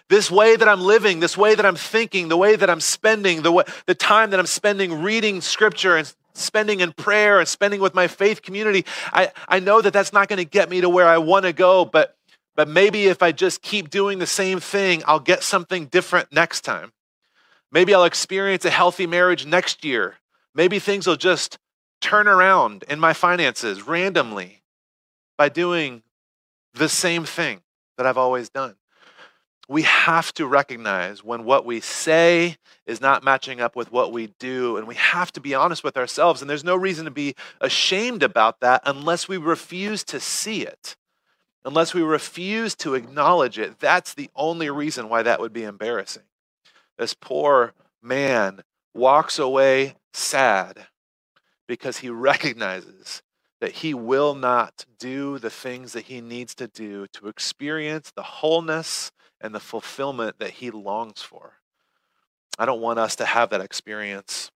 This 0.09 0.31
way 0.31 0.55
that 0.55 0.67
I'm 0.67 0.81
living, 0.81 1.19
this 1.19 1.37
way 1.37 1.55
that 1.55 1.65
I'm 1.65 1.75
thinking, 1.75 2.29
the 2.29 2.37
way 2.37 2.55
that 2.55 2.69
I'm 2.69 2.79
spending, 2.79 3.41
the 3.41 3.51
way, 3.51 3.63
the 3.87 3.95
time 3.95 4.29
that 4.29 4.39
I'm 4.39 4.45
spending 4.45 5.01
reading 5.01 5.41
scripture 5.41 5.97
and 5.97 6.13
spending 6.33 6.79
in 6.79 6.93
prayer 6.93 7.39
and 7.39 7.47
spending 7.47 7.81
with 7.81 7.93
my 7.93 8.07
faith 8.07 8.41
community, 8.41 8.85
I, 9.11 9.31
I 9.49 9.59
know 9.59 9.81
that 9.81 9.91
that's 9.91 10.13
not 10.13 10.29
going 10.29 10.37
to 10.37 10.45
get 10.45 10.69
me 10.69 10.81
to 10.81 10.89
where 10.89 11.07
I 11.07 11.17
want 11.17 11.45
to 11.45 11.53
go, 11.53 11.83
but 11.83 12.13
but 12.55 12.67
maybe 12.67 13.05
if 13.05 13.21
I 13.21 13.31
just 13.31 13.61
keep 13.61 13.91
doing 13.91 14.17
the 14.17 14.25
same 14.25 14.59
thing, 14.59 15.03
I'll 15.05 15.19
get 15.19 15.43
something 15.43 15.85
different 15.85 16.33
next 16.33 16.61
time. 16.61 16.91
Maybe 17.71 17.93
I'll 17.93 18.03
experience 18.03 18.65
a 18.65 18.71
healthy 18.71 19.05
marriage 19.05 19.45
next 19.45 19.85
year. 19.85 20.15
Maybe 20.55 20.79
things 20.79 21.05
will 21.05 21.17
just 21.17 21.59
turn 22.01 22.27
around 22.27 22.83
in 22.89 22.99
my 22.99 23.13
finances 23.13 23.85
randomly 23.85 24.63
by 25.37 25.49
doing 25.49 26.01
the 26.73 26.89
same 26.89 27.25
thing 27.25 27.61
that 27.95 28.07
I've 28.07 28.17
always 28.17 28.49
done. 28.49 28.75
We 29.67 29.81
have 29.81 30.33
to 30.35 30.47
recognize 30.47 31.23
when 31.23 31.43
what 31.43 31.65
we 31.65 31.81
say 31.81 32.57
is 32.85 33.01
not 33.01 33.23
matching 33.23 33.59
up 33.59 33.75
with 33.75 33.91
what 33.91 34.13
we 34.13 34.27
do, 34.39 34.77
and 34.77 34.87
we 34.87 34.95
have 34.95 35.31
to 35.33 35.41
be 35.41 35.53
honest 35.53 35.83
with 35.83 35.97
ourselves. 35.97 36.41
And 36.41 36.49
there's 36.49 36.63
no 36.63 36.75
reason 36.75 37.05
to 37.05 37.11
be 37.11 37.35
ashamed 37.59 38.23
about 38.23 38.61
that 38.61 38.81
unless 38.85 39.27
we 39.27 39.37
refuse 39.37 40.03
to 40.05 40.19
see 40.19 40.61
it 40.61 40.95
unless 41.67 41.93
we 41.93 42.01
refuse 42.01 42.75
to 42.75 42.95
acknowledge 42.95 43.59
it, 43.59 43.77
that's 43.77 44.13
the 44.13 44.29
only 44.37 44.69
reason 44.69 45.09
why 45.09 45.21
that 45.21 45.41
would 45.41 45.51
be 45.51 45.63
embarrassing. 45.63 46.23
This 46.97 47.13
poor 47.13 47.73
man 48.01 48.63
walks 48.93 49.37
away 49.37 49.95
sad 50.13 50.87
because 51.67 51.97
he 51.97 52.09
recognizes 52.09 53.21
that 53.59 53.71
he 53.71 53.93
will 53.93 54.35
not 54.35 54.85
do 54.99 55.39
the 55.39 55.49
things 55.49 55.93
that 55.93 56.05
he 56.05 56.21
needs 56.21 56.53
to 56.55 56.67
do 56.67 57.07
to 57.13 57.27
experience 57.27 58.11
the 58.11 58.23
wholeness 58.23 59.11
and 59.41 59.53
the 59.53 59.59
fulfillment 59.59 60.39
that 60.39 60.51
he 60.51 60.71
longs 60.71 61.21
for. 61.21 61.53
I 62.59 62.65
don't 62.65 62.81
want 62.81 62.99
us 62.99 63.15
to 63.17 63.25
have 63.25 63.49
that 63.51 63.61
experience. 63.61 64.51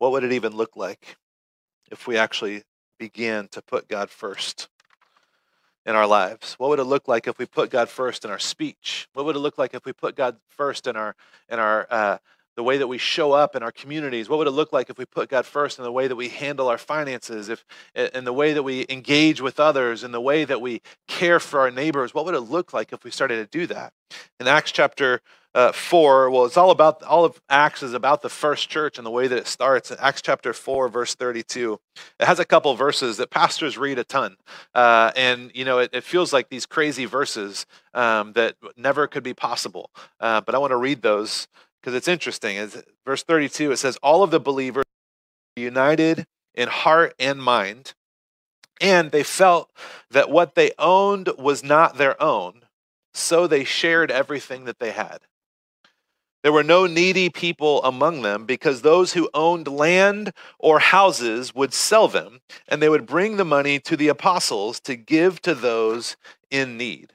what 0.00 0.12
would 0.12 0.24
it 0.24 0.32
even 0.32 0.56
look 0.56 0.76
like 0.76 1.16
if 1.90 2.06
we 2.06 2.16
actually 2.16 2.62
began 2.98 3.46
to 3.48 3.60
put 3.60 3.86
God 3.86 4.08
first 4.08 4.68
in 5.84 5.94
our 5.94 6.06
lives? 6.06 6.54
What 6.54 6.70
would 6.70 6.78
it 6.78 6.84
look 6.84 7.06
like 7.06 7.28
if 7.28 7.38
we 7.38 7.44
put 7.44 7.70
God 7.70 7.90
first 7.90 8.24
in 8.24 8.30
our 8.30 8.38
speech? 8.38 9.08
What 9.12 9.26
would 9.26 9.36
it 9.36 9.40
look 9.40 9.58
like 9.58 9.74
if 9.74 9.84
we 9.84 9.92
put 9.92 10.16
God 10.16 10.38
first 10.48 10.86
in 10.86 10.96
our 10.96 11.14
in 11.50 11.58
our 11.58 11.86
uh, 11.90 12.18
the 12.60 12.64
way 12.64 12.76
that 12.76 12.88
we 12.88 12.98
show 12.98 13.32
up 13.32 13.56
in 13.56 13.62
our 13.62 13.72
communities? 13.72 14.28
What 14.28 14.36
would 14.36 14.46
it 14.46 14.50
look 14.50 14.70
like 14.70 14.90
if 14.90 14.98
we 14.98 15.06
put 15.06 15.30
God 15.30 15.46
first 15.46 15.78
in 15.78 15.82
the 15.82 15.90
way 15.90 16.08
that 16.08 16.14
we 16.14 16.28
handle 16.28 16.68
our 16.68 16.76
finances, 16.76 17.48
if 17.48 17.64
in 17.94 18.24
the 18.24 18.34
way 18.34 18.52
that 18.52 18.62
we 18.62 18.84
engage 18.90 19.40
with 19.40 19.58
others, 19.58 20.04
in 20.04 20.12
the 20.12 20.20
way 20.20 20.44
that 20.44 20.60
we 20.60 20.82
care 21.08 21.40
for 21.40 21.60
our 21.60 21.70
neighbors? 21.70 22.12
What 22.12 22.26
would 22.26 22.34
it 22.34 22.40
look 22.40 22.74
like 22.74 22.92
if 22.92 23.02
we 23.02 23.10
started 23.10 23.36
to 23.36 23.58
do 23.58 23.66
that? 23.68 23.94
In 24.38 24.46
Acts 24.46 24.72
chapter 24.72 25.22
uh, 25.54 25.72
4 25.72 26.30
well 26.30 26.44
it's 26.44 26.56
all 26.56 26.70
about 26.70 27.02
all 27.02 27.24
of 27.24 27.40
acts 27.48 27.82
is 27.82 27.92
about 27.92 28.22
the 28.22 28.28
first 28.28 28.68
church 28.68 28.98
and 28.98 29.06
the 29.06 29.10
way 29.10 29.26
that 29.26 29.36
it 29.36 29.48
starts 29.48 29.90
In 29.90 29.96
acts 29.98 30.22
chapter 30.22 30.52
4 30.52 30.88
verse 30.88 31.16
32 31.16 31.80
it 32.20 32.26
has 32.26 32.38
a 32.38 32.44
couple 32.44 32.72
verses 32.76 33.16
that 33.16 33.30
pastors 33.30 33.76
read 33.76 33.98
a 33.98 34.04
ton 34.04 34.36
uh, 34.76 35.10
and 35.16 35.50
you 35.52 35.64
know 35.64 35.80
it, 35.80 35.90
it, 35.92 36.04
feels 36.04 36.32
like 36.32 36.50
these 36.50 36.66
crazy 36.66 37.04
verses 37.04 37.66
um, 37.94 38.32
that 38.34 38.54
never 38.76 39.08
could 39.08 39.24
be 39.24 39.34
possible 39.34 39.90
uh, 40.20 40.40
but 40.40 40.54
i 40.54 40.58
want 40.58 40.70
to 40.70 40.76
read 40.76 41.02
those 41.02 41.48
because 41.80 41.94
it's 41.94 42.08
interesting 42.08 42.56
it's, 42.56 42.82
verse 43.04 43.22
32 43.22 43.72
it 43.72 43.76
says 43.76 43.96
all 44.02 44.22
of 44.22 44.30
the 44.30 44.40
believers 44.40 44.84
were 45.56 45.62
united 45.62 46.26
in 46.54 46.68
heart 46.68 47.14
and 47.18 47.42
mind 47.42 47.94
and 48.80 49.10
they 49.10 49.22
felt 49.22 49.70
that 50.10 50.30
what 50.30 50.54
they 50.54 50.72
owned 50.78 51.28
was 51.38 51.62
not 51.62 51.96
their 51.96 52.20
own 52.22 52.62
so 53.12 53.46
they 53.46 53.64
shared 53.64 54.10
everything 54.10 54.64
that 54.64 54.78
they 54.78 54.92
had 54.92 55.20
there 56.42 56.52
were 56.52 56.64
no 56.64 56.86
needy 56.86 57.28
people 57.28 57.82
among 57.84 58.22
them 58.22 58.46
because 58.46 58.80
those 58.80 59.12
who 59.12 59.28
owned 59.34 59.68
land 59.68 60.32
or 60.58 60.78
houses 60.78 61.54
would 61.54 61.74
sell 61.74 62.08
them, 62.08 62.40
and 62.66 62.80
they 62.80 62.88
would 62.88 63.04
bring 63.06 63.36
the 63.36 63.44
money 63.44 63.78
to 63.80 63.96
the 63.96 64.08
apostles 64.08 64.80
to 64.80 64.96
give 64.96 65.42
to 65.42 65.54
those 65.54 66.16
in 66.50 66.78
need. 66.78 67.12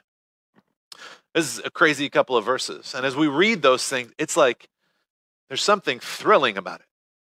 This 1.35 1.57
is 1.57 1.61
a 1.65 1.69
crazy 1.69 2.09
couple 2.09 2.37
of 2.37 2.45
verses. 2.45 2.95
And 2.95 3.05
as 3.05 3.15
we 3.15 3.27
read 3.27 3.61
those 3.61 3.85
things, 3.87 4.11
it's 4.17 4.37
like 4.37 4.69
there's 5.49 5.61
something 5.61 5.99
thrilling 5.99 6.57
about 6.57 6.79
it, 6.79 6.87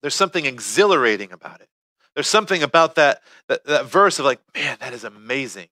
there's 0.02 0.16
something 0.16 0.46
exhilarating 0.46 1.32
about 1.32 1.60
it. 1.60 1.68
There's 2.14 2.28
something 2.28 2.64
about 2.64 2.96
that, 2.96 3.22
that, 3.48 3.64
that 3.66 3.86
verse 3.86 4.18
of 4.18 4.26
like, 4.26 4.40
man, 4.56 4.78
that 4.80 4.92
is 4.92 5.04
amazing. 5.04 5.68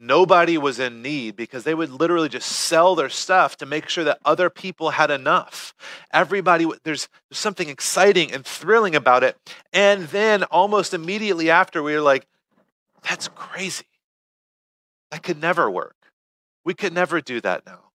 Nobody 0.00 0.56
was 0.56 0.80
in 0.80 1.02
need 1.02 1.36
because 1.36 1.64
they 1.64 1.74
would 1.74 1.90
literally 1.90 2.30
just 2.30 2.50
sell 2.50 2.94
their 2.94 3.10
stuff 3.10 3.58
to 3.58 3.66
make 3.66 3.90
sure 3.90 4.02
that 4.04 4.18
other 4.24 4.48
people 4.48 4.90
had 4.90 5.10
enough. 5.10 5.74
Everybody, 6.10 6.64
there's, 6.64 7.08
there's 7.28 7.38
something 7.38 7.68
exciting 7.68 8.32
and 8.32 8.44
thrilling 8.44 8.96
about 8.96 9.22
it. 9.22 9.36
And 9.72 10.04
then 10.04 10.44
almost 10.44 10.94
immediately 10.94 11.50
after, 11.50 11.82
we 11.82 11.94
were 11.94 12.00
like, 12.00 12.26
that's 13.08 13.28
crazy. 13.28 13.84
That 15.10 15.22
could 15.22 15.40
never 15.42 15.70
work. 15.70 16.01
We 16.64 16.74
could 16.74 16.92
never 16.92 17.20
do 17.20 17.40
that 17.40 17.66
now. 17.66 17.90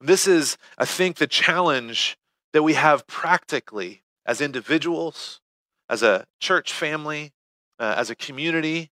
This 0.00 0.26
is, 0.26 0.58
I 0.76 0.84
think, 0.84 1.16
the 1.16 1.26
challenge 1.26 2.18
that 2.52 2.62
we 2.62 2.74
have 2.74 3.06
practically 3.06 4.02
as 4.26 4.40
individuals, 4.40 5.40
as 5.88 6.02
a 6.02 6.26
church 6.40 6.72
family, 6.72 7.32
uh, 7.78 7.94
as 7.96 8.10
a 8.10 8.14
community, 8.14 8.90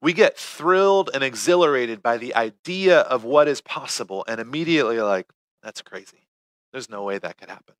we 0.00 0.12
get 0.12 0.36
thrilled 0.36 1.10
and 1.14 1.22
exhilarated 1.22 2.02
by 2.02 2.16
the 2.16 2.34
idea 2.34 3.00
of 3.00 3.24
what 3.24 3.48
is 3.48 3.60
possible 3.60 4.24
and 4.26 4.40
immediately 4.40 5.00
like, 5.00 5.30
that's 5.62 5.80
crazy. 5.80 6.26
There's 6.72 6.90
no 6.90 7.04
way 7.04 7.18
that 7.18 7.38
could 7.38 7.50
happen. 7.50 7.74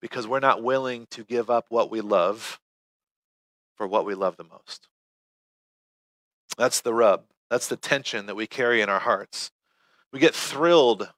Because 0.00 0.26
we're 0.26 0.40
not 0.40 0.62
willing 0.62 1.06
to 1.10 1.22
give 1.22 1.50
up 1.50 1.66
what 1.68 1.90
we 1.90 2.00
love 2.00 2.60
for 3.76 3.86
what 3.86 4.06
we 4.06 4.14
love 4.14 4.36
the 4.36 4.44
most. 4.44 4.88
That's 6.56 6.80
the 6.80 6.94
rub. 6.94 7.24
That's 7.50 7.68
the 7.68 7.76
tension 7.76 8.26
that 8.26 8.36
we 8.36 8.46
carry 8.46 8.80
in 8.80 8.88
our 8.88 9.00
hearts. 9.00 9.50
We 10.12 10.18
get 10.18 10.34
thrilled. 10.34 11.08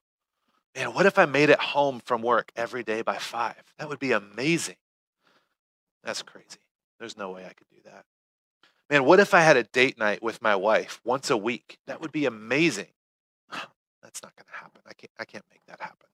Man, 0.74 0.92
what 0.92 1.06
if 1.06 1.18
I 1.18 1.26
made 1.26 1.50
it 1.50 1.58
home 1.58 2.00
from 2.04 2.22
work 2.22 2.52
every 2.56 2.82
day 2.82 3.02
by 3.02 3.16
five? 3.16 3.62
That 3.78 3.88
would 3.88 3.98
be 3.98 4.12
amazing. 4.12 4.76
That's 6.04 6.22
crazy. 6.22 6.60
There's 6.98 7.16
no 7.16 7.30
way 7.30 7.44
I 7.44 7.52
could 7.52 7.68
do 7.68 7.80
that. 7.84 8.04
Man, 8.88 9.04
what 9.04 9.20
if 9.20 9.34
I 9.34 9.40
had 9.40 9.56
a 9.56 9.64
date 9.64 9.98
night 9.98 10.22
with 10.22 10.40
my 10.40 10.54
wife 10.54 11.00
once 11.04 11.30
a 11.30 11.36
week? 11.36 11.78
That 11.86 12.00
would 12.00 12.12
be 12.12 12.26
amazing. 12.26 12.86
That's 14.02 14.22
not 14.22 14.36
going 14.36 14.46
to 14.46 14.58
happen. 14.58 14.80
I 14.86 14.92
can't, 14.94 15.10
I 15.18 15.24
can't 15.24 15.44
make 15.50 15.62
that 15.66 15.80
happen. 15.80 16.06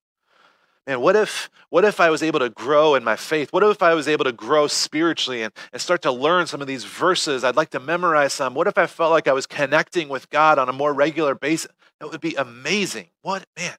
Man, 0.87 1.01
what 1.01 1.15
if, 1.15 1.49
what 1.71 1.85
if 1.85 2.01
I 2.01 2.11
was 2.11 2.25
able 2.25 2.41
to 2.41 2.49
grow 2.49 2.97
in 2.97 3.05
my 3.05 3.15
faith? 3.15 3.53
What 3.53 3.63
if 3.63 3.83
I 3.83 3.95
was 3.95 4.09
able 4.09 4.25
to 4.25 4.33
grow 4.33 4.67
spiritually 4.67 5.43
and, 5.43 5.53
and 5.73 5.81
start 5.81 6.03
to 6.03 6.11
learn 6.11 6.49
some 6.49 6.61
of 6.61 6.67
these 6.67 6.83
verses? 6.85 7.45
I'd 7.45 7.55
like 7.55 7.71
to 7.71 7.81
memorize 7.81 8.33
some. 8.33 8.55
What 8.55 8.67
if 8.67 8.77
I 8.77 8.87
felt 8.87 9.13
like 9.13 9.29
I 9.29 9.33
was 9.33 9.47
connecting 9.47 10.09
with 10.09 10.29
God 10.31 10.59
on 10.59 10.69
a 10.69 10.73
more 10.73 10.93
regular 10.93 11.37
basis? 11.37 11.71
That 12.01 12.11
would 12.11 12.21
be 12.21 12.35
amazing. 12.35 13.11
What, 13.23 13.47
man? 13.57 13.77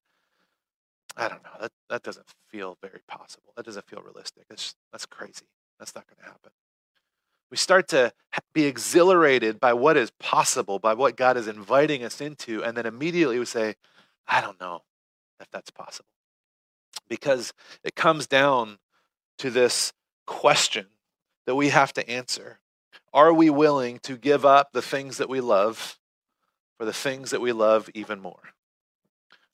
I 1.17 1.27
don't 1.27 1.43
know. 1.43 1.49
That, 1.59 1.71
that 1.89 2.03
doesn't 2.03 2.25
feel 2.47 2.77
very 2.81 3.01
possible. 3.05 3.51
That 3.57 3.65
doesn't 3.65 3.85
feel 3.85 4.01
realistic. 4.01 4.47
That's, 4.47 4.73
that's 4.93 5.05
crazy. 5.05 5.45
That's 5.79 5.93
not 5.93 6.07
going 6.07 6.19
to 6.19 6.25
happen. 6.25 6.51
We 7.51 7.57
start 7.57 7.89
to 7.89 8.13
be 8.53 8.63
exhilarated 8.63 9.59
by 9.59 9.73
what 9.73 9.97
is 9.97 10.09
possible, 10.11 10.79
by 10.79 10.93
what 10.93 11.17
God 11.17 11.35
is 11.35 11.47
inviting 11.47 12.03
us 12.03 12.21
into, 12.21 12.63
and 12.63 12.75
then 12.75 12.85
immediately 12.85 13.37
we 13.37 13.45
say, 13.45 13.75
I 14.27 14.41
don't 14.41 14.59
know 14.59 14.81
if 15.39 15.51
that's 15.51 15.69
possible. 15.69 16.07
Because 17.09 17.53
it 17.83 17.95
comes 17.95 18.27
down 18.27 18.77
to 19.39 19.49
this 19.49 19.93
question 20.25 20.87
that 21.45 21.55
we 21.55 21.69
have 21.69 21.93
to 21.93 22.09
answer 22.09 22.59
Are 23.13 23.33
we 23.33 23.49
willing 23.49 23.99
to 23.99 24.17
give 24.17 24.45
up 24.45 24.71
the 24.73 24.81
things 24.81 25.17
that 25.17 25.29
we 25.29 25.41
love 25.41 25.97
for 26.77 26.85
the 26.85 26.93
things 26.93 27.31
that 27.31 27.41
we 27.41 27.51
love 27.51 27.89
even 27.93 28.19
more? 28.19 28.53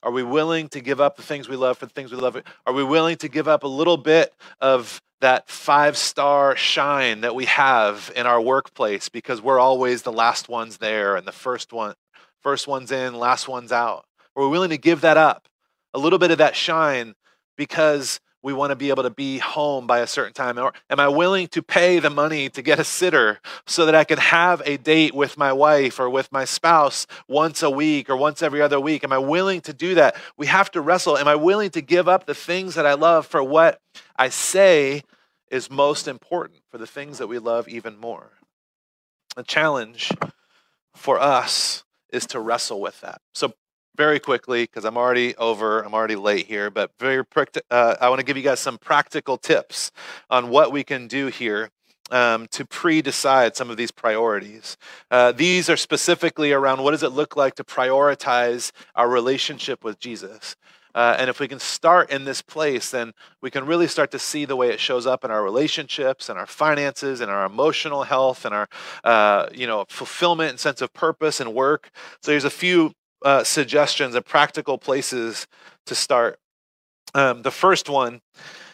Are 0.02 0.10
we 0.10 0.22
willing 0.22 0.68
to 0.70 0.80
give 0.80 1.00
up 1.00 1.16
the 1.16 1.22
things 1.22 1.48
we 1.48 1.56
love 1.56 1.76
for 1.76 1.86
the 1.86 1.92
things 1.92 2.10
we 2.10 2.18
love? 2.18 2.40
Are 2.66 2.72
we 2.72 2.84
willing 2.84 3.16
to 3.18 3.28
give 3.28 3.48
up 3.48 3.64
a 3.64 3.68
little 3.68 3.98
bit 3.98 4.34
of 4.60 5.02
that 5.20 5.50
five 5.50 5.98
star 5.98 6.56
shine 6.56 7.20
that 7.20 7.34
we 7.34 7.44
have 7.44 8.10
in 8.16 8.26
our 8.26 8.40
workplace 8.40 9.10
because 9.10 9.42
we're 9.42 9.58
always 9.58 10.02
the 10.02 10.12
last 10.12 10.48
ones 10.48 10.78
there 10.78 11.16
and 11.16 11.26
the 11.26 11.32
first 11.32 11.72
one 11.72 11.94
first 12.42 12.66
one's 12.66 12.90
in, 12.90 13.14
last 13.14 13.48
one's 13.48 13.72
out? 13.72 14.06
Are 14.34 14.42
we 14.42 14.48
willing 14.48 14.70
to 14.70 14.78
give 14.78 15.02
that 15.02 15.18
up? 15.18 15.46
A 15.92 15.98
little 15.98 16.18
bit 16.18 16.30
of 16.30 16.38
that 16.38 16.56
shine 16.56 17.14
because 17.60 18.20
we 18.42 18.54
want 18.54 18.70
to 18.70 18.74
be 18.74 18.88
able 18.88 19.02
to 19.02 19.10
be 19.10 19.36
home 19.36 19.86
by 19.86 19.98
a 19.98 20.06
certain 20.06 20.32
time? 20.32 20.58
Or 20.58 20.72
am 20.88 20.98
I 20.98 21.08
willing 21.08 21.46
to 21.48 21.60
pay 21.60 21.98
the 21.98 22.08
money 22.08 22.48
to 22.48 22.62
get 22.62 22.78
a 22.78 22.84
sitter 22.84 23.38
so 23.66 23.84
that 23.84 23.94
I 23.94 24.04
can 24.04 24.16
have 24.16 24.62
a 24.64 24.78
date 24.78 25.14
with 25.14 25.36
my 25.36 25.52
wife 25.52 26.00
or 26.00 26.08
with 26.08 26.32
my 26.32 26.46
spouse 26.46 27.06
once 27.28 27.62
a 27.62 27.68
week 27.68 28.08
or 28.08 28.16
once 28.16 28.42
every 28.42 28.62
other 28.62 28.80
week? 28.80 29.04
Am 29.04 29.12
I 29.12 29.18
willing 29.18 29.60
to 29.60 29.74
do 29.74 29.94
that? 29.96 30.16
We 30.38 30.46
have 30.46 30.70
to 30.70 30.80
wrestle. 30.80 31.18
Am 31.18 31.28
I 31.28 31.34
willing 31.34 31.68
to 31.72 31.82
give 31.82 32.08
up 32.08 32.24
the 32.24 32.34
things 32.34 32.76
that 32.76 32.86
I 32.86 32.94
love 32.94 33.26
for 33.26 33.44
what 33.44 33.78
I 34.16 34.30
say 34.30 35.02
is 35.50 35.70
most 35.70 36.08
important, 36.08 36.60
for 36.70 36.78
the 36.78 36.86
things 36.86 37.18
that 37.18 37.26
we 37.26 37.38
love 37.38 37.68
even 37.68 37.98
more? 37.98 38.30
The 39.36 39.42
challenge 39.42 40.12
for 40.94 41.20
us 41.20 41.84
is 42.10 42.26
to 42.28 42.40
wrestle 42.40 42.80
with 42.80 43.02
that. 43.02 43.20
So 43.34 43.52
very 43.96 44.20
quickly 44.20 44.64
because 44.64 44.84
I'm 44.84 44.96
already 44.96 45.36
over, 45.36 45.82
I'm 45.82 45.94
already 45.94 46.16
late 46.16 46.46
here, 46.46 46.70
but 46.70 46.90
very 46.98 47.24
uh, 47.70 47.96
I 48.00 48.08
want 48.08 48.20
to 48.20 48.24
give 48.24 48.36
you 48.36 48.42
guys 48.42 48.60
some 48.60 48.78
practical 48.78 49.36
tips 49.36 49.92
on 50.28 50.48
what 50.48 50.72
we 50.72 50.84
can 50.84 51.06
do 51.06 51.26
here 51.26 51.70
um, 52.10 52.46
to 52.48 52.64
pre-decide 52.64 53.56
some 53.56 53.70
of 53.70 53.76
these 53.76 53.90
priorities. 53.90 54.76
Uh, 55.10 55.32
these 55.32 55.68
are 55.68 55.76
specifically 55.76 56.52
around 56.52 56.82
what 56.82 56.92
does 56.92 57.02
it 57.02 57.12
look 57.12 57.36
like 57.36 57.54
to 57.56 57.64
prioritize 57.64 58.72
our 58.94 59.08
relationship 59.08 59.84
with 59.84 59.98
Jesus. 59.98 60.56
Uh, 60.94 61.14
and 61.18 61.30
if 61.30 61.38
we 61.38 61.46
can 61.46 61.60
start 61.60 62.10
in 62.10 62.24
this 62.24 62.42
place, 62.42 62.90
then 62.90 63.12
we 63.40 63.50
can 63.50 63.64
really 63.64 63.86
start 63.86 64.10
to 64.10 64.18
see 64.18 64.44
the 64.44 64.56
way 64.56 64.70
it 64.70 64.80
shows 64.80 65.06
up 65.06 65.24
in 65.24 65.30
our 65.30 65.42
relationships 65.42 66.28
and 66.28 66.38
our 66.38 66.46
finances 66.46 67.20
and 67.20 67.30
our 67.30 67.46
emotional 67.46 68.02
health 68.02 68.44
and 68.44 68.54
our, 68.54 68.68
uh, 69.04 69.46
you 69.54 69.66
know, 69.66 69.84
fulfillment 69.88 70.50
and 70.50 70.58
sense 70.58 70.82
of 70.82 70.92
purpose 70.92 71.40
and 71.40 71.54
work. 71.54 71.90
So 72.22 72.32
there's 72.32 72.44
a 72.44 72.50
few 72.50 72.92
uh, 73.24 73.44
suggestions 73.44 74.14
and 74.14 74.24
practical 74.24 74.78
places 74.78 75.46
to 75.86 75.94
start. 75.94 76.38
Um, 77.14 77.42
the 77.42 77.50
first 77.50 77.88
one 77.88 78.20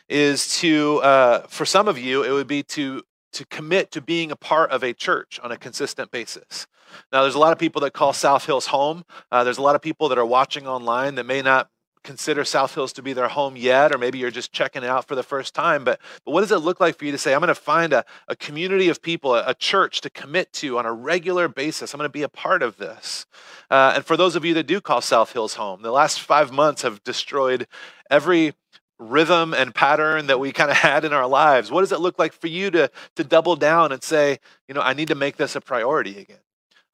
is 0.09 0.59
to, 0.61 0.99
uh, 0.99 1.47
for 1.49 1.65
some 1.65 1.89
of 1.89 1.99
you, 1.99 2.23
it 2.23 2.31
would 2.31 2.47
be 2.47 2.63
to 2.63 3.03
to 3.33 3.45
commit 3.47 3.91
to 3.91 4.01
being 4.01 4.31
a 4.31 4.37
part 4.37 4.71
of 4.71 4.83
a 4.83 4.95
church 4.95 5.39
on 5.43 5.53
a 5.53 5.59
consistent 5.59 6.11
basis. 6.11 6.67
Now, 7.13 7.21
there's 7.21 7.35
a 7.35 7.39
lot 7.39 7.53
of 7.53 7.59
people 7.59 7.83
that 7.83 7.93
call 7.93 8.15
South 8.15 8.47
Hills 8.47 8.67
home. 8.67 9.05
Uh, 9.31 9.45
there's 9.45 9.59
a 9.59 9.63
lot 9.63 9.77
of 9.77 9.83
people 9.83 10.09
that 10.09 10.17
are 10.17 10.25
watching 10.25 10.67
online 10.67 11.17
that 11.17 11.27
may 11.27 11.43
not 11.43 11.69
consider 12.07 12.45
South 12.45 12.75
Hills 12.75 12.93
to 12.95 13.03
be 13.03 13.13
their 13.13 13.29
home 13.29 13.57
yet, 13.57 13.95
or 13.95 13.99
maybe 13.99 14.19
you're 14.19 14.31
just 14.31 14.53
checking 14.53 14.83
it 14.83 14.89
out 14.89 15.07
for 15.07 15.15
the 15.15 15.23
first 15.23 15.55
time. 15.55 15.85
But, 15.85 16.01
but 16.25 16.31
what 16.31 16.41
does 16.41 16.53
it 16.53 16.59
look 16.59 16.81
like 16.81 16.97
for 16.97 17.05
you 17.05 17.13
to 17.13 17.19
say, 17.19 17.35
I'm 17.35 17.41
going 17.41 17.49
to 17.49 17.55
find 17.55 17.93
a, 17.93 18.05
a 18.29 18.37
community 18.37 18.89
of 18.89 19.03
people, 19.03 19.35
a, 19.35 19.45
a 19.49 19.55
church 19.55 20.01
to 20.03 20.11
commit 20.11 20.53
to 20.55 20.79
on 20.79 20.87
a 20.87 20.93
regular 20.93 21.49
basis? 21.49 21.93
I'm 21.93 21.99
going 21.99 22.09
to 22.09 22.13
be 22.13 22.23
a 22.23 22.29
part 22.29 22.63
of 22.63 22.79
this. 22.79 23.27
Uh, 23.71 23.93
and 23.97 24.05
for 24.07 24.17
those 24.17 24.37
of 24.37 24.45
you 24.45 24.55
that 24.55 24.67
do 24.67 24.81
call 24.81 25.01
South 25.01 25.33
Hills 25.33 25.55
home, 25.55 25.83
the 25.83 25.91
last 25.91 26.21
five 26.21 26.53
months 26.53 26.83
have 26.83 27.05
destroyed 27.05 27.67
every 28.11 28.55
rhythm 28.99 29.53
and 29.53 29.75
pattern 29.75 30.29
that 30.29 30.41
we 30.41 30.53
kind 30.53 30.71
of 30.71 30.77
had 30.79 31.05
in 31.05 31.13
our 31.13 31.27
lives. 31.27 31.71
What 31.71 31.83
does 31.83 31.93
it 31.93 32.01
look 32.01 32.19
like 32.19 32.33
for 32.33 32.47
you 32.47 32.71
to, 32.71 32.91
to 33.17 33.25
double 33.25 33.57
down 33.57 33.93
and 33.93 34.03
say, 34.03 34.39
you 34.69 34.75
know, 34.75 34.81
I 34.81 34.95
need 34.95 35.09
to 35.09 35.15
make 35.15 35.37
this 35.37 35.55
a 35.55 35.61
priority 35.61 36.19
again? 36.19 36.39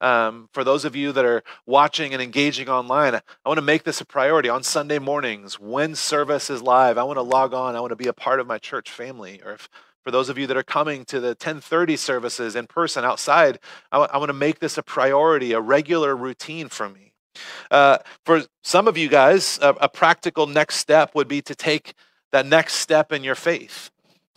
Um, 0.03 0.49
for 0.51 0.65
those 0.65 0.83
of 0.83 0.97
you 0.97 1.13
that 1.13 1.23
are 1.23 1.43
watching 1.65 2.11
and 2.11 2.21
engaging 2.21 2.67
online, 2.67 3.15
I 3.15 3.21
want 3.45 3.57
to 3.57 3.61
make 3.63 3.83
this 3.83 4.01
a 4.01 4.05
priority 4.05 4.49
on 4.49 4.61
Sunday 4.61 4.99
mornings 4.99 5.61
when 5.61 5.95
service 5.95 6.49
is 6.49 6.61
live. 6.61 6.97
I 6.97 7.03
want 7.03 7.15
to 7.15 7.21
log 7.21 7.53
on. 7.53 7.77
I 7.77 7.79
want 7.79 7.91
to 7.91 7.95
be 7.95 8.07
a 8.07 8.13
part 8.13 8.41
of 8.41 8.45
my 8.45 8.57
church 8.57 8.91
family. 8.91 9.41
Or 9.45 9.53
if 9.53 9.69
for 10.03 10.11
those 10.11 10.27
of 10.27 10.37
you 10.37 10.45
that 10.47 10.57
are 10.57 10.63
coming 10.63 11.05
to 11.05 11.21
the 11.21 11.29
1030 11.29 11.95
services 11.95 12.57
in 12.57 12.67
person 12.67 13.05
outside, 13.05 13.59
I, 13.93 13.95
w- 13.95 14.09
I 14.13 14.17
want 14.17 14.27
to 14.27 14.33
make 14.33 14.59
this 14.59 14.77
a 14.77 14.83
priority, 14.83 15.53
a 15.53 15.61
regular 15.61 16.17
routine 16.17 16.67
for 16.67 16.89
me. 16.89 17.13
Uh, 17.71 17.99
for 18.25 18.41
some 18.61 18.89
of 18.89 18.97
you 18.97 19.07
guys, 19.07 19.57
a, 19.61 19.69
a, 19.69 19.89
practical 19.89 20.47
next 20.47 20.75
step 20.75 21.15
would 21.15 21.29
be 21.29 21.41
to 21.41 21.55
take 21.55 21.93
that 22.31 22.45
next 22.45 22.73
step 22.75 23.13
in 23.13 23.23
your 23.23 23.35
faith. 23.35 23.89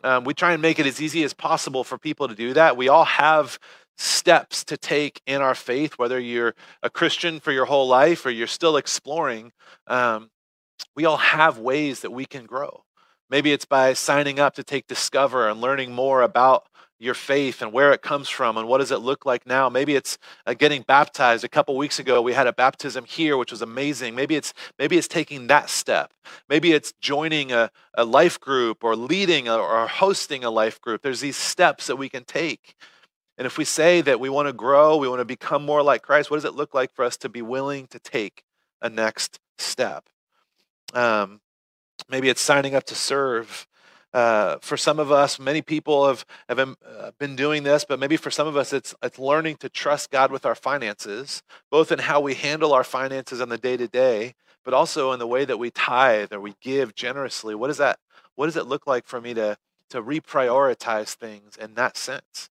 Um, 0.05 0.23
we 0.23 0.33
try 0.33 0.53
and 0.53 0.63
make 0.63 0.79
it 0.79 0.87
as 0.87 1.03
easy 1.03 1.25
as 1.25 1.35
possible 1.35 1.83
for 1.83 1.99
people 1.99 2.29
to 2.29 2.35
do 2.35 2.55
that. 2.55 2.77
We 2.77 2.89
all 2.89 3.05
have 3.05 3.59
steps 3.97 4.65
to 4.65 4.77
take 4.77 5.21
in 5.27 5.43
our 5.43 5.55
faith, 5.55 5.95
whether 5.95 6.19
you're 6.19 6.55
a 6.83 6.91
Christian 6.91 7.41
for 7.41 7.53
your 7.53 7.65
whole 7.65 7.89
life 7.89 8.27
or 8.27 8.31
you're 8.31 8.47
still 8.47 8.77
exploring. 8.77 9.53
Um, 9.87 10.31
we 10.95 11.05
all 11.05 11.17
have 11.17 11.59
ways 11.59 12.01
that 12.01 12.11
we 12.11 12.27
can 12.27 12.47
grow. 12.47 12.85
Maybe 13.29 13.53
it's 13.53 13.65
by 13.65 13.93
signing 13.95 14.39
up 14.39 14.55
to 14.55 14.63
take 14.63 14.87
Discover 14.87 15.49
and 15.49 15.61
learning 15.61 15.93
more 15.93 16.23
about 16.23 16.67
your 16.99 17.15
faith 17.15 17.61
and 17.61 17.73
where 17.73 17.93
it 17.93 18.01
comes 18.01 18.29
from 18.29 18.57
and 18.57 18.67
what 18.67 18.79
does 18.79 18.91
it 18.91 19.01
look 19.01 19.27
like 19.27 19.47
now. 19.47 19.69
Maybe 19.69 19.95
it's 19.95 20.17
uh, 20.47 20.55
getting 20.55 20.83
baptized. 20.83 21.45
A 21.45 21.49
couple 21.49 21.77
weeks 21.77 21.99
ago 21.99 22.23
we 22.23 22.33
had 22.33 22.47
a 22.47 22.53
baptism 22.53 23.05
here 23.05 23.37
which 23.37 23.51
was 23.51 23.61
amazing. 23.61 24.15
Maybe 24.15 24.35
it's 24.35 24.55
maybe 24.79 24.97
it's 24.97 25.09
taking 25.09 25.47
that 25.49 25.69
step. 25.69 26.13
Maybe 26.49 26.73
it's 26.73 26.93
joining 27.01 27.53
a, 27.53 27.71
a 27.95 28.05
life 28.05 28.41
group 28.41 28.83
or 28.83 28.97
leading 28.97 29.47
a, 29.47 29.57
or 29.57 29.87
hosting 29.87 30.43
a 30.43 30.51
life 30.51 30.81
group. 30.81 31.03
There's 31.03 31.21
these 31.21 31.37
steps 31.37 31.87
that 31.89 31.97
we 31.97 32.09
can 32.09 32.25
take 32.25 32.75
and 33.39 33.47
if 33.47 33.59
we 33.59 33.65
say 33.65 34.01
that 34.01 34.19
we 34.19 34.29
want 34.29 34.49
to 34.49 34.53
grow, 34.53 34.97
we 34.97 35.09
want 35.09 35.21
to 35.21 35.27
become 35.27 35.65
more 35.65 35.83
like 35.83 36.03
Christ, 36.03 36.31
what 36.31 36.39
does 36.39 36.45
it 36.45 36.55
look 36.55 36.75
like 36.75 36.95
for 36.95 37.05
us 37.05 37.17
to 37.19 37.29
be 37.29 37.43
willing 37.43 37.87
to 37.89 37.99
take 37.99 38.43
a 38.81 38.89
next 38.89 39.39
step? 39.59 40.09
Um, 40.95 41.41
maybe 42.09 42.29
it's 42.29 42.41
signing 42.41 42.75
up 42.75 42.85
to 42.85 42.95
serve. 42.95 43.67
Uh, 44.15 44.57
for 44.63 44.79
some 44.79 44.99
of 44.99 45.13
us, 45.13 45.39
many 45.39 45.61
people 45.61 46.07
have, 46.07 46.25
have 46.49 46.57
been, 46.57 46.75
uh, 46.99 47.11
been 47.19 47.37
doing 47.37 47.65
this, 47.65 47.85
but 47.85 47.99
maybe 47.99 48.17
for 48.17 48.31
some 48.31 48.47
of 48.47 48.57
us, 48.57 48.73
it's, 48.73 48.95
it's 49.03 49.19
learning 49.19 49.57
to 49.57 49.69
trust 49.69 50.11
God 50.11 50.33
with 50.33 50.47
our 50.47 50.55
finances, 50.55 51.43
both 51.71 51.93
in 51.93 51.99
how 51.99 52.21
we 52.21 52.33
handle 52.33 52.73
our 52.73 52.85
finances 52.85 53.43
on 53.43 53.51
the 53.51 53.59
day 53.59 53.77
to 53.77 53.87
day, 53.87 54.35
but 54.65 54.73
also 54.73 55.13
in 55.13 55.19
the 55.19 55.27
way 55.27 55.45
that 55.45 55.59
we 55.59 55.71
tithe 55.71 56.33
or 56.33 56.41
we 56.41 56.55
give 56.63 56.95
generously. 56.95 57.55
What 57.55 57.67
does 57.67 57.77
that, 57.77 57.99
what 58.37 58.47
does 58.47 58.57
it 58.57 58.67
look 58.67 58.87
like 58.87 59.07
for 59.07 59.21
me 59.21 59.35
to, 59.35 59.59
to 59.91 60.03
reprioritize 60.03 61.13
things 61.13 61.57
in 61.57 61.75
that 61.75 61.99
sense? 61.99 62.49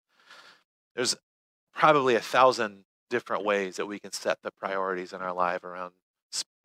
There's 0.95 1.17
probably 1.75 2.15
a 2.15 2.21
thousand 2.21 2.85
different 3.11 3.45
ways 3.45 3.77
that 3.77 3.87
we 3.87 3.99
can 3.99 4.13
set 4.13 4.39
the 4.43 4.51
priorities 4.51 5.13
in 5.13 5.21
our 5.21 5.33
life 5.33 5.65
around 5.65 5.93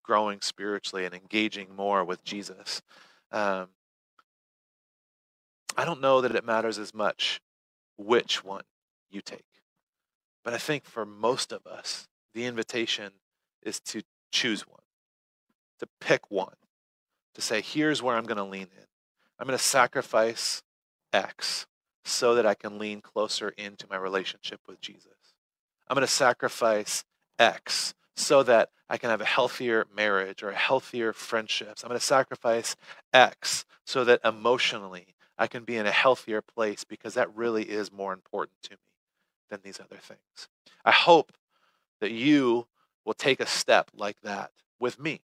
growing 0.10 0.42
spiritually 0.42 1.06
and 1.06 1.14
engaging 1.14 1.68
more 1.76 2.04
with 2.04 2.24
Jesus. 2.24 2.82
Um, 3.32 3.68
I 5.78 5.86
don't 5.86 6.02
know 6.02 6.22
that 6.22 6.34
it 6.34 6.44
matters 6.44 6.80
as 6.80 6.96
much 6.96 7.40
which 7.96 8.44
one 8.44 8.64
you 9.12 9.22
take, 9.22 9.46
But 10.44 10.56
I 10.56 10.58
think 10.58 10.84
for 10.86 11.06
most 11.06 11.52
of 11.52 11.68
us, 11.68 12.08
the 12.34 12.46
invitation 12.46 13.12
is 13.62 13.80
to 13.82 14.02
choose 14.32 14.68
one, 14.68 14.82
to 15.80 15.88
pick 16.02 16.32
one, 16.32 16.56
to 17.36 17.42
say, 17.42 17.62
here's 17.62 18.02
where 18.02 18.16
I'm 18.16 18.26
going 18.26 18.38
to 18.38 18.44
lean 18.44 18.64
in. 18.64 18.88
I'm 19.38 19.46
going 19.46 19.60
to 19.60 19.64
sacrifice 19.64 20.64
X 21.14 21.68
so 22.04 22.36
that 22.36 22.46
I 22.46 22.54
can 22.54 22.78
lean 22.78 23.02
closer 23.02 23.50
into 23.50 23.88
my 23.90 23.98
relationship 23.98 24.62
with 24.68 24.82
Jesus. 24.82 25.34
I'm 25.88 25.96
going 25.96 26.06
to 26.06 26.12
sacrifice 26.12 27.04
X 27.38 27.94
so 28.16 28.44
that 28.44 28.70
I 28.90 28.98
can 28.98 29.10
have 29.10 29.22
a 29.22 29.26
healthier 29.26 29.86
marriage 29.96 30.44
or 30.44 30.50
a 30.50 30.56
healthier 30.56 31.14
friendships. 31.14 31.84
I'm 31.84 31.90
going 31.90 32.00
to 32.00 32.06
sacrifice 32.06 32.76
X 33.14 33.66
so 33.86 34.04
that 34.04 34.22
emotionally 34.24 35.16
I 35.38 35.48
can 35.48 35.64
be 35.64 35.78
in 35.78 35.86
a 35.86 35.92
healthier 35.92 36.42
place 36.42 36.84
because 36.84 37.14
that 37.14 37.34
really 37.36 37.64
is 37.64 37.92
more 37.92 38.14
important 38.14 38.58
to 38.64 38.72
me 38.72 38.78
than 39.50 39.62
these 39.64 39.80
other 39.80 39.98
things. 39.98 40.50
I 40.84 40.92
hope 40.92 41.32
that 42.02 42.12
you 42.12 42.68
will 43.06 43.14
take 43.14 43.40
a 43.40 43.46
step 43.46 43.90
like 43.96 44.22
that 44.22 44.52
with 44.80 45.00
me 45.00 45.22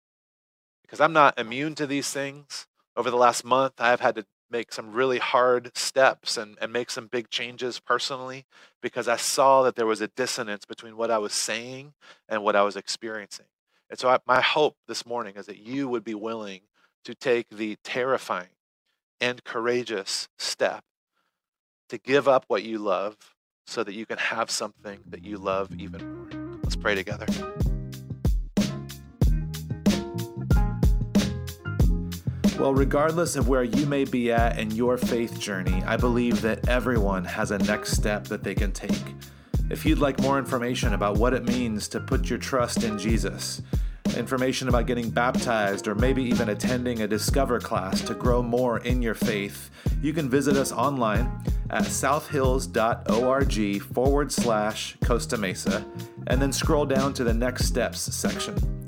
because 0.82 1.00
I'm 1.00 1.12
not 1.12 1.38
immune 1.38 1.74
to 1.76 1.86
these 1.86 2.10
things. 2.10 2.66
Over 2.96 3.10
the 3.10 3.16
last 3.16 3.44
month, 3.44 3.74
I've 3.78 4.00
had 4.00 4.16
to 4.16 4.26
make 4.50 4.72
some 4.72 4.92
really 4.92 5.18
hard 5.18 5.76
steps 5.76 6.36
and, 6.36 6.56
and 6.60 6.72
make 6.72 6.90
some 6.90 7.06
big 7.06 7.30
changes 7.30 7.78
personally 7.78 8.44
because 8.82 9.08
I 9.08 9.16
saw 9.16 9.62
that 9.62 9.76
there 9.76 9.86
was 9.86 10.00
a 10.00 10.08
dissonance 10.08 10.64
between 10.64 10.96
what 10.96 11.10
I 11.10 11.18
was 11.18 11.32
saying 11.32 11.94
and 12.28 12.42
what 12.42 12.56
I 12.56 12.62
was 12.62 12.76
experiencing. 12.76 13.46
And 13.88 13.98
so, 13.98 14.08
I, 14.08 14.18
my 14.26 14.40
hope 14.40 14.76
this 14.86 15.04
morning 15.04 15.34
is 15.36 15.46
that 15.46 15.58
you 15.58 15.88
would 15.88 16.04
be 16.04 16.14
willing 16.14 16.60
to 17.04 17.14
take 17.14 17.48
the 17.50 17.76
terrifying 17.82 18.50
and 19.20 19.42
courageous 19.44 20.28
step 20.38 20.84
to 21.88 21.98
give 21.98 22.28
up 22.28 22.44
what 22.48 22.62
you 22.62 22.78
love 22.78 23.16
so 23.66 23.84
that 23.84 23.94
you 23.94 24.06
can 24.06 24.18
have 24.18 24.50
something 24.50 25.00
that 25.08 25.24
you 25.24 25.38
love 25.38 25.70
even 25.78 26.14
more. 26.14 26.60
Let's 26.62 26.76
pray 26.76 26.94
together. 26.94 27.26
Well, 32.60 32.74
regardless 32.74 33.36
of 33.36 33.48
where 33.48 33.64
you 33.64 33.86
may 33.86 34.04
be 34.04 34.30
at 34.30 34.58
in 34.58 34.70
your 34.70 34.98
faith 34.98 35.40
journey, 35.40 35.82
I 35.86 35.96
believe 35.96 36.42
that 36.42 36.68
everyone 36.68 37.24
has 37.24 37.52
a 37.52 37.58
next 37.58 37.92
step 37.92 38.24
that 38.24 38.44
they 38.44 38.54
can 38.54 38.70
take. 38.70 39.02
If 39.70 39.86
you'd 39.86 39.98
like 39.98 40.20
more 40.20 40.38
information 40.38 40.92
about 40.92 41.16
what 41.16 41.32
it 41.32 41.42
means 41.42 41.88
to 41.88 42.00
put 42.00 42.28
your 42.28 42.38
trust 42.38 42.84
in 42.84 42.98
Jesus, 42.98 43.62
information 44.14 44.68
about 44.68 44.86
getting 44.86 45.08
baptized, 45.08 45.88
or 45.88 45.94
maybe 45.94 46.22
even 46.22 46.50
attending 46.50 47.00
a 47.00 47.08
Discover 47.08 47.60
class 47.60 48.02
to 48.02 48.12
grow 48.12 48.42
more 48.42 48.80
in 48.80 49.00
your 49.00 49.14
faith, 49.14 49.70
you 50.02 50.12
can 50.12 50.28
visit 50.28 50.54
us 50.54 50.70
online 50.70 51.42
at 51.70 51.86
southhills.org 51.86 53.82
forward 53.82 54.30
slash 54.30 54.98
Costa 55.02 55.38
Mesa 55.38 55.82
and 56.26 56.42
then 56.42 56.52
scroll 56.52 56.84
down 56.84 57.14
to 57.14 57.24
the 57.24 57.32
Next 57.32 57.64
Steps 57.64 58.00
section. 58.14 58.79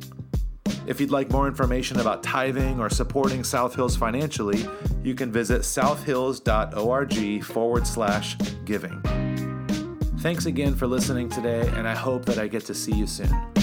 If 0.87 1.01
you'd 1.01 1.11
like 1.11 1.31
more 1.31 1.47
information 1.47 2.01
about 2.01 2.23
tithing 2.23 2.81
or 2.81 2.91
supporting 2.91 3.45
South 3.45 3.75
Hills 3.75 3.97
financially, 3.97 4.67
you 5.03 5.15
can 5.15 5.31
visit 5.31 5.63
southhills.org 5.65 7.45
forward 7.45 7.87
slash 7.87 8.37
giving. 8.65 9.01
Thanks 10.19 10.47
again 10.47 10.75
for 10.75 10.87
listening 10.87 11.29
today, 11.29 11.69
and 11.75 11.87
I 11.89 11.95
hope 11.95 12.25
that 12.27 12.39
I 12.39 12.49
get 12.49 12.65
to 12.67 12.75
see 12.75 12.93
you 12.93 13.07
soon. 13.07 13.62